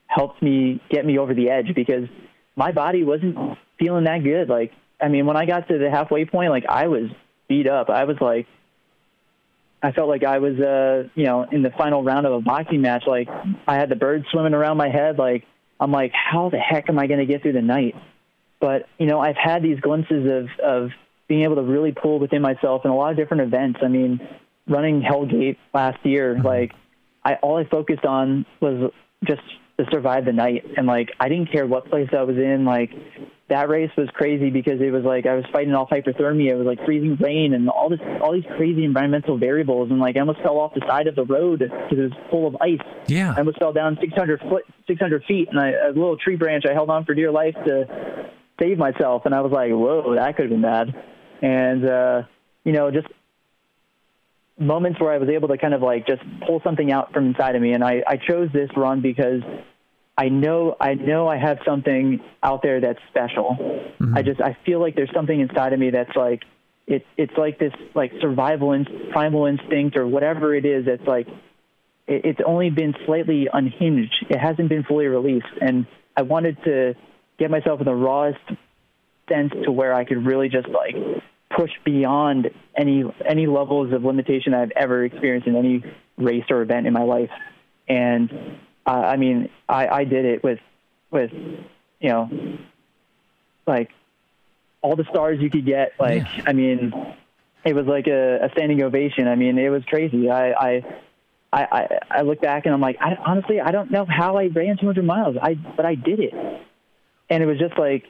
helped 0.07 0.43
me 0.43 0.83
get 0.91 1.07
me 1.07 1.19
over 1.19 1.35
the 1.35 1.51
edge 1.51 1.75
because 1.75 2.09
my 2.57 2.73
body 2.73 3.05
wasn't 3.05 3.59
feeling 3.79 4.05
that 4.05 4.23
good. 4.23 4.49
Like, 4.49 4.73
I 5.01 5.09
mean, 5.09 5.27
when 5.27 5.37
I 5.37 5.47
got 5.47 5.69
to 5.69 5.79
the 5.79 5.91
halfway 5.91 6.25
point, 6.25 6.51
like 6.51 6.65
I 6.69 6.89
was 6.89 7.11
beat 7.49 7.69
up. 7.69 7.91
I 7.91 8.05
was 8.05 8.17
like, 8.21 8.47
I 9.85 9.93
felt 9.93 10.09
like 10.09 10.25
I 10.25 10.39
was, 10.39 10.59
uh, 10.59 11.11
you 11.15 11.27
know, 11.27 11.43
in 11.43 11.63
the 11.63 11.71
final 11.77 12.03
round 12.03 12.27
of 12.27 12.33
a 12.33 12.41
boxing 12.41 12.81
match. 12.81 13.05
Like 13.07 13.29
I 13.69 13.75
had 13.75 13.91
the 13.91 13.97
birds 13.97 14.25
swimming 14.33 14.55
around 14.55 14.79
my 14.79 14.89
head. 14.89 15.19
Like 15.19 15.45
I'm 15.79 15.93
like, 15.93 16.13
how 16.15 16.49
the 16.49 16.57
heck 16.57 16.89
am 16.89 16.99
I 16.99 17.07
going 17.07 17.21
to 17.21 17.27
get 17.27 17.43
through 17.43 17.53
the 17.53 17.61
night? 17.61 17.95
But 18.61 18.89
you 18.99 19.05
know, 19.05 19.21
I've 19.21 19.37
had 19.37 19.63
these 19.63 19.79
glimpses 19.81 20.27
of 20.27 20.49
of 20.65 20.91
being 21.29 21.43
able 21.43 21.57
to 21.57 21.63
really 21.63 21.93
pull 21.93 22.19
within 22.19 22.41
myself 22.41 22.87
in 22.87 22.91
a 22.91 22.97
lot 22.97 23.11
of 23.11 23.19
different 23.19 23.43
events. 23.43 23.81
I 23.83 23.89
mean, 23.89 24.27
running 24.67 25.03
Hellgate 25.03 25.59
last 25.75 25.99
year, 26.07 26.35
mm-hmm. 26.35 26.47
like 26.47 26.73
I 27.23 27.35
all 27.43 27.59
I 27.59 27.65
focused 27.65 28.07
on 28.07 28.47
was 28.63 28.91
just 29.27 29.43
to 29.79 29.85
survive 29.93 30.25
the 30.25 30.33
night, 30.33 30.65
and 30.79 30.87
like 30.87 31.11
I 31.21 31.29
didn't 31.29 31.53
care 31.53 31.67
what 31.67 31.91
place 31.91 32.09
I 32.17 32.23
was 32.23 32.39
in. 32.39 32.65
Like 32.65 32.91
that 33.49 33.69
race 33.69 33.91
was 33.97 34.09
crazy 34.15 34.51
because 34.51 34.81
it 34.81 34.91
was 34.91 35.05
like 35.05 35.27
I 35.27 35.35
was 35.35 35.45
fighting 35.53 35.75
off 35.75 35.91
hypothermia. 35.91 36.53
It 36.53 36.57
was 36.57 36.67
like 36.67 36.85
freezing 36.87 37.17
rain 37.17 37.53
and 37.53 37.69
all 37.69 37.91
this, 37.91 38.01
all 38.23 38.33
these 38.33 38.45
crazy 38.57 38.85
environmental 38.85 39.37
variables, 39.37 39.91
and 39.91 40.01
like 40.01 40.17
I 40.17 40.21
almost 40.21 40.41
fell 40.41 40.59
off 40.59 40.73
the 40.75 40.81
side 40.89 41.07
of 41.09 41.15
the 41.15 41.25
road 41.25 41.59
because 41.59 41.99
it 41.99 42.01
was 42.01 42.13
full 42.31 42.47
of 42.47 42.57
ice. 42.61 42.81
Yeah, 43.07 43.35
I 43.37 43.41
almost 43.41 43.59
fell 43.59 43.73
down 43.73 43.99
600 44.01 44.41
foot, 44.49 44.65
600 44.87 45.25
feet, 45.25 45.49
and 45.51 45.61
I, 45.61 45.73
a 45.73 45.89
little 45.89 46.17
tree 46.17 46.37
branch 46.37 46.65
I 46.69 46.73
held 46.73 46.89
on 46.89 47.05
for 47.05 47.15
dear 47.15 47.31
life 47.31 47.55
to 47.67 48.31
save 48.59 48.79
myself, 48.79 49.23
and 49.27 49.35
I 49.35 49.43
was 49.43 49.53
like, 49.53 49.71
whoa, 49.71 50.15
that 50.15 50.37
could 50.37 50.45
have 50.45 50.51
been 50.51 50.63
bad. 50.63 50.95
And 51.43 51.85
uh, 51.85 52.23
you 52.65 52.73
know, 52.73 52.91
just 52.91 53.09
moments 54.59 55.01
where 55.01 55.13
I 55.13 55.19
was 55.19 55.29
able 55.29 55.49
to 55.49 55.59
kind 55.59 55.75
of 55.75 55.83
like 55.83 56.07
just 56.07 56.23
pull 56.47 56.61
something 56.65 56.93
out 56.93 57.13
from 57.13 57.27
inside 57.27 57.57
of 57.57 57.63
me. 57.63 57.73
And 57.73 57.83
I, 57.83 58.03
I 58.07 58.17
chose 58.17 58.49
this 58.53 58.71
run 58.77 59.01
because 59.01 59.43
I 60.17 60.29
know 60.29 60.77
I 60.81 60.95
know 60.95 61.27
I 61.27 61.37
have 61.37 61.59
something 61.67 62.21
out 62.43 62.63
there 62.63 62.81
that's 62.81 63.01
special. 63.11 63.57
Mm-hmm. 64.01 64.17
I 64.17 64.23
just 64.23 64.41
I 64.41 64.57
feel 64.65 64.81
like 64.81 64.95
there's 64.95 65.13
something 65.13 65.39
inside 65.39 65.73
of 65.73 65.81
me 65.81 65.91
that's 65.91 66.15
like 66.15 66.43
it 66.87 67.05
it's 67.17 67.33
like 67.37 67.59
this 67.59 67.73
like 67.95 68.13
survival 68.21 68.73
and 68.73 68.89
primal 69.11 69.47
instinct 69.47 69.97
or 69.97 70.07
whatever 70.07 70.55
it 70.55 70.65
is 70.65 70.87
that's 70.87 71.07
like 71.07 71.27
it, 72.07 72.25
it's 72.25 72.41
only 72.47 72.71
been 72.71 72.95
slightly 73.07 73.49
unhinged. 73.53 74.27
It 74.31 74.39
hasn't 74.39 74.69
been 74.69 74.85
fully 74.85 75.07
released, 75.07 75.47
and 75.61 75.87
I 76.17 76.23
wanted 76.23 76.63
to 76.65 76.95
get 77.39 77.51
myself 77.51 77.81
in 77.81 77.87
the 77.87 77.95
rawest 77.95 78.39
sense 79.29 79.53
to 79.65 79.73
where 79.73 79.95
I 79.95 80.05
could 80.05 80.25
really 80.25 80.49
just 80.49 80.69
like 80.69 80.95
push 81.57 81.71
beyond 81.85 82.51
any 82.77 83.05
any 83.29 83.47
levels 83.47 83.93
of 83.93 84.05
limitation 84.05 84.55
I've 84.55 84.73
ever 84.77 85.05
experienced 85.05 85.49
in 85.49 85.57
any 85.57 85.85
race 86.17 86.45
or 86.51 86.63
event 86.63 86.87
in 86.87 86.93
my 86.93 87.03
life. 87.03 87.31
And 87.89 88.59
uh, 88.87 88.91
I 88.91 89.17
mean, 89.17 89.51
I, 89.69 89.89
I 89.89 90.05
did 90.05 90.25
it 90.25 90.43
with 90.43 90.59
with 91.11 91.31
you 91.33 92.09
know 92.09 92.59
like 93.67 93.91
all 94.83 94.97
the 94.97 95.05
stars 95.05 95.39
you 95.41 95.51
could 95.51 95.65
get. 95.65 95.93
Like 95.99 96.23
yeah. 96.23 96.45
I 96.47 96.53
mean, 96.53 96.93
it 97.65 97.75
was 97.75 97.87
like 97.87 98.07
a, 98.07 98.45
a 98.45 98.51
standing 98.53 98.83
ovation. 98.83 99.29
I 99.29 99.37
mean, 99.37 99.59
it 99.59 99.71
was 99.71 99.83
crazy. 99.87 100.31
I 100.31 100.53
I 100.53 100.83
I, 101.53 101.89
I 102.11 102.23
look 102.23 102.41
back 102.41 102.67
and 102.67 102.75
I'm 102.75 102.81
like, 102.81 102.97
I, 103.01 103.15
honestly, 103.25 103.61
I 103.61 103.71
don't 103.71 103.91
know 103.91 104.05
how 104.09 104.37
I 104.37 104.47
ran 104.47 104.77
200 104.77 105.05
miles. 105.05 105.37
I 105.41 105.55
but 105.55 105.87
I 105.87 105.95
did 105.95 106.21
it, 106.21 106.35
and 107.31 107.43
it 107.43 107.47
was 107.47 107.59
just 107.59 107.79
like 107.79 108.05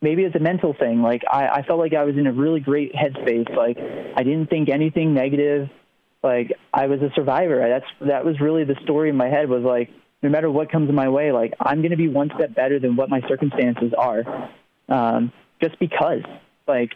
maybe 0.00 0.24
it's 0.24 0.36
a 0.36 0.40
mental 0.40 0.74
thing. 0.74 1.02
Like 1.02 1.22
I, 1.30 1.48
I 1.48 1.62
felt 1.62 1.78
like 1.78 1.94
I 1.94 2.04
was 2.04 2.16
in 2.16 2.26
a 2.26 2.32
really 2.32 2.60
great 2.60 2.92
headspace. 2.94 3.54
Like 3.56 3.78
I 3.78 4.22
didn't 4.22 4.50
think 4.50 4.68
anything 4.68 5.14
negative. 5.14 5.68
Like 6.22 6.52
I 6.72 6.86
was 6.86 7.00
a 7.00 7.10
survivor. 7.14 7.66
That's 7.68 8.08
that 8.08 8.24
was 8.24 8.40
really 8.40 8.64
the 8.64 8.76
story 8.82 9.08
in 9.08 9.16
my 9.16 9.28
head. 9.28 9.48
Was 9.48 9.62
like 9.62 9.90
no 10.22 10.28
matter 10.28 10.50
what 10.50 10.70
comes 10.70 10.88
in 10.88 10.94
my 10.94 11.08
way, 11.08 11.32
like 11.32 11.54
I'm 11.60 11.78
going 11.78 11.92
to 11.92 11.96
be 11.96 12.08
one 12.08 12.30
step 12.34 12.54
better 12.54 12.80
than 12.80 12.96
what 12.96 13.08
my 13.08 13.20
circumstances 13.28 13.92
are. 13.96 14.50
Um, 14.88 15.32
just 15.62 15.78
because, 15.78 16.22
like 16.66 16.90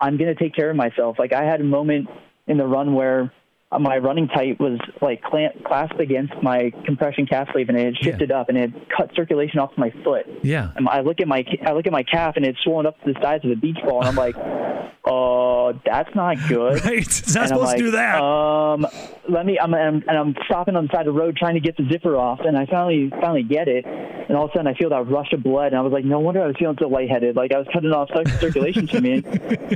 I'm 0.00 0.16
going 0.16 0.34
to 0.34 0.40
take 0.42 0.54
care 0.54 0.70
of 0.70 0.76
myself. 0.76 1.18
Like 1.18 1.32
I 1.32 1.44
had 1.44 1.60
a 1.60 1.64
moment 1.64 2.08
in 2.46 2.56
the 2.56 2.66
run 2.66 2.94
where 2.94 3.32
my 3.80 3.98
running 3.98 4.28
tight 4.28 4.60
was 4.60 4.78
like 5.02 5.22
clasped 5.22 6.00
against 6.00 6.32
my 6.42 6.70
compression 6.84 7.26
calf 7.26 7.48
sleeve 7.52 7.68
and 7.68 7.78
it 7.78 7.84
had 7.86 7.96
shifted 7.96 8.30
yeah. 8.30 8.40
up 8.40 8.48
and 8.48 8.58
it 8.58 8.70
cut 8.96 9.10
circulation 9.14 9.58
off 9.58 9.72
my 9.76 9.90
foot. 10.04 10.26
Yeah. 10.42 10.70
And 10.76 10.88
I 10.88 11.00
look 11.00 11.20
at 11.20 11.28
my 11.28 11.44
I 11.66 11.72
look 11.72 11.86
at 11.86 11.92
my 11.92 12.04
calf 12.04 12.36
and 12.36 12.44
it's 12.44 12.58
swollen 12.62 12.86
up 12.86 13.00
to 13.02 13.12
the 13.12 13.20
size 13.20 13.40
of 13.44 13.50
a 13.50 13.56
beach 13.56 13.78
ball 13.84 14.00
and 14.00 14.08
I'm 14.08 14.14
like, 14.14 14.36
oh, 15.04 15.72
that's 15.84 16.14
not 16.14 16.36
good. 16.48 16.84
Right. 16.84 16.98
It's 16.98 17.34
not 17.34 17.44
and 17.44 17.48
supposed 17.48 17.66
like, 17.66 17.78
to 17.78 17.84
do 17.84 17.90
that. 17.92 18.20
Um, 18.20 18.86
let 19.28 19.46
me. 19.46 19.58
I'm, 19.58 19.74
I'm 19.74 20.02
and 20.06 20.18
I'm 20.18 20.34
stopping 20.44 20.76
on 20.76 20.86
the 20.86 20.92
side 20.92 21.06
of 21.06 21.14
the 21.14 21.18
road 21.18 21.36
trying 21.36 21.54
to 21.54 21.60
get 21.60 21.76
the 21.76 21.88
zipper 21.90 22.16
off 22.16 22.40
and 22.40 22.58
I 22.58 22.66
finally 22.66 23.10
finally 23.20 23.42
get 23.42 23.68
it 23.68 23.86
and 23.86 24.36
all 24.36 24.44
of 24.44 24.50
a 24.50 24.52
sudden 24.54 24.66
I 24.66 24.74
feel 24.74 24.90
that 24.90 25.08
rush 25.08 25.32
of 25.32 25.42
blood 25.42 25.68
and 25.68 25.76
I 25.76 25.80
was 25.80 25.92
like, 25.92 26.04
no 26.04 26.20
wonder 26.20 26.42
I 26.42 26.46
was 26.46 26.56
feeling 26.58 26.76
so 26.78 26.88
lightheaded. 26.88 27.36
Like 27.36 27.52
I 27.52 27.58
was 27.58 27.66
cutting 27.72 27.92
off 27.92 28.10
circulation 28.40 28.86
to 28.88 29.00
me. 29.00 29.22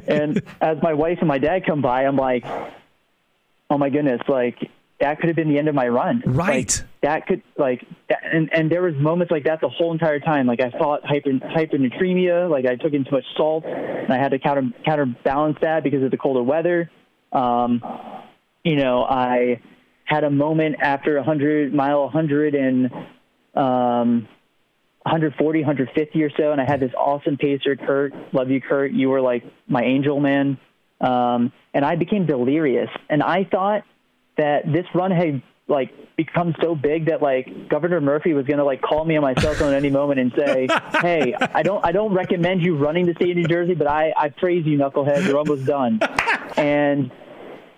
And 0.08 0.42
as 0.60 0.78
my 0.82 0.94
wife 0.94 1.18
and 1.20 1.28
my 1.28 1.38
dad 1.38 1.66
come 1.66 1.82
by, 1.82 2.06
I'm 2.06 2.16
like 2.16 2.44
oh 3.70 3.78
my 3.78 3.90
goodness, 3.90 4.20
like 4.28 4.56
that 5.00 5.20
could 5.20 5.28
have 5.28 5.36
been 5.36 5.48
the 5.48 5.58
end 5.58 5.68
of 5.68 5.74
my 5.74 5.86
run. 5.86 6.22
Right. 6.26 6.76
Like, 6.76 6.88
that 7.02 7.26
could 7.26 7.42
like, 7.56 7.86
that, 8.08 8.18
and 8.24 8.50
and 8.52 8.70
there 8.70 8.82
was 8.82 8.94
moments 8.96 9.30
like 9.30 9.44
that 9.44 9.60
the 9.60 9.68
whole 9.68 9.92
entire 9.92 10.18
time. 10.18 10.46
Like 10.46 10.60
I 10.60 10.70
fought 10.70 11.02
hyper 11.04 11.30
hypernatremia. 11.30 12.50
Like 12.50 12.66
I 12.66 12.76
took 12.76 12.92
in 12.92 13.04
too 13.04 13.12
much 13.12 13.24
salt, 13.36 13.64
and 13.64 14.12
I 14.12 14.18
had 14.18 14.30
to 14.30 14.38
counter 14.38 14.70
counterbalance 14.84 15.58
that 15.62 15.84
because 15.84 16.02
of 16.02 16.10
the 16.10 16.16
colder 16.16 16.42
weather. 16.42 16.90
Um, 17.32 17.82
you 18.64 18.76
know, 18.76 19.04
I 19.04 19.60
had 20.04 20.24
a 20.24 20.30
moment 20.30 20.76
after 20.80 21.18
a 21.18 21.22
hundred 21.22 21.72
mile, 21.72 22.08
hundred 22.08 22.54
and 22.54 22.90
um, 23.54 24.26
140, 25.02 25.60
150 25.60 26.22
or 26.22 26.30
so, 26.36 26.52
and 26.52 26.60
I 26.60 26.64
had 26.64 26.80
this 26.80 26.92
awesome 26.98 27.36
pacer, 27.36 27.76
Kurt. 27.76 28.12
Love 28.34 28.50
you, 28.50 28.60
Kurt. 28.60 28.92
You 28.92 29.10
were 29.10 29.20
like 29.20 29.44
my 29.68 29.82
angel, 29.82 30.18
man. 30.18 30.58
Um, 31.00 31.52
and 31.74 31.84
I 31.84 31.96
became 31.96 32.26
delirious. 32.26 32.90
And 33.08 33.22
I 33.22 33.44
thought 33.44 33.84
that 34.36 34.64
this 34.66 34.86
run 34.94 35.10
had 35.10 35.42
like 35.68 35.92
become 36.16 36.54
so 36.62 36.74
big 36.74 37.06
that 37.06 37.22
like 37.22 37.68
Governor 37.68 38.00
Murphy 38.00 38.32
was 38.32 38.46
gonna 38.46 38.64
like 38.64 38.80
call 38.80 39.04
me 39.04 39.16
on 39.16 39.22
my 39.22 39.34
cell 39.34 39.54
phone 39.54 39.72
at 39.72 39.76
any 39.76 39.90
moment 39.90 40.18
and 40.18 40.32
say, 40.36 40.66
"Hey, 41.00 41.34
I 41.34 41.62
don't 41.62 41.84
I 41.84 41.92
don't 41.92 42.12
recommend 42.14 42.62
you 42.62 42.76
running 42.76 43.06
the 43.06 43.14
state 43.14 43.30
of 43.30 43.36
New 43.36 43.46
Jersey, 43.46 43.74
but 43.74 43.86
I 43.86 44.12
I 44.16 44.30
praise 44.30 44.64
you, 44.66 44.78
knucklehead. 44.78 45.26
You're 45.26 45.38
almost 45.38 45.66
done." 45.66 46.00
and 46.56 47.10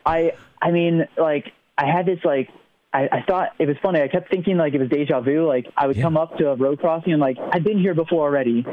I 0.07 0.33
I 0.63 0.71
mean 0.71 1.07
like 1.19 1.53
I 1.77 1.87
had 1.87 2.07
this 2.07 2.21
like 2.25 2.49
I, 2.93 3.09
I 3.11 3.25
thought 3.27 3.51
it 3.59 3.67
was 3.67 3.77
funny. 3.83 4.01
I 4.01 4.09
kept 4.09 4.31
thinking 4.31 4.57
like 4.57 4.75
it 4.75 4.79
was 4.79 4.89
deja 4.89 5.21
vu. 5.21 5.47
Like 5.47 5.67
I 5.77 5.87
would 5.87 5.97
yeah. 5.97 6.03
come 6.03 6.17
up 6.17 6.39
to 6.39 6.51
a 6.51 6.57
road 6.57 6.81
crossing 6.81 7.13
and 7.13 7.21
like 7.21 7.39
I'd 7.53 7.65
been 7.65 7.79
here 7.79 7.95
before 7.95 8.23
already, 8.23 8.65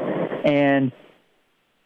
and 0.44 0.92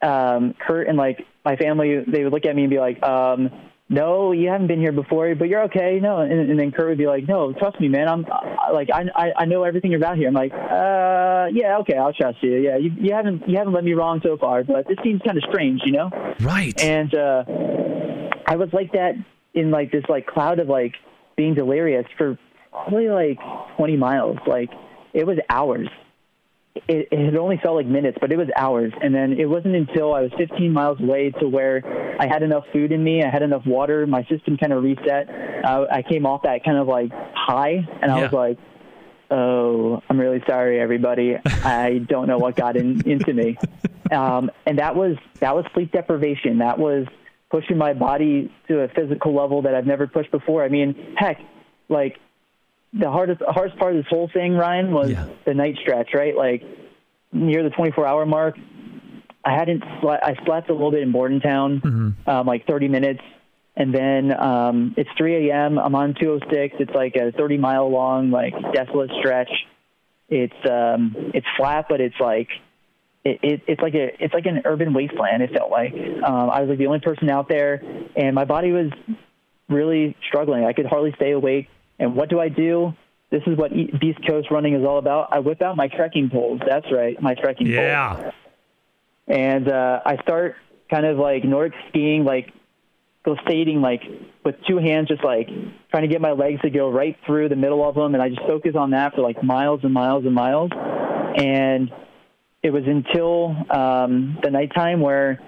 um, 0.03 0.55
Kurt 0.67 0.89
and 0.89 0.97
like 0.97 1.27
my 1.45 1.57
family, 1.57 2.05
they 2.07 2.25
would 2.25 2.33
look 2.33 2.47
at 2.47 2.55
me 2.55 2.63
and 2.63 2.71
be 2.71 2.79
like, 2.79 3.03
um, 3.03 3.51
no, 3.89 4.33
you 4.33 4.49
haven't 4.49 4.69
been 4.69 4.81
here 4.81 4.93
before, 4.93 5.35
but 5.35 5.49
you're 5.49 5.65
okay. 5.65 5.99
No. 6.01 6.21
And, 6.21 6.51
and 6.51 6.59
then 6.59 6.73
Kurt 6.73 6.89
would 6.89 6.99
be 6.99 7.07
like, 7.07 7.29
no, 7.29 7.53
trust 7.53 7.79
me, 7.79 7.89
man. 7.89 8.09
I'm 8.09 8.25
like, 8.73 8.89
I, 8.93 9.05
I, 9.15 9.33
I 9.41 9.45
know 9.45 9.65
everything 9.65 9.95
about 9.95 10.17
here. 10.17 10.29
I'm 10.29 10.35
like, 10.35 10.53
uh, 10.53 11.49
yeah, 11.53 11.79
okay. 11.81 11.99
I'll 11.99 12.15
trust 12.15 12.39
you. 12.43 12.57
Yeah. 12.57 12.79
You, 12.79 12.91
you 12.99 13.15
haven't, 13.15 13.49
you 13.49 13.59
haven't 13.59 13.75
led 13.75 13.85
me 13.85 13.93
wrong 13.93 14.21
so 14.25 14.39
far, 14.39 14.65
but 14.65 14.89
this 14.89 14.97
seems 15.03 15.21
kind 15.27 15.37
of 15.37 15.45
strange, 15.45 15.83
you 15.85 15.93
know? 15.93 16.11
Right. 16.41 16.81
And, 16.81 17.15
uh, 17.15 17.45
I 18.47 18.57
was 18.57 18.69
like 18.73 18.93
that 18.93 19.15
in 19.55 19.71
like 19.71 19.93
this 19.93 20.05
like 20.09 20.27
cloud 20.27 20.59
of 20.59 20.69
like 20.69 20.95
being 21.37 21.55
delirious 21.55 22.07
for 22.19 22.39
probably 22.71 23.09
like 23.09 23.39
20 23.77 23.97
miles. 23.97 24.39
Like 24.47 24.71
it 25.13 25.27
was 25.27 25.39
hours 25.49 25.89
it, 26.75 27.09
it 27.11 27.37
only 27.37 27.59
felt 27.63 27.77
like 27.77 27.87
minutes, 27.87 28.19
but 28.21 28.33
it 28.33 28.37
was 28.37 28.49
hours. 28.57 28.93
And 29.03 29.15
then 29.15 29.35
it 29.39 29.47
wasn't 29.47 29.75
until 29.75 30.15
I 30.15 30.23
was 30.23 30.31
15 30.39 30.73
miles 30.73 31.01
away 31.01 31.31
to 31.41 31.49
where 31.49 32.17
I 32.19 32.27
had 32.27 32.43
enough 32.43 32.65
food 32.73 32.93
in 32.93 33.05
me, 33.05 33.23
I 33.23 33.31
had 33.31 33.43
enough 33.43 33.67
water, 33.67 34.07
my 34.07 34.25
system 34.25 34.57
kind 34.57 34.73
of 34.73 34.83
reset. 34.83 35.29
Uh, 35.65 35.87
I 35.91 36.03
came 36.03 36.25
off 36.27 36.43
that 36.43 36.65
kind 36.65 36.79
of 36.79 36.89
like 36.89 37.11
high, 37.35 37.87
and 38.01 38.11
I 38.11 38.19
yeah. 38.19 38.23
was 38.25 38.33
like, 38.33 38.59
"Oh, 39.31 40.03
I'm 40.09 40.19
really 40.19 40.43
sorry, 40.47 40.81
everybody. 40.81 41.37
I 41.45 41.99
don't 42.09 42.27
know 42.27 42.39
what 42.39 42.57
got 42.57 42.77
in, 42.77 43.09
into 43.09 43.33
me." 43.33 43.59
Um, 44.11 44.51
and 44.67 44.79
that 44.79 44.97
was 44.97 45.17
that 45.41 45.55
was 45.55 45.65
sleep 45.75 45.93
deprivation. 45.93 46.59
That 46.59 46.79
was 46.79 47.07
pushing 47.51 47.77
my 47.77 47.93
body 47.93 48.53
to 48.69 48.81
a 48.81 48.89
physical 48.89 49.35
level 49.35 49.63
that 49.63 49.75
I've 49.75 49.87
never 49.87 50.07
pushed 50.07 50.31
before. 50.31 50.65
I 50.65 50.69
mean, 50.69 51.15
heck, 51.17 51.39
like 51.89 52.19
the 52.93 53.11
hardest 53.11 53.41
hardest 53.47 53.79
part 53.79 53.97
of 53.97 54.03
this 54.03 54.11
whole 54.11 54.29
thing, 54.33 54.55
Ryan, 54.55 54.93
was 54.93 55.11
yeah. 55.11 55.29
the 55.47 55.55
night 55.55 55.77
stretch. 55.81 56.11
Right, 56.15 56.37
like 56.37 56.63
near 57.33 57.63
the 57.63 57.71
24 57.71 58.07
hour 58.07 58.27
mark. 58.27 58.57
I 59.45 59.55
hadn't 59.55 59.83
I 59.83 60.37
slept 60.45 60.71
a 60.71 60.73
little 60.73 60.93
bit 60.93 61.03
in 61.03 61.11
Bordentown, 61.11 61.81
mm-hmm. 61.81 62.31
um, 62.31 62.47
like 62.47 62.67
30 62.67 62.89
minutes, 62.89 63.23
and 63.75 63.93
then 63.93 64.33
um, 64.39 64.95
it's 64.97 65.11
3 65.17 65.49
a.m. 65.49 65.79
I'm 65.79 65.95
on 65.95 66.15
206. 66.15 66.77
It's 66.79 66.95
like 66.95 67.17
a 67.17 67.33
30 67.33 67.59
mile 67.59 67.91
long, 67.91 68.31
like 68.31 68.55
desolate 68.73 69.11
stretch. 69.19 69.51
It's 70.29 70.71
um, 70.71 71.33
it's 71.35 71.47
flat, 71.57 71.87
but 71.89 72.01
it's 72.01 72.19
like 72.21 72.49
it, 73.25 73.41
it, 73.43 73.63
it's 73.67 73.81
like 73.81 73.95
a 73.95 74.23
it's 74.23 74.35
like 74.35 74.47
an 74.47 74.63
urban 74.65 74.95
wasteland. 74.95 75.43
It 75.43 75.53
felt 75.53 75.71
like 75.71 75.93
um, 75.93 76.51
I 76.51 76.61
was 76.61 76.69
like 76.69 76.79
the 76.79 76.87
only 76.87 77.01
person 77.01 77.29
out 77.29 77.49
there, 77.49 77.83
and 78.15 78.35
my 78.35 78.45
body 78.45 78.73
was 78.73 78.93
really 79.69 80.17
struggling. 80.29 80.65
I 80.65 80.73
could 80.73 80.87
hardly 80.87 81.13
stay 81.17 81.33
awake. 81.33 81.69
And 81.99 82.15
what 82.17 82.29
do 82.29 82.41
I 82.41 82.49
do? 82.49 82.95
this 83.33 83.43
is 83.47 83.57
what 83.57 83.73
E- 83.73 83.91
Beast 83.99 84.19
Coast 84.29 84.51
running 84.51 84.75
is 84.75 84.85
all 84.85 84.99
about. 84.99 85.29
I 85.33 85.39
whip 85.39 85.63
out 85.63 85.75
my 85.75 85.89
trekking 85.89 86.29
poles. 86.31 86.61
That's 86.69 86.87
right, 86.93 87.21
my 87.21 87.35
trekking 87.35 87.67
poles. 87.67 87.79
Yeah. 87.79 88.31
and 89.27 89.69
uh, 89.69 90.01
I 90.05 90.19
start 90.23 90.57
kind 90.91 91.07
of 91.07 91.17
like 91.17 91.43
Nordic 91.43 91.73
skiing, 91.89 92.25
like 92.25 92.53
go 93.25 93.35
skating, 93.47 93.81
like 93.81 94.03
with 94.45 94.57
two 94.69 94.77
hands, 94.77 95.09
just 95.09 95.25
like 95.25 95.49
trying 95.91 96.03
to 96.03 96.09
get 96.09 96.21
my 96.21 96.33
legs 96.33 96.61
to 96.61 96.69
go 96.69 96.91
right 96.91 97.17
through 97.25 97.49
the 97.49 97.57
middle 97.57 97.89
of 97.89 97.95
them, 97.95 98.13
and 98.13 98.23
I 98.23 98.29
just 98.29 98.43
focus 98.43 98.75
on 98.77 98.91
that 98.91 99.15
for 99.15 99.23
like 99.23 99.43
miles 99.43 99.81
and 99.83 99.95
miles 99.95 100.27
and 100.27 100.35
miles. 100.35 100.71
And 101.35 101.91
it 102.63 102.71
was 102.71 102.85
until 102.87 103.57
um, 103.71 104.39
the 104.43 104.51
nighttime 104.51 105.01
where, 105.01 105.41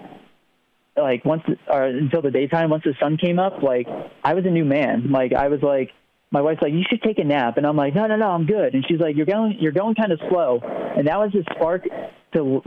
like 0.97 1.23
once 1.27 1.43
or 1.69 1.85
until 1.85 2.23
the 2.23 2.31
daytime, 2.31 2.71
once 2.71 2.85
the 2.85 2.95
sun 2.99 3.19
came 3.19 3.39
up, 3.39 3.63
like 3.63 3.87
I 4.23 4.33
was 4.33 4.47
a 4.47 4.51
new 4.51 4.65
man. 4.65 5.13
Like 5.13 5.35
I 5.35 5.49
was 5.49 5.61
like. 5.61 5.91
My 6.35 6.43
wife's 6.43 6.61
like, 6.61 6.73
you 6.73 6.83
should 6.91 7.01
take 7.01 7.19
a 7.19 7.25
nap, 7.25 7.59
and 7.59 7.65
I'm 7.67 7.77
like, 7.77 7.95
no, 7.95 8.09
no, 8.09 8.17
no, 8.17 8.29
I'm 8.31 8.45
good. 8.45 8.75
And 8.75 8.85
she's 8.89 8.99
like, 8.99 9.15
you're 9.17 9.25
going, 9.25 9.57
you're 9.61 9.71
going 9.71 9.95
kind 9.95 10.11
of 10.11 10.19
slow, 10.29 10.59
and 10.65 11.07
that 11.07 11.17
was 11.17 11.31
the 11.33 11.45
spark 11.55 11.87
to 12.33 12.61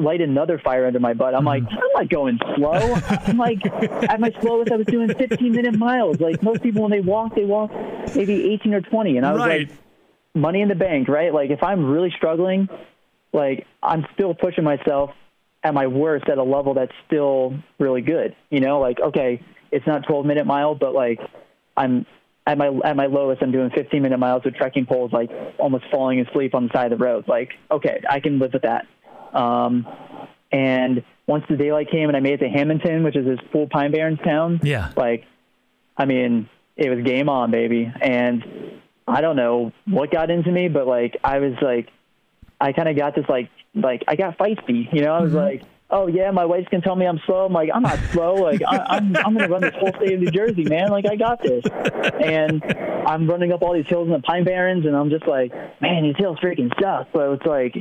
light 0.00 0.20
another 0.20 0.58
fire 0.58 0.86
under 0.86 0.98
my 0.98 1.14
butt. 1.14 1.32
I'm 1.32 1.44
like, 1.44 1.62
mm-hmm. 1.62 1.72
I'm 1.72 2.02
not 2.02 2.08
going 2.08 2.40
slow. 2.56 2.72
I'm 3.28 3.38
like, 3.38 3.64
at 4.10 4.18
my 4.18 4.32
slowest, 4.40 4.72
I 4.72 4.76
was 4.76 4.86
doing 4.88 5.14
15 5.14 5.52
minute 5.52 5.78
miles. 5.78 6.18
Like 6.18 6.42
most 6.42 6.64
people, 6.64 6.82
when 6.82 6.90
they 6.90 7.00
walk, 7.00 7.36
they 7.36 7.44
walk 7.44 7.70
maybe 8.16 8.52
18 8.54 8.74
or 8.74 8.80
20, 8.80 9.16
and 9.18 9.24
I 9.24 9.32
was 9.32 9.38
Right. 9.38 9.68
like, 9.68 9.78
money 10.34 10.60
in 10.60 10.68
the 10.68 10.74
bank, 10.74 11.08
right? 11.08 11.32
Like 11.32 11.50
if 11.50 11.62
I'm 11.62 11.84
really 11.84 12.10
struggling, 12.16 12.68
like 13.32 13.66
I'm 13.82 14.04
still 14.14 14.34
pushing 14.34 14.64
myself 14.64 15.10
at 15.62 15.74
my 15.74 15.86
worst 15.86 16.28
at 16.28 16.38
a 16.38 16.42
level 16.42 16.74
that's 16.74 16.92
still 17.06 17.54
really 17.78 18.00
good. 18.02 18.34
You 18.50 18.58
know, 18.60 18.80
like 18.80 18.98
okay, 18.98 19.40
it's 19.70 19.86
not 19.86 20.06
12 20.08 20.26
minute 20.26 20.46
mile, 20.46 20.74
but 20.74 20.92
like 20.92 21.20
I'm 21.76 22.04
at 22.46 22.58
my 22.58 22.68
at 22.84 22.96
my 22.96 23.06
lowest, 23.06 23.42
I'm 23.42 23.52
doing 23.52 23.70
15 23.70 24.02
minute 24.02 24.18
miles 24.18 24.44
with 24.44 24.54
trekking 24.54 24.86
poles, 24.86 25.12
like 25.12 25.30
almost 25.58 25.84
falling 25.90 26.20
asleep 26.20 26.54
on 26.54 26.66
the 26.66 26.72
side 26.72 26.92
of 26.92 26.98
the 26.98 27.04
road. 27.04 27.26
Like 27.28 27.50
okay, 27.70 28.02
I 28.08 28.20
can 28.20 28.38
live 28.38 28.52
with 28.52 28.62
that. 28.62 28.86
Um, 29.32 29.86
and 30.50 31.02
once 31.26 31.44
the 31.48 31.56
daylight 31.56 31.90
came 31.90 32.08
and 32.08 32.16
I 32.16 32.20
made 32.20 32.34
it 32.34 32.38
to 32.38 32.48
Hammonton, 32.48 33.04
which 33.04 33.16
is 33.16 33.24
this 33.24 33.38
full 33.52 33.66
Pine 33.68 33.92
Barrens 33.92 34.18
town, 34.24 34.60
Yeah. 34.62 34.90
like 34.96 35.24
I 35.96 36.04
mean, 36.04 36.48
it 36.76 36.90
was 36.90 37.04
game 37.04 37.28
on, 37.28 37.50
baby. 37.50 37.90
And 38.00 38.44
I 39.06 39.20
don't 39.20 39.36
know 39.36 39.72
what 39.86 40.10
got 40.10 40.30
into 40.30 40.50
me, 40.50 40.68
but 40.68 40.86
like 40.86 41.16
I 41.22 41.38
was 41.38 41.54
like, 41.62 41.88
I 42.60 42.72
kind 42.72 42.88
of 42.88 42.96
got 42.96 43.14
this 43.14 43.26
like, 43.28 43.50
like 43.74 44.02
I 44.08 44.16
got 44.16 44.36
feisty, 44.38 44.92
you 44.92 45.02
know. 45.02 45.12
I 45.14 45.20
was 45.20 45.32
like, 45.32 45.62
oh 45.92 46.06
yeah, 46.06 46.30
my 46.30 46.44
wife's 46.44 46.68
gonna 46.70 46.82
tell 46.82 46.96
me 46.96 47.06
I'm 47.06 47.20
slow. 47.26 47.46
I'm 47.46 47.52
like, 47.52 47.70
I'm 47.72 47.82
not 47.82 47.98
slow. 48.10 48.34
Like 48.34 48.62
I, 48.66 48.78
I'm, 48.96 49.16
I'm 49.16 49.34
gonna 49.34 49.48
run 49.48 49.60
this 49.60 49.74
whole 49.78 49.92
state 49.96 50.14
of 50.14 50.20
New 50.20 50.30
Jersey, 50.30 50.64
man. 50.64 50.88
Like 50.88 51.04
I 51.06 51.16
got 51.16 51.40
this. 51.42 51.64
And 51.64 52.64
I'm 53.06 53.28
running 53.28 53.52
up 53.52 53.62
all 53.62 53.74
these 53.74 53.86
hills 53.86 54.06
in 54.06 54.12
the 54.12 54.20
Pine 54.20 54.44
Barrens, 54.44 54.86
and 54.86 54.96
I'm 54.96 55.10
just 55.10 55.28
like, 55.28 55.52
man, 55.80 56.02
these 56.02 56.16
hills 56.16 56.38
freaking 56.42 56.72
suck. 56.80 57.08
But 57.12 57.32
it's 57.34 57.46
like. 57.46 57.76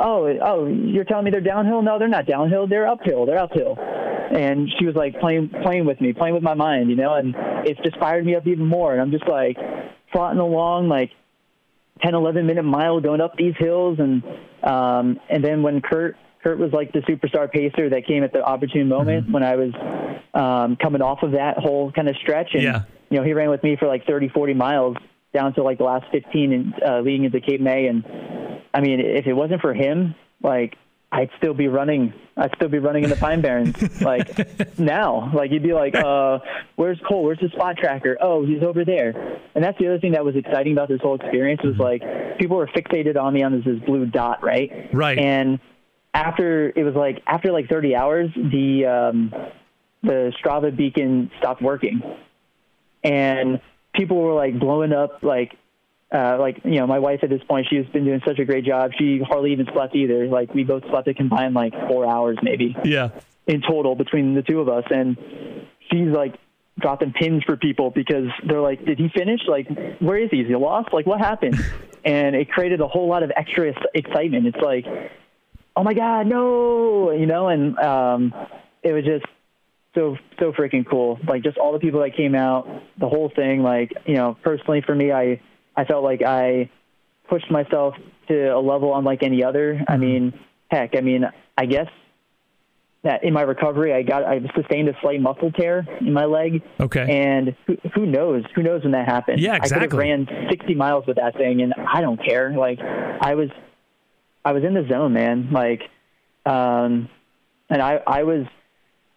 Oh, 0.00 0.28
oh! 0.40 0.68
You're 0.68 1.02
telling 1.02 1.24
me 1.24 1.32
they're 1.32 1.40
downhill? 1.40 1.82
No, 1.82 1.98
they're 1.98 2.06
not 2.06 2.24
downhill. 2.24 2.68
They're 2.68 2.86
uphill. 2.86 3.26
They're 3.26 3.40
uphill. 3.40 3.76
And 3.76 4.68
she 4.78 4.86
was 4.86 4.94
like 4.94 5.18
playing, 5.18 5.50
playing 5.64 5.86
with 5.86 6.00
me, 6.00 6.12
playing 6.12 6.34
with 6.34 6.42
my 6.44 6.54
mind, 6.54 6.88
you 6.88 6.94
know. 6.94 7.14
And 7.14 7.34
it 7.66 7.78
just 7.82 7.98
fired 7.98 8.24
me 8.24 8.36
up 8.36 8.46
even 8.46 8.64
more. 8.64 8.92
And 8.92 9.00
I'm 9.00 9.10
just 9.10 9.26
like 9.26 9.56
trotting 10.12 10.38
along, 10.38 10.88
like 10.88 11.10
10, 12.04 12.14
11 12.14 12.46
minute 12.46 12.62
mile 12.62 13.00
going 13.00 13.20
up 13.20 13.34
these 13.36 13.54
hills. 13.58 13.98
And 13.98 14.22
um, 14.62 15.18
and 15.28 15.42
then 15.42 15.64
when 15.64 15.80
Kurt 15.80 16.16
Kurt 16.42 16.58
was 16.58 16.72
like 16.72 16.92
the 16.92 17.00
superstar 17.00 17.50
pacer 17.50 17.90
that 17.90 18.06
came 18.06 18.22
at 18.24 18.32
the 18.32 18.42
opportune 18.42 18.88
moment 18.88 19.30
when 19.30 19.42
I 19.42 19.56
was 19.56 19.72
um, 20.34 20.76
coming 20.76 21.02
off 21.02 21.22
of 21.22 21.32
that 21.32 21.58
whole 21.58 21.90
kind 21.92 22.08
of 22.08 22.16
stretch. 22.16 22.50
And 22.54 22.62
Yeah. 22.62 22.82
you 23.10 23.18
know, 23.18 23.24
he 23.24 23.32
ran 23.32 23.50
with 23.50 23.62
me 23.62 23.76
for 23.76 23.86
like 23.88 24.06
30, 24.06 24.28
40 24.28 24.54
miles 24.54 24.96
down 25.34 25.52
to 25.54 25.62
like 25.62 25.78
the 25.78 25.84
last 25.84 26.06
15 26.12 26.52
and 26.52 26.74
uh, 26.86 27.00
leading 27.00 27.24
into 27.24 27.40
Cape 27.40 27.60
May. 27.60 27.86
And 27.86 28.04
I 28.72 28.80
mean, 28.80 29.00
if 29.00 29.26
it 29.26 29.32
wasn't 29.34 29.60
for 29.60 29.74
him, 29.74 30.14
like 30.42 30.76
I'd 31.10 31.30
still 31.38 31.54
be 31.54 31.68
running. 31.68 32.12
I'd 32.36 32.54
still 32.54 32.68
be 32.68 32.78
running 32.78 33.02
in 33.02 33.10
the 33.10 33.16
Pine 33.16 33.40
Barrens 33.40 34.00
like 34.02 34.78
now. 34.78 35.32
Like 35.34 35.50
you'd 35.50 35.62
be 35.62 35.72
like, 35.72 35.94
uh, 35.94 36.38
"Where's 36.76 37.00
Cole? 37.08 37.24
Where's 37.24 37.40
the 37.40 37.48
spot 37.48 37.78
tracker? 37.78 38.16
Oh, 38.20 38.44
he's 38.46 38.62
over 38.62 38.84
there." 38.84 39.40
And 39.54 39.64
that's 39.64 39.78
the 39.78 39.86
other 39.86 39.98
thing 39.98 40.12
that 40.12 40.24
was 40.24 40.36
exciting 40.36 40.72
about 40.74 40.88
this 40.88 41.00
whole 41.00 41.14
experience 41.16 41.62
was 41.64 41.76
like 41.78 42.02
people 42.38 42.58
were 42.58 42.66
fixated 42.68 43.16
on 43.16 43.32
me 43.34 43.42
on 43.42 43.52
this, 43.56 43.64
this 43.64 43.82
blue 43.86 44.04
dot, 44.06 44.44
right? 44.44 44.70
Right. 44.92 45.18
And 45.18 45.58
after 46.14 46.72
it 46.74 46.84
was 46.84 46.94
like 46.94 47.22
after 47.26 47.52
like 47.52 47.68
30 47.68 47.94
hours, 47.94 48.30
the 48.34 48.86
um, 48.86 49.34
the 50.02 50.32
Strava 50.42 50.74
beacon 50.74 51.30
stopped 51.38 51.62
working, 51.62 52.02
and 53.04 53.60
people 53.94 54.16
were 54.16 54.34
like 54.34 54.58
blowing 54.58 54.92
up 54.92 55.22
like 55.22 55.56
uh, 56.12 56.38
like 56.38 56.60
you 56.64 56.76
know 56.78 56.86
my 56.86 56.98
wife 56.98 57.20
at 57.22 57.28
this 57.28 57.42
point 57.44 57.66
she's 57.68 57.86
been 57.86 58.04
doing 58.04 58.20
such 58.26 58.38
a 58.38 58.44
great 58.44 58.64
job. 58.64 58.92
She 58.98 59.20
hardly 59.20 59.52
even 59.52 59.66
slept 59.72 59.94
either. 59.94 60.26
Like 60.26 60.54
we 60.54 60.64
both 60.64 60.84
slept 60.88 61.08
a 61.08 61.14
combined 61.14 61.54
like 61.54 61.72
four 61.88 62.06
hours 62.06 62.38
maybe. 62.42 62.74
Yeah. 62.84 63.10
in 63.46 63.62
total 63.62 63.94
between 63.94 64.34
the 64.34 64.42
two 64.42 64.60
of 64.60 64.68
us. 64.68 64.84
And 64.90 65.16
she's 65.90 66.08
like 66.08 66.38
dropping 66.78 67.12
pins 67.12 67.42
for 67.44 67.56
people 67.56 67.90
because 67.90 68.28
they're 68.46 68.60
like 68.60 68.84
did 68.84 68.98
he 68.98 69.08
finish? 69.14 69.40
Like 69.46 69.68
where 69.98 70.16
is 70.16 70.30
he? 70.30 70.40
Is 70.40 70.48
he 70.48 70.56
lost? 70.56 70.92
Like 70.92 71.06
what 71.06 71.20
happened? 71.20 71.58
And 72.04 72.36
it 72.36 72.48
created 72.50 72.80
a 72.80 72.86
whole 72.86 73.08
lot 73.08 73.24
of 73.24 73.32
extra 73.36 73.74
excitement. 73.92 74.46
It's 74.46 74.62
like 74.62 74.86
oh 75.78 75.84
my 75.84 75.94
god 75.94 76.26
no 76.26 77.12
you 77.12 77.26
know 77.26 77.48
and 77.48 77.78
um 77.78 78.34
it 78.82 78.92
was 78.92 79.04
just 79.04 79.24
so 79.94 80.16
so 80.38 80.52
freaking 80.52 80.88
cool. 80.88 81.18
Like 81.26 81.42
just 81.42 81.58
all 81.58 81.72
the 81.72 81.78
people 81.78 82.00
that 82.00 82.16
came 82.16 82.34
out 82.34 82.68
the 82.98 83.08
whole 83.08 83.30
thing 83.34 83.62
like 83.62 83.92
you 84.06 84.14
know 84.14 84.36
personally 84.42 84.82
for 84.84 84.94
me 84.94 85.12
i 85.12 85.40
i 85.76 85.84
felt 85.84 86.04
like 86.04 86.22
i 86.22 86.70
pushed 87.28 87.50
myself 87.50 87.94
to 88.28 88.48
a 88.48 88.60
level 88.60 88.96
unlike 88.96 89.22
any 89.22 89.42
other. 89.44 89.82
I 89.88 89.96
mean 89.96 90.38
heck 90.70 90.96
i 90.96 91.00
mean 91.00 91.24
i 91.56 91.64
guess 91.64 91.88
that 93.02 93.24
in 93.24 93.32
my 93.32 93.42
recovery 93.42 93.94
i 93.94 94.02
got 94.02 94.24
i 94.24 94.40
sustained 94.54 94.88
a 94.88 94.92
slight 95.00 95.20
muscle 95.20 95.50
tear 95.52 95.86
in 96.00 96.12
my 96.12 96.26
leg. 96.26 96.62
Okay. 96.80 97.06
and 97.08 97.56
who, 97.66 97.76
who 97.94 98.06
knows 98.06 98.44
who 98.54 98.62
knows 98.62 98.82
when 98.82 98.92
that 98.92 99.08
happened. 99.08 99.40
Yeah, 99.40 99.56
exactly. 99.56 99.86
i 99.86 99.88
could 99.88 99.92
have 99.92 100.28
ran 100.28 100.48
60 100.50 100.74
miles 100.74 101.06
with 101.06 101.16
that 101.16 101.36
thing 101.36 101.62
and 101.62 101.72
i 101.74 102.00
don't 102.00 102.22
care. 102.22 102.52
Like 102.52 102.78
i 102.80 103.34
was 103.34 103.48
i 104.44 104.52
was 104.52 104.64
in 104.64 104.74
the 104.74 104.86
zone 104.88 105.12
man 105.12 105.48
like 105.52 105.82
um 106.46 107.08
and 107.70 107.82
i 107.82 108.00
i 108.06 108.22
was 108.22 108.46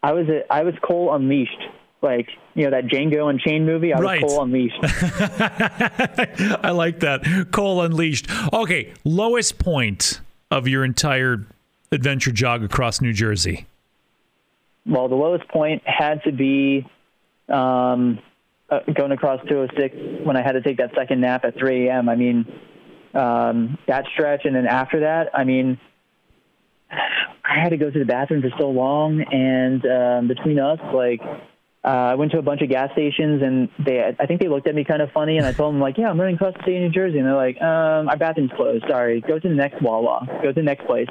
i 0.04 0.12
was 0.14 0.28
a, 0.30 0.52
i 0.52 0.64
was 0.64 0.74
cole 0.82 1.14
unleashed 1.14 1.62
like 2.02 2.28
you 2.56 2.64
know 2.64 2.72
that 2.72 2.86
django 2.88 3.30
unchained 3.30 3.66
movie 3.66 3.94
i 3.94 3.98
was 4.00 4.04
Right. 4.06 4.22
cole 4.22 4.44
unleashed 4.44 4.78
I 6.64 6.72
like 6.72 7.00
that. 7.02 7.48
Cole 7.52 7.82
Unleashed. 7.82 8.28
Okay, 8.54 8.94
lowest 9.04 9.58
point 9.60 10.20
of 10.50 10.68
your 10.68 10.84
entire 10.84 11.46
adventure 11.92 12.32
jog 12.32 12.64
across 12.64 13.02
New 13.02 13.14
Jersey. 13.14 13.66
well 14.86 15.08
the 15.08 15.16
lowest 15.16 15.48
point 15.50 15.82
had 15.86 16.24
to 16.24 16.32
be 16.32 16.86
um 17.50 18.20
uh, 18.70 18.80
going 18.96 19.12
across 19.12 19.40
206 19.50 20.26
when 20.26 20.38
i 20.38 20.42
had 20.42 20.54
to 20.54 20.62
take 20.62 20.78
that 20.78 20.92
second 20.96 21.20
nap 21.22 21.44
at 21.44 21.56
3 21.58 21.88
a.m 21.90 22.08
i 22.10 22.16
mean 22.16 22.46
um 23.14 23.78
that 23.88 24.06
stretch 24.14 24.42
and 24.46 24.56
then 24.56 24.68
after 24.68 25.02
that 25.02 25.30
i 25.34 25.44
mean 25.44 25.80
I 27.44 27.60
had 27.62 27.70
to 27.70 27.78
go 27.78 27.90
to 27.90 28.00
the 28.00 28.06
bathroom 28.06 28.42
for 28.42 28.52
so 28.60 28.70
long, 28.70 29.22
and 29.22 29.86
um, 29.86 30.28
between 30.28 30.60
us, 30.60 30.80
like, 30.94 31.22
uh, 31.84 31.88
I 31.88 32.16
went 32.16 32.32
to 32.32 32.38
a 32.38 32.42
bunch 32.42 32.62
of 32.62 32.70
gas 32.70 32.92
stations, 32.92 33.42
and 33.42 33.70
they, 33.84 34.16
I 34.20 34.26
think 34.26 34.42
they 34.42 34.48
looked 34.48 34.68
at 34.68 34.76
me 34.76 34.84
kind 34.84 35.02
of 35.02 35.12
funny, 35.12 35.38
and 35.38 35.46
I 35.46 35.54
told 35.54 35.74
them 35.74 35.82
like, 35.82 35.98
yeah, 35.98 36.10
I'm 36.10 36.20
running 36.20 36.36
across 36.36 36.54
the 36.54 36.64
state 36.64 36.76
of 36.76 36.82
New 36.84 36.90
Jersey, 36.92 37.18
and 37.18 37.28
they're 37.28 37.36
like, 37.36 37.62
um, 37.62 38.10
our 38.10 38.18
bathroom's 38.18 38.52
closed. 38.56 38.86
Sorry, 38.88 39.22
go 39.22 39.40
to 39.40 39.50
the 39.50 39.56
next 39.56 39.82
Wawa, 39.82 40.28
go 40.42 40.50
to 40.50 40.54
the 40.54 40.62
next 40.62 40.86
place. 40.86 41.08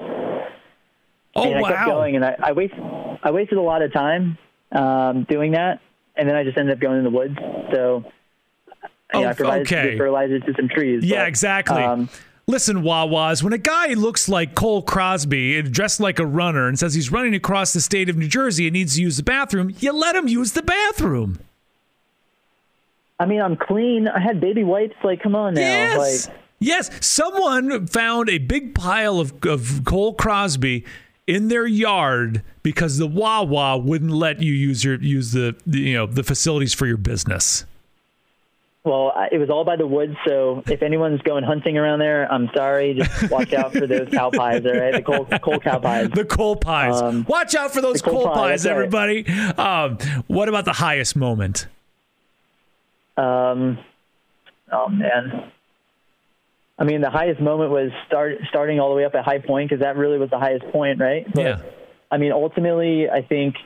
Oh 1.36 1.44
and 1.44 1.64
I 1.64 1.68
kept 1.68 1.86
wow! 1.86 1.94
going, 1.94 2.16
and 2.16 2.24
I, 2.24 2.36
I 2.42 2.52
waste, 2.52 2.74
I 3.22 3.30
wasted 3.30 3.58
a 3.58 3.62
lot 3.62 3.82
of 3.82 3.92
time 3.92 4.38
um, 4.72 5.26
doing 5.28 5.52
that, 5.52 5.80
and 6.14 6.28
then 6.28 6.36
I 6.36 6.44
just 6.44 6.56
ended 6.56 6.74
up 6.74 6.80
going 6.80 6.98
in 6.98 7.04
the 7.04 7.10
woods. 7.10 7.36
So, 7.72 8.04
Oh, 9.12 9.20
yeah, 9.20 9.30
I 9.30 9.32
provided 9.32 9.66
okay. 9.66 9.98
fertilizer 9.98 10.38
to 10.40 10.54
some 10.54 10.68
trees. 10.68 11.04
Yeah, 11.04 11.22
but, 11.22 11.28
exactly. 11.28 11.82
um, 11.82 12.08
Listen, 12.50 12.82
Wawas, 12.82 13.44
when 13.44 13.52
a 13.52 13.58
guy 13.58 13.94
looks 13.94 14.28
like 14.28 14.56
Cole 14.56 14.82
Crosby 14.82 15.56
and 15.56 15.72
dressed 15.72 16.00
like 16.00 16.18
a 16.18 16.26
runner 16.26 16.66
and 16.66 16.76
says 16.76 16.94
he's 16.94 17.12
running 17.12 17.32
across 17.32 17.72
the 17.72 17.80
state 17.80 18.08
of 18.08 18.16
New 18.16 18.26
Jersey 18.26 18.66
and 18.66 18.72
needs 18.72 18.96
to 18.96 19.02
use 19.02 19.16
the 19.16 19.22
bathroom, 19.22 19.72
you 19.78 19.92
let 19.92 20.16
him 20.16 20.26
use 20.26 20.50
the 20.50 20.62
bathroom. 20.62 21.38
I 23.20 23.26
mean, 23.26 23.40
I'm 23.40 23.56
clean. 23.56 24.08
I 24.08 24.18
had 24.18 24.40
baby 24.40 24.64
wipes. 24.64 24.96
Like, 25.04 25.22
come 25.22 25.36
on 25.36 25.54
now. 25.54 25.60
Yes. 25.60 26.26
Like, 26.26 26.36
yes. 26.58 27.06
Someone 27.06 27.86
found 27.86 28.28
a 28.28 28.38
big 28.38 28.74
pile 28.74 29.20
of, 29.20 29.44
of 29.44 29.82
Cole 29.84 30.14
Crosby 30.14 30.84
in 31.28 31.48
their 31.48 31.66
yard 31.66 32.42
because 32.64 32.98
the 32.98 33.06
Wawa 33.06 33.78
wouldn't 33.78 34.10
let 34.10 34.42
you 34.42 34.52
use 34.52 34.82
your 34.82 34.96
use 34.96 35.30
the, 35.30 35.54
the 35.66 35.78
you 35.78 35.94
know 35.94 36.06
the 36.06 36.24
facilities 36.24 36.74
for 36.74 36.86
your 36.86 36.96
business. 36.96 37.64
Well, 38.82 39.12
it 39.30 39.36
was 39.36 39.50
all 39.50 39.64
by 39.64 39.76
the 39.76 39.86
woods, 39.86 40.16
so 40.26 40.62
if 40.66 40.82
anyone's 40.82 41.20
going 41.20 41.44
hunting 41.44 41.76
around 41.76 41.98
there, 41.98 42.30
I'm 42.32 42.48
sorry. 42.56 42.94
Just 42.94 43.30
watch 43.30 43.52
out 43.52 43.74
for 43.74 43.86
those 43.86 44.08
cow 44.08 44.30
pies, 44.30 44.64
all 44.64 44.72
right? 44.72 44.94
The 44.94 45.02
cold, 45.02 45.28
cold 45.42 45.62
cow 45.62 45.78
pies. 45.78 46.08
The 46.14 46.24
coal 46.24 46.56
pies. 46.56 47.00
Um, 47.00 47.26
Watch 47.28 47.54
out 47.54 47.72
for 47.72 47.82
those 47.82 48.00
coal 48.00 48.24
coal 48.24 48.28
pie, 48.28 48.34
pies, 48.34 48.62
that's 48.62 48.72
right. 48.72 48.78
everybody. 48.78 49.26
Um, 49.58 49.98
what 50.28 50.48
about 50.48 50.64
the 50.64 50.72
highest 50.72 51.14
moment? 51.14 51.66
Um, 53.18 53.78
oh 54.72 54.88
man, 54.88 55.52
I 56.80 56.84
mean, 56.84 57.02
the 57.02 57.10
highest 57.10 57.40
moment 57.42 57.70
was 57.70 57.90
start 58.06 58.38
starting 58.48 58.80
all 58.80 58.88
the 58.88 58.96
way 58.96 59.04
up 59.04 59.14
at 59.14 59.22
High 59.22 59.40
Point 59.40 59.68
because 59.68 59.82
that 59.82 59.98
really 59.98 60.16
was 60.16 60.30
the 60.30 60.38
highest 60.38 60.64
point, 60.72 60.98
right? 60.98 61.26
But, 61.34 61.42
yeah. 61.42 61.62
I 62.10 62.16
mean, 62.16 62.32
ultimately, 62.32 63.10
I 63.10 63.20
think 63.20 63.56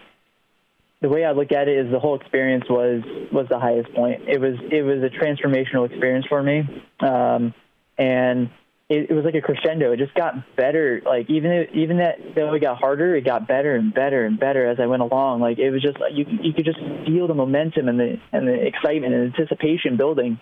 the 1.05 1.11
way 1.11 1.23
I 1.23 1.33
look 1.33 1.53
at 1.53 1.69
it 1.69 1.77
is 1.77 1.93
the 1.93 2.01
whole 2.01 2.17
experience 2.17 2.65
was 2.67 3.03
was 3.31 3.47
the 3.51 3.59
highest 3.59 3.93
point. 3.93 4.23
It 4.27 4.41
was 4.41 4.55
it 4.73 4.81
was 4.81 5.03
a 5.03 5.11
transformational 5.13 5.87
experience 5.87 6.25
for 6.27 6.43
me, 6.43 6.61
um, 7.01 7.53
and 7.99 8.49
it, 8.89 9.11
it 9.11 9.13
was 9.13 9.23
like 9.23 9.35
a 9.35 9.43
crescendo. 9.43 9.93
It 9.93 9.99
just 9.99 10.15
got 10.15 10.57
better. 10.57 11.03
Like 11.05 11.29
even 11.29 11.67
even 11.75 11.99
that 11.99 12.17
though 12.35 12.55
it 12.55 12.61
got 12.61 12.79
harder, 12.79 13.15
it 13.17 13.23
got 13.23 13.47
better 13.47 13.77
and 13.77 13.93
better 13.93 14.25
and 14.25 14.41
better 14.41 14.67
as 14.67 14.81
I 14.81 14.87
went 14.87 15.03
along. 15.03 15.43
Like 15.43 15.59
it 15.59 15.71
was 15.71 15.83
just 15.83 15.99
you 16.11 16.25
you 16.41 16.55
could 16.55 16.65
just 16.65 16.79
feel 17.05 17.29
the 17.29 17.35
momentum 17.35 17.87
and 17.87 18.01
the 18.01 18.17
and 18.33 18.49
the 18.49 18.67
excitement 18.67 19.13
and 19.13 19.35
anticipation 19.35 19.99
building, 19.99 20.41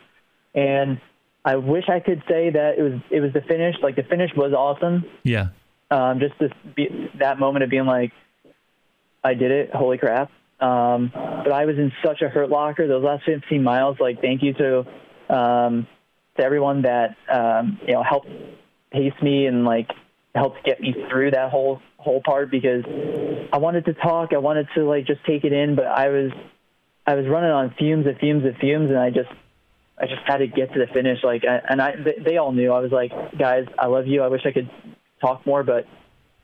and 0.55 1.01
I 1.45 1.57
wish 1.57 1.89
I 1.89 1.99
could 1.99 2.23
say 2.29 2.51
that 2.51 2.79
it 2.79 2.83
was 2.83 3.01
it 3.11 3.19
was 3.19 3.33
the 3.33 3.43
finish. 3.43 3.75
Like 3.83 3.97
the 3.97 4.05
finish 4.05 4.31
was 4.37 4.53
awesome. 4.53 5.07
Yeah. 5.25 5.49
Um, 5.91 6.21
just 6.21 6.35
this 6.39 6.53
that 7.19 7.41
moment 7.41 7.65
of 7.65 7.71
being 7.71 7.85
like, 7.85 8.13
I 9.25 9.35
did 9.35 9.51
it. 9.51 9.75
Holy 9.75 9.99
crap. 9.99 10.31
Um, 10.63 11.11
but 11.13 11.53
I 11.53 11.65
was 11.67 11.77
in 11.77 11.93
such 12.05 12.23
a 12.23 12.29
hurt 12.29 12.49
locker 12.49 12.87
those 12.87 13.03
last 13.03 13.25
15 13.25 13.63
miles. 13.63 13.97
Like, 13.99 14.21
thank 14.21 14.43
you 14.43 14.53
to 14.55 15.35
um, 15.35 15.87
to 16.37 16.45
everyone 16.45 16.83
that 16.83 17.17
um, 17.29 17.79
you 17.87 17.95
know 17.95 18.03
helped 18.03 18.29
pace 18.93 19.13
me 19.21 19.47
and 19.47 19.65
like 19.65 19.89
helped 20.35 20.65
get 20.65 20.81
me 20.81 20.95
through 21.11 21.33
that 21.33 21.51
whole 21.51 21.81
whole 21.97 22.23
part 22.25 22.51
because 22.51 22.85
I 23.53 23.59
wanted 23.59 23.87
to 23.87 23.95
talk. 23.95 24.33
I 24.33 24.39
wanted 24.39 24.69
to 24.77 24.85
like 24.85 25.07
just 25.07 25.25
take 25.27 25.45
it 25.45 25.53
in, 25.53 25.75
but 25.75 25.87
I 25.87 26.09
was 26.09 26.31
I 27.07 27.17
was 27.17 27.27
running 27.27 27.51
on 27.51 27.75
fumes 27.79 28.07
and 28.07 28.17
fumes 28.19 28.45
and 28.45 28.57
fumes, 28.59 28.91
and 28.91 28.99
I 28.99 29.11
just 29.11 29.31
I 29.99 30.07
just 30.07 30.23
had 30.27 30.39
to 30.39 30.47
get 30.47 30.73
to 30.73 30.79
the 30.79 30.87
finish. 30.93 31.19
Like, 31.23 31.43
and 31.45 31.83
I, 31.83 31.95
they 32.25 32.37
all 32.37 32.53
knew. 32.53 32.73
I 32.73 32.81
was 32.81 32.93
like, 32.93 33.11
guys, 33.39 33.67
I 33.79 33.87
love 33.87 34.07
you. 34.07 34.23
I 34.23 34.29
wish 34.29 34.43
I 34.47 34.53
could 34.53 34.71
talk 35.21 35.47
more, 35.47 35.63
but 35.63 35.87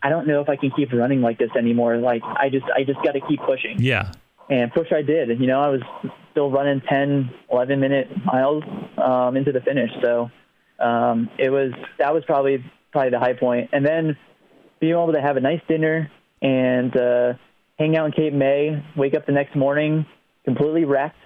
I 0.02 0.08
don't 0.08 0.26
know 0.26 0.40
if 0.40 0.48
I 0.48 0.56
can 0.56 0.70
keep 0.70 0.92
running 0.92 1.20
like 1.20 1.38
this 1.38 1.50
anymore. 1.56 1.96
Like, 1.96 2.22
I 2.22 2.48
just, 2.50 2.66
I 2.74 2.84
just 2.84 3.02
got 3.02 3.12
to 3.12 3.20
keep 3.20 3.40
pushing. 3.40 3.76
Yeah. 3.80 4.12
And 4.50 4.72
push 4.72 4.88
I 4.92 5.02
did. 5.02 5.40
You 5.40 5.46
know, 5.46 5.60
I 5.60 5.68
was 5.68 5.82
still 6.30 6.50
running 6.50 6.80
10, 6.88 7.30
11 7.50 7.80
minute 7.80 8.08
miles 8.24 8.62
um, 8.96 9.36
into 9.36 9.52
the 9.52 9.60
finish. 9.60 9.90
So 10.02 10.30
um, 10.78 11.28
it 11.38 11.50
was, 11.50 11.72
that 11.98 12.14
was 12.14 12.24
probably, 12.24 12.64
probably 12.92 13.10
the 13.10 13.18
high 13.18 13.34
point. 13.34 13.70
And 13.72 13.84
then 13.84 14.16
being 14.80 14.92
able 14.92 15.12
to 15.12 15.20
have 15.20 15.36
a 15.36 15.40
nice 15.40 15.60
dinner 15.68 16.10
and 16.40 16.96
uh, 16.96 17.34
hang 17.78 17.96
out 17.96 18.06
in 18.06 18.12
Cape 18.12 18.32
May, 18.32 18.82
wake 18.96 19.14
up 19.14 19.26
the 19.26 19.32
next 19.32 19.56
morning 19.56 20.06
completely 20.48 20.84
wrecked, 20.84 21.16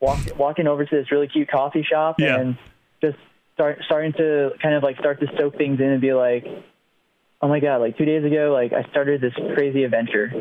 walk, 0.00 0.18
walking 0.38 0.66
over 0.66 0.84
to 0.86 0.96
this 0.96 1.12
really 1.12 1.28
cute 1.28 1.48
coffee 1.50 1.82
shop 1.88 2.16
yeah. 2.18 2.40
and 2.40 2.56
just 3.02 3.18
start 3.52 3.78
starting 3.84 4.12
to 4.14 4.50
kind 4.62 4.74
of 4.74 4.82
like 4.82 4.96
start 4.98 5.20
to 5.20 5.26
soak 5.38 5.56
things 5.58 5.80
in 5.80 5.86
and 5.86 6.00
be 6.00 6.14
like, 6.14 6.46
oh 7.44 7.48
my 7.48 7.60
god, 7.60 7.76
like 7.76 7.98
two 7.98 8.06
days 8.06 8.24
ago, 8.24 8.52
like 8.52 8.72
I 8.72 8.88
started 8.90 9.20
this 9.20 9.34
crazy 9.54 9.84
adventure, 9.84 10.32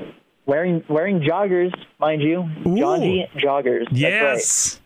wearing 0.46 0.84
wearing 0.88 1.20
joggers, 1.20 1.74
mind 2.00 2.22
you, 2.22 2.50
G 2.64 3.26
joggers. 3.36 3.88
Yes. 3.92 4.80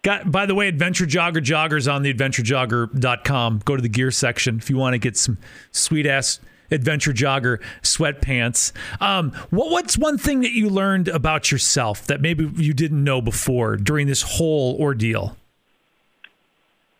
Got, 0.00 0.32
by 0.32 0.46
the 0.46 0.54
way, 0.56 0.66
Adventure 0.66 1.06
Jogger 1.06 1.36
joggers 1.36 1.92
on 1.92 2.02
the 2.02 2.12
adventurejogger.com. 2.12 3.62
Go 3.64 3.76
to 3.76 3.82
the 3.82 3.88
gear 3.88 4.10
section 4.10 4.56
if 4.56 4.68
you 4.68 4.76
want 4.76 4.94
to 4.94 4.98
get 4.98 5.16
some 5.16 5.38
sweet 5.70 6.06
ass 6.06 6.40
adventure 6.72 7.12
jogger 7.12 7.62
sweatpants. 7.82 8.72
Um, 9.00 9.30
what, 9.50 9.70
what's 9.70 9.96
one 9.96 10.18
thing 10.18 10.40
that 10.40 10.50
you 10.50 10.70
learned 10.70 11.06
about 11.06 11.52
yourself 11.52 12.04
that 12.08 12.20
maybe 12.20 12.50
you 12.56 12.74
didn't 12.74 13.04
know 13.04 13.20
before 13.20 13.76
during 13.76 14.08
this 14.08 14.22
whole 14.22 14.76
ordeal? 14.80 15.36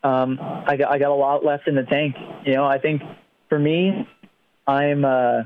Um, 0.03 0.39
I 0.39 0.77
got 0.77 0.91
I 0.91 0.97
got 0.97 1.11
a 1.11 1.15
lot 1.15 1.43
left 1.43 1.67
in 1.67 1.75
the 1.75 1.83
tank. 1.83 2.15
You 2.45 2.53
know, 2.53 2.65
I 2.65 2.77
think 2.77 3.01
for 3.53 3.59
me, 3.59 4.07
I'm. 4.65 5.05
Uh, 5.05 5.43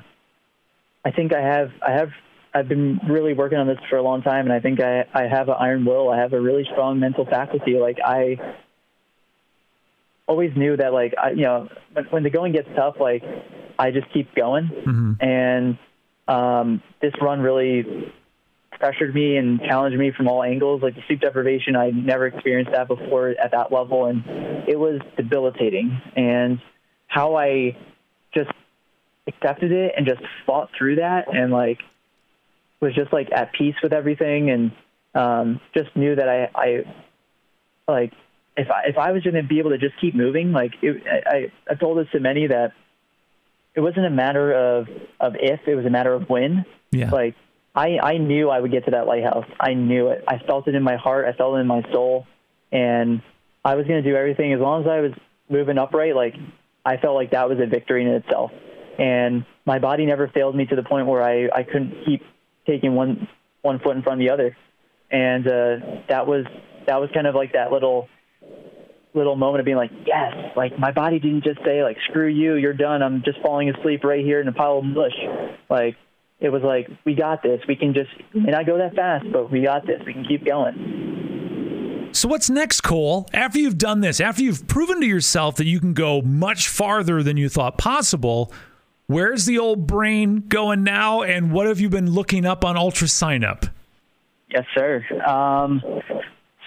I 1.03 1.11
think 1.11 1.33
I 1.33 1.41
have 1.41 1.71
I 1.85 1.91
have 1.91 2.09
I've 2.53 2.69
been 2.69 3.01
really 3.09 3.33
working 3.33 3.57
on 3.57 3.67
this 3.67 3.79
for 3.89 3.97
a 3.97 4.01
long 4.01 4.21
time, 4.21 4.45
and 4.45 4.53
I 4.53 4.61
think 4.61 4.79
I 4.81 5.05
I 5.13 5.23
have 5.23 5.49
an 5.49 5.55
iron 5.59 5.83
will. 5.83 6.09
I 6.09 6.17
have 6.17 6.31
a 6.31 6.39
really 6.39 6.63
strong 6.71 7.01
mental 7.01 7.25
faculty. 7.25 7.73
Like 7.77 7.97
I 8.03 8.37
always 10.25 10.55
knew 10.55 10.77
that 10.77 10.93
like 10.93 11.15
I, 11.21 11.31
you 11.31 11.41
know 11.41 11.67
when 12.11 12.23
the 12.23 12.29
going 12.29 12.53
gets 12.53 12.69
tough, 12.77 12.95
like 12.97 13.23
I 13.77 13.91
just 13.91 14.07
keep 14.13 14.33
going. 14.35 14.69
Mm-hmm. 14.69 15.13
And 15.19 15.77
um, 16.29 16.81
this 17.01 17.13
run 17.21 17.41
really 17.41 18.13
pressured 18.71 19.13
me 19.13 19.35
and 19.35 19.59
challenged 19.59 19.99
me 19.99 20.13
from 20.15 20.29
all 20.29 20.43
angles. 20.43 20.81
Like 20.81 20.95
the 20.95 21.01
sleep 21.07 21.19
deprivation, 21.19 21.75
I 21.75 21.89
never 21.89 22.27
experienced 22.27 22.71
that 22.71 22.87
before 22.87 23.29
at 23.31 23.51
that 23.51 23.73
level, 23.73 24.05
and 24.05 24.23
it 24.65 24.79
was 24.79 25.01
debilitating. 25.17 26.01
And 26.15 26.61
how 27.07 27.35
I 27.35 27.75
accepted 29.27 29.71
it 29.71 29.93
and 29.97 30.05
just 30.05 30.21
fought 30.45 30.69
through 30.77 30.95
that, 30.97 31.33
and 31.33 31.51
like 31.51 31.79
was 32.79 32.93
just 32.95 33.11
like 33.11 33.29
at 33.31 33.53
peace 33.53 33.75
with 33.81 33.93
everything, 33.93 34.49
and 34.49 34.71
um, 35.15 35.61
just 35.75 35.95
knew 35.95 36.15
that 36.15 36.29
I, 36.29 36.49
I 36.55 36.83
like 37.87 38.13
if 38.55 38.69
I 38.69 38.87
if 38.87 38.97
I 38.97 39.11
was 39.11 39.23
going 39.23 39.35
to 39.35 39.43
be 39.43 39.59
able 39.59 39.71
to 39.71 39.77
just 39.77 39.99
keep 40.01 40.15
moving, 40.15 40.51
like 40.51 40.73
it, 40.81 41.03
I 41.07 41.51
I 41.69 41.75
told 41.75 41.97
this 41.97 42.07
to 42.11 42.19
many 42.19 42.47
that 42.47 42.73
it 43.75 43.81
wasn't 43.81 44.07
a 44.07 44.09
matter 44.09 44.51
of 44.51 44.87
of 45.19 45.35
if, 45.39 45.61
it 45.67 45.75
was 45.75 45.85
a 45.85 45.89
matter 45.89 46.13
of 46.13 46.27
when. 46.29 46.65
Yeah. 46.91 47.11
Like 47.11 47.35
I 47.75 47.99
I 48.01 48.17
knew 48.17 48.49
I 48.49 48.59
would 48.59 48.71
get 48.71 48.85
to 48.85 48.91
that 48.91 49.05
lighthouse. 49.05 49.45
I 49.59 49.75
knew 49.75 50.07
it. 50.09 50.23
I 50.27 50.39
felt 50.39 50.67
it 50.67 50.75
in 50.75 50.83
my 50.83 50.95
heart. 50.95 51.25
I 51.25 51.33
felt 51.33 51.55
it 51.55 51.59
in 51.59 51.67
my 51.67 51.83
soul, 51.91 52.25
and 52.71 53.21
I 53.63 53.75
was 53.75 53.85
going 53.85 54.03
to 54.03 54.09
do 54.09 54.15
everything 54.15 54.53
as 54.53 54.59
long 54.59 54.81
as 54.81 54.87
I 54.87 55.01
was 55.01 55.11
moving 55.49 55.77
upright. 55.77 56.15
Like 56.15 56.35
I 56.83 56.97
felt 56.97 57.15
like 57.15 57.31
that 57.31 57.47
was 57.47 57.59
a 57.59 57.67
victory 57.67 58.03
in 58.03 58.09
itself, 58.09 58.51
and 58.97 59.45
my 59.65 59.79
body 59.79 60.05
never 60.05 60.27
failed 60.27 60.55
me 60.55 60.65
to 60.65 60.75
the 60.75 60.83
point 60.83 61.07
where 61.07 61.21
I 61.21 61.49
I 61.53 61.63
couldn't 61.63 62.05
keep 62.05 62.23
taking 62.65 62.95
one 62.95 63.27
one 63.61 63.79
foot 63.79 63.95
in 63.95 64.03
front 64.03 64.21
of 64.21 64.25
the 64.27 64.33
other, 64.33 64.57
and 65.11 65.47
uh, 65.47 66.01
that 66.09 66.27
was 66.27 66.45
that 66.87 66.99
was 66.99 67.09
kind 67.13 67.27
of 67.27 67.35
like 67.35 67.53
that 67.53 67.71
little 67.71 68.07
little 69.13 69.35
moment 69.35 69.59
of 69.59 69.65
being 69.65 69.77
like, 69.77 69.91
yes, 70.05 70.33
like 70.55 70.77
my 70.77 70.91
body 70.91 71.19
didn't 71.19 71.43
just 71.43 71.59
say 71.65 71.83
like, 71.83 71.97
screw 72.09 72.27
you, 72.27 72.55
you're 72.55 72.73
done. 72.73 73.01
I'm 73.01 73.23
just 73.23 73.39
falling 73.41 73.69
asleep 73.69 74.03
right 74.03 74.23
here 74.23 74.39
in 74.39 74.47
a 74.47 74.53
pile 74.53 74.79
of 74.79 74.85
mush. 74.85 75.17
Like 75.69 75.95
it 76.39 76.49
was 76.49 76.61
like, 76.61 76.87
we 77.05 77.15
got 77.15 77.41
this. 77.41 77.61
We 77.67 77.75
can 77.75 77.93
just 77.93 78.11
may 78.33 78.51
not 78.51 78.65
go 78.65 78.77
that 78.77 78.95
fast, 78.95 79.25
but 79.31 79.51
we 79.51 79.61
got 79.61 79.85
this. 79.85 80.01
We 80.05 80.13
can 80.13 80.25
keep 80.25 80.45
going. 80.45 82.09
So 82.13 82.27
what's 82.27 82.49
next, 82.49 82.81
Cole? 82.81 83.27
After 83.33 83.59
you've 83.59 83.77
done 83.77 84.01
this, 84.01 84.21
after 84.21 84.41
you've 84.41 84.67
proven 84.67 85.01
to 85.01 85.05
yourself 85.05 85.57
that 85.57 85.65
you 85.65 85.79
can 85.79 85.93
go 85.93 86.21
much 86.21 86.67
farther 86.67 87.21
than 87.21 87.37
you 87.37 87.49
thought 87.49 87.77
possible, 87.77 88.51
where's 89.07 89.45
the 89.45 89.57
old 89.57 89.87
brain 89.87 90.43
going 90.47 90.83
now? 90.83 91.21
And 91.21 91.51
what 91.51 91.67
have 91.67 91.79
you 91.79 91.89
been 91.89 92.11
looking 92.11 92.45
up 92.45 92.63
on 92.63 92.75
UltraSignup? 92.75 93.69
Yes, 94.49 94.65
sir. 94.75 95.03
Um, 95.27 95.81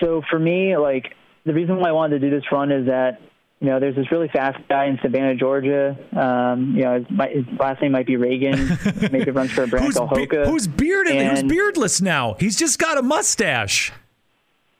so 0.00 0.22
for 0.28 0.38
me, 0.38 0.76
like 0.76 1.14
the 1.44 1.54
reason 1.54 1.78
why 1.78 1.88
I 1.88 1.92
wanted 1.92 2.20
to 2.20 2.30
do 2.30 2.34
this 2.34 2.44
run 2.52 2.72
is 2.72 2.86
that 2.86 3.20
you 3.60 3.68
know 3.68 3.80
there's 3.80 3.96
this 3.96 4.10
really 4.10 4.28
fast 4.28 4.58
guy 4.68 4.86
in 4.86 4.98
Savannah, 5.02 5.34
Georgia. 5.34 5.96
Um, 6.12 6.74
you 6.76 6.82
know 6.82 6.94
his, 6.98 7.46
his, 7.46 7.58
last 7.58 7.80
name 7.82 7.92
might 7.92 8.06
be 8.06 8.16
Reagan. 8.16 8.78
Maybe 9.12 9.30
runs 9.30 9.52
for 9.52 9.64
a 9.64 9.66
brand 9.66 9.84
who's 9.86 9.96
called 9.96 10.10
Hoka. 10.10 10.44
Be- 10.44 10.50
who's 10.50 10.66
bearded? 10.66 11.16
And, 11.16 11.38
who's 11.38 11.42
beardless 11.42 12.00
now? 12.00 12.36
He's 12.38 12.56
just 12.56 12.78
got 12.78 12.98
a 12.98 13.02
mustache. 13.02 13.92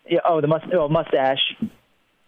Yeah. 0.08 0.20
Oh, 0.26 0.40
the 0.40 0.46
must- 0.46 0.72
oh, 0.72 0.88
mustache. 0.88 1.56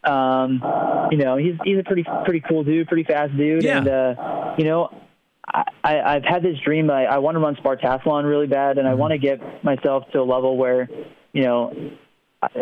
Um, 0.05 0.63
you 1.11 1.19
know 1.19 1.37
he's 1.37 1.55
he's 1.65 1.79
a 1.79 1.85
pretty 1.85 2.05
pretty 2.25 2.41
cool 2.41 2.65
dude, 2.65 2.89
pretty 2.89 3.05
fast 3.05 3.37
dude, 3.37 3.63
yeah. 3.63 3.79
and 3.79 3.89
uh, 3.89 4.55
you 4.59 4.65
know. 4.65 4.99
I, 5.47 5.65
I've 6.01 6.25
had 6.25 6.43
this 6.43 6.59
dream. 6.65 6.91
I, 6.91 7.05
I 7.05 7.19
want 7.19 7.35
to 7.35 7.41
run 7.41 7.57
Spartathlon 7.57 8.25
really 8.25 8.47
bad, 8.47 8.79
and 8.79 8.87
I 8.87 8.93
mm-hmm. 8.93 9.01
want 9.01 9.13
to 9.13 9.19
get 9.19 9.65
myself 9.65 10.05
to 10.13 10.21
a 10.21 10.25
level 10.25 10.57
where, 10.57 10.89
you 11.33 11.43
know, 11.43 11.93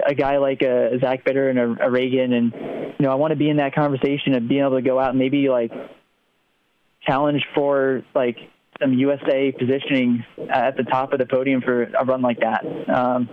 a 0.07 0.15
guy 0.15 0.39
like 0.39 0.63
a 0.63 0.99
Zach 1.01 1.25
Bitter 1.25 1.49
and 1.49 1.59
a, 1.59 1.87
a 1.87 1.91
Reagan, 1.91 2.33
and 2.33 2.53
you 2.53 3.07
know, 3.07 3.13
I 3.13 3.15
want 3.15 3.33
to 3.33 3.37
be 3.37 3.49
in 3.49 3.59
that 3.59 3.75
conversation 3.75 4.35
of 4.35 4.47
being 4.47 4.61
able 4.61 4.77
to 4.77 4.83
go 4.83 4.99
out 4.99 5.11
and 5.11 5.19
maybe 5.19 5.49
like 5.49 5.73
challenge 7.07 7.47
for 7.55 8.03
like 8.15 8.37
some 8.81 8.93
USA 8.95 9.53
positioning 9.53 10.25
at 10.51 10.77
the 10.77 10.83
top 10.83 11.13
of 11.13 11.19
the 11.19 11.27
podium 11.27 11.61
for 11.61 11.85
a 11.85 12.05
run 12.05 12.23
like 12.23 12.41
that. 12.41 12.65
Um, 12.89 13.29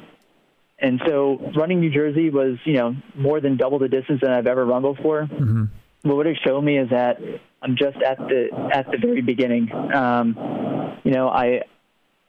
and 0.80 1.02
so 1.06 1.52
running 1.56 1.80
New 1.80 1.90
Jersey 1.90 2.30
was, 2.30 2.58
you 2.66 2.74
know, 2.74 2.96
more 3.16 3.42
than 3.42 3.58
double 3.58 3.80
the 3.80 3.88
distance 3.88 4.22
that 4.22 4.32
I've 4.32 4.48
ever 4.48 4.66
run 4.66 4.84
before. 4.84 5.24
Mm-hmm. 5.24 5.66
But 6.04 6.16
what 6.16 6.28
it 6.28 6.38
showed 6.46 6.64
me 6.64 6.78
is 6.78 6.90
that 6.92 7.20
I'm 7.62 7.76
just 7.76 7.98
at 7.98 8.18
the 8.18 8.50
at 8.74 8.86
the 8.92 8.98
very 8.98 9.22
beginning. 9.22 9.72
Um, 9.94 11.00
you 11.04 11.12
know, 11.12 11.28
I 11.30 11.62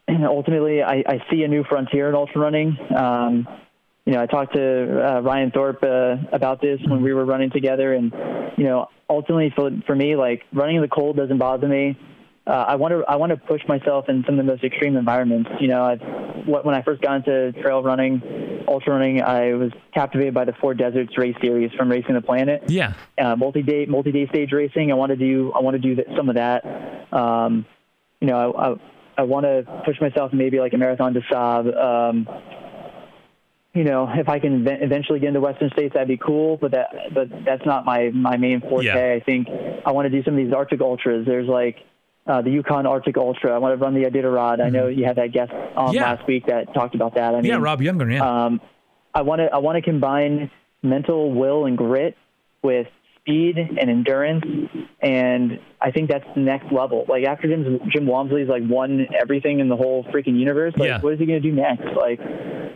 ultimately 0.08 0.82
I, 0.82 1.04
I 1.06 1.24
see 1.30 1.42
a 1.42 1.48
new 1.48 1.64
frontier 1.64 2.08
in 2.08 2.14
ultra 2.14 2.40
running. 2.40 2.76
Um, 2.96 3.46
you 4.04 4.14
know, 4.14 4.22
I 4.22 4.26
talked 4.26 4.54
to 4.54 5.06
uh, 5.06 5.20
Ryan 5.20 5.50
Thorpe 5.50 5.82
uh, 5.82 6.16
about 6.32 6.62
this 6.62 6.80
when 6.86 7.02
we 7.02 7.12
were 7.12 7.26
running 7.26 7.50
together, 7.50 7.92
and 7.92 8.12
you 8.56 8.64
know, 8.64 8.88
ultimately 9.10 9.52
for 9.54 9.70
for 9.86 9.94
me, 9.94 10.16
like 10.16 10.44
running 10.52 10.76
in 10.76 10.82
the 10.82 10.88
cold 10.88 11.16
doesn't 11.16 11.38
bother 11.38 11.68
me. 11.68 11.98
Uh, 12.48 12.64
I 12.66 12.76
want 12.76 12.92
to 12.92 13.04
I 13.06 13.16
want 13.16 13.30
to 13.30 13.36
push 13.36 13.60
myself 13.68 14.06
in 14.08 14.24
some 14.24 14.38
of 14.38 14.46
the 14.46 14.50
most 14.50 14.64
extreme 14.64 14.96
environments. 14.96 15.50
You 15.60 15.68
know, 15.68 15.84
I've, 15.84 16.00
when 16.46 16.74
I 16.74 16.80
first 16.80 17.02
got 17.02 17.16
into 17.16 17.52
trail 17.60 17.82
running, 17.82 18.64
ultra 18.66 18.94
running, 18.94 19.20
I 19.20 19.52
was 19.52 19.70
captivated 19.92 20.32
by 20.32 20.46
the 20.46 20.54
Four 20.54 20.72
Deserts 20.72 21.18
race 21.18 21.36
series 21.42 21.70
from 21.72 21.90
Racing 21.90 22.14
the 22.14 22.22
Planet. 22.22 22.62
Yeah, 22.68 22.94
uh, 23.18 23.36
multi 23.36 23.62
day 23.62 23.84
multi 23.84 24.12
day 24.12 24.26
stage 24.28 24.52
racing. 24.52 24.90
I 24.90 24.94
want 24.94 25.10
to 25.10 25.16
do 25.16 25.52
I 25.54 25.60
want 25.60 25.74
to 25.74 25.78
do 25.78 25.96
that, 25.96 26.06
some 26.16 26.30
of 26.30 26.36
that. 26.36 26.64
Um, 27.12 27.66
you 28.20 28.28
know, 28.28 28.52
I 28.52 28.70
I, 28.70 28.74
I 29.18 29.22
want 29.24 29.44
to 29.44 29.82
push 29.84 30.00
myself 30.00 30.32
maybe 30.32 30.58
like 30.58 30.72
a 30.72 30.78
marathon 30.78 31.12
des 31.12 31.20
Sables. 31.30 31.74
Um, 31.76 32.26
you 33.74 33.84
know, 33.84 34.08
if 34.10 34.30
I 34.30 34.38
can 34.38 34.66
eventually 34.66 35.20
get 35.20 35.28
into 35.28 35.40
Western 35.40 35.68
states, 35.70 35.92
that'd 35.92 36.08
be 36.08 36.16
cool. 36.16 36.56
But 36.56 36.70
that, 36.70 36.88
but 37.12 37.28
that's 37.44 37.66
not 37.66 37.84
my 37.84 38.08
my 38.08 38.38
main 38.38 38.62
forte. 38.62 38.86
Yeah. 38.86 39.12
I 39.14 39.20
think 39.20 39.48
I 39.84 39.92
want 39.92 40.06
to 40.06 40.10
do 40.10 40.24
some 40.24 40.32
of 40.32 40.38
these 40.42 40.54
Arctic 40.54 40.80
ultras. 40.80 41.26
There's 41.26 41.46
like 41.46 41.76
uh, 42.28 42.42
the 42.42 42.50
Yukon 42.50 42.86
Arctic 42.86 43.16
Ultra. 43.16 43.54
I 43.54 43.58
want 43.58 43.78
to 43.78 43.82
run 43.84 43.94
the 43.94 44.02
Iditarod. 44.08 44.60
I 44.64 44.68
know 44.68 44.86
you 44.86 45.04
had 45.04 45.16
that 45.16 45.32
guest 45.32 45.50
on 45.76 45.94
Yeah. 45.94 46.02
last 46.12 46.26
week 46.28 46.46
that 46.46 46.72
talked 46.74 46.94
about 46.94 47.14
that. 47.14 47.34
I 47.34 47.40
mean, 47.40 47.46
yeah, 47.46 47.56
Rob 47.58 47.80
Younger. 47.82 48.08
Yeah, 48.10 48.44
um, 48.46 48.60
I 49.14 49.22
want 49.22 49.40
to 49.40 49.46
I 49.52 49.58
want 49.58 49.76
to 49.76 49.82
combine 49.82 50.50
mental 50.82 51.32
will 51.32 51.64
and 51.66 51.76
grit 51.76 52.16
with 52.62 52.86
speed 53.20 53.56
and 53.58 53.90
endurance, 53.90 54.44
and 55.00 55.58
I 55.80 55.90
think 55.90 56.10
that's 56.10 56.24
the 56.34 56.40
next 56.40 56.70
level. 56.72 57.04
Like 57.08 57.24
after 57.24 57.48
Jim 57.48 57.80
Jim 57.90 58.06
Walmsley's 58.06 58.48
like 58.48 58.62
won 58.66 59.06
everything 59.20 59.60
in 59.60 59.68
the 59.68 59.76
whole 59.76 60.04
freaking 60.04 60.38
universe. 60.38 60.74
Like 60.76 60.88
Yeah. 60.88 61.00
what 61.00 61.14
is 61.14 61.18
he 61.18 61.26
going 61.26 61.42
to 61.42 61.48
do 61.50 61.54
next? 61.54 61.84
Like 61.96 62.20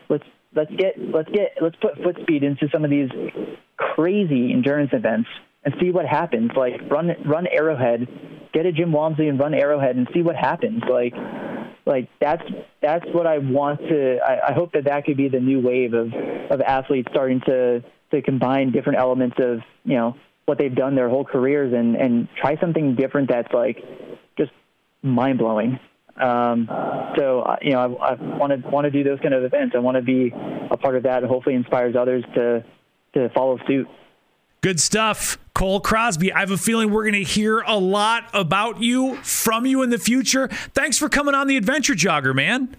let's 0.08 0.24
let's 0.54 0.70
get 0.76 0.94
let's 0.98 1.28
get 1.30 1.52
let's 1.60 1.76
put 1.76 1.96
foot 2.02 2.16
speed 2.22 2.42
into 2.42 2.68
some 2.72 2.84
of 2.84 2.90
these 2.90 3.10
crazy 3.76 4.52
endurance 4.52 4.90
events 4.92 5.28
and 5.64 5.74
see 5.80 5.90
what 5.90 6.06
happens. 6.06 6.50
Like 6.56 6.80
run 6.90 7.10
run 7.26 7.46
Arrowhead, 7.46 8.08
get 8.52 8.66
a 8.66 8.72
Jim 8.72 8.92
Walmsley 8.92 9.28
and 9.28 9.38
run 9.38 9.54
Arrowhead 9.54 9.96
and 9.96 10.08
see 10.12 10.22
what 10.22 10.36
happens. 10.36 10.82
Like 10.88 11.14
like 11.86 12.08
that's 12.20 12.42
that's 12.80 13.04
what 13.12 13.26
I 13.26 13.38
want 13.38 13.80
to. 13.80 14.18
I, 14.18 14.50
I 14.50 14.52
hope 14.52 14.72
that 14.72 14.84
that 14.84 15.04
could 15.04 15.16
be 15.16 15.28
the 15.28 15.40
new 15.40 15.60
wave 15.60 15.94
of 15.94 16.12
of 16.50 16.60
athletes 16.60 17.08
starting 17.10 17.40
to 17.46 17.82
to 18.12 18.22
combine 18.22 18.72
different 18.72 18.98
elements 18.98 19.36
of 19.38 19.60
you 19.84 19.96
know 19.96 20.16
what 20.44 20.58
they've 20.58 20.74
done 20.74 20.94
their 20.94 21.08
whole 21.08 21.24
careers 21.24 21.72
and 21.72 21.96
and 21.96 22.28
try 22.40 22.58
something 22.60 22.94
different 22.94 23.30
that's 23.30 23.52
like 23.52 23.78
just 24.38 24.50
mind 25.02 25.38
blowing. 25.38 25.78
Um, 26.20 26.68
so 27.16 27.40
uh, 27.40 27.56
you 27.62 27.72
know, 27.72 27.96
I, 27.96 28.12
I 28.12 28.14
want 28.36 28.62
to 28.62 28.68
want 28.68 28.84
to 28.84 28.90
do 28.90 29.02
those 29.02 29.18
kind 29.20 29.34
of 29.34 29.44
events. 29.44 29.74
I 29.74 29.80
want 29.80 29.96
to 29.96 30.02
be 30.02 30.32
a 30.70 30.76
part 30.76 30.96
of 30.96 31.04
that, 31.04 31.22
and 31.22 31.26
hopefully 31.30 31.54
inspires 31.54 31.96
others 31.96 32.24
to 32.34 32.64
to 33.14 33.28
follow 33.30 33.58
suit. 33.66 33.88
Good 34.62 34.80
stuff. 34.80 35.38
Cole 35.54 35.80
Crosby. 35.80 36.32
I 36.32 36.40
have 36.40 36.50
a 36.50 36.56
feeling 36.56 36.90
we're 36.90 37.02
going 37.02 37.12
to 37.12 37.30
hear 37.30 37.60
a 37.60 37.76
lot 37.76 38.30
about 38.32 38.80
you 38.80 39.16
from 39.16 39.66
you 39.66 39.82
in 39.82 39.90
the 39.90 39.98
future. 39.98 40.48
Thanks 40.74 40.96
for 40.96 41.10
coming 41.10 41.34
on 41.34 41.46
the 41.46 41.58
Adventure 41.58 41.92
Jogger, 41.94 42.34
man. 42.34 42.74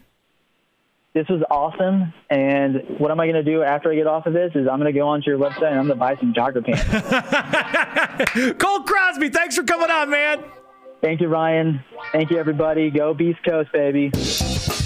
This 1.14 1.28
was 1.30 1.44
awesome. 1.52 2.12
And 2.32 2.82
what 2.98 3.12
am 3.12 3.20
I 3.20 3.28
going 3.28 3.36
to 3.36 3.44
do 3.44 3.62
after 3.62 3.92
I 3.92 3.96
get 3.96 4.08
off 4.08 4.26
of 4.26 4.34
this? 4.34 4.52
Is 4.56 4.68
I'm 4.68 4.80
going 4.80 4.92
to 4.92 5.00
go 5.00 5.08
onto 5.08 5.30
your 5.30 5.38
website 5.38 5.70
and 5.70 5.80
I'm 5.80 5.88
going 5.88 5.90
to 5.90 5.96
buy 5.96 6.16
some 6.16 6.34
jogger 6.34 6.66
pants. 6.66 6.84
Cole 8.64 8.82
Crosby, 8.82 9.30
thanks 9.30 9.56
for 9.56 9.64
coming 9.64 9.92
on, 9.92 10.10
man. 10.10 10.44
Thank 11.02 11.22
you, 11.22 11.28
Ryan. 11.28 11.84
Thank 12.12 12.32
you, 12.32 12.38
everybody. 12.38 12.90
Go 12.90 13.14
Beast 13.14 13.44
Coast, 13.44 13.72
baby. 13.72 14.10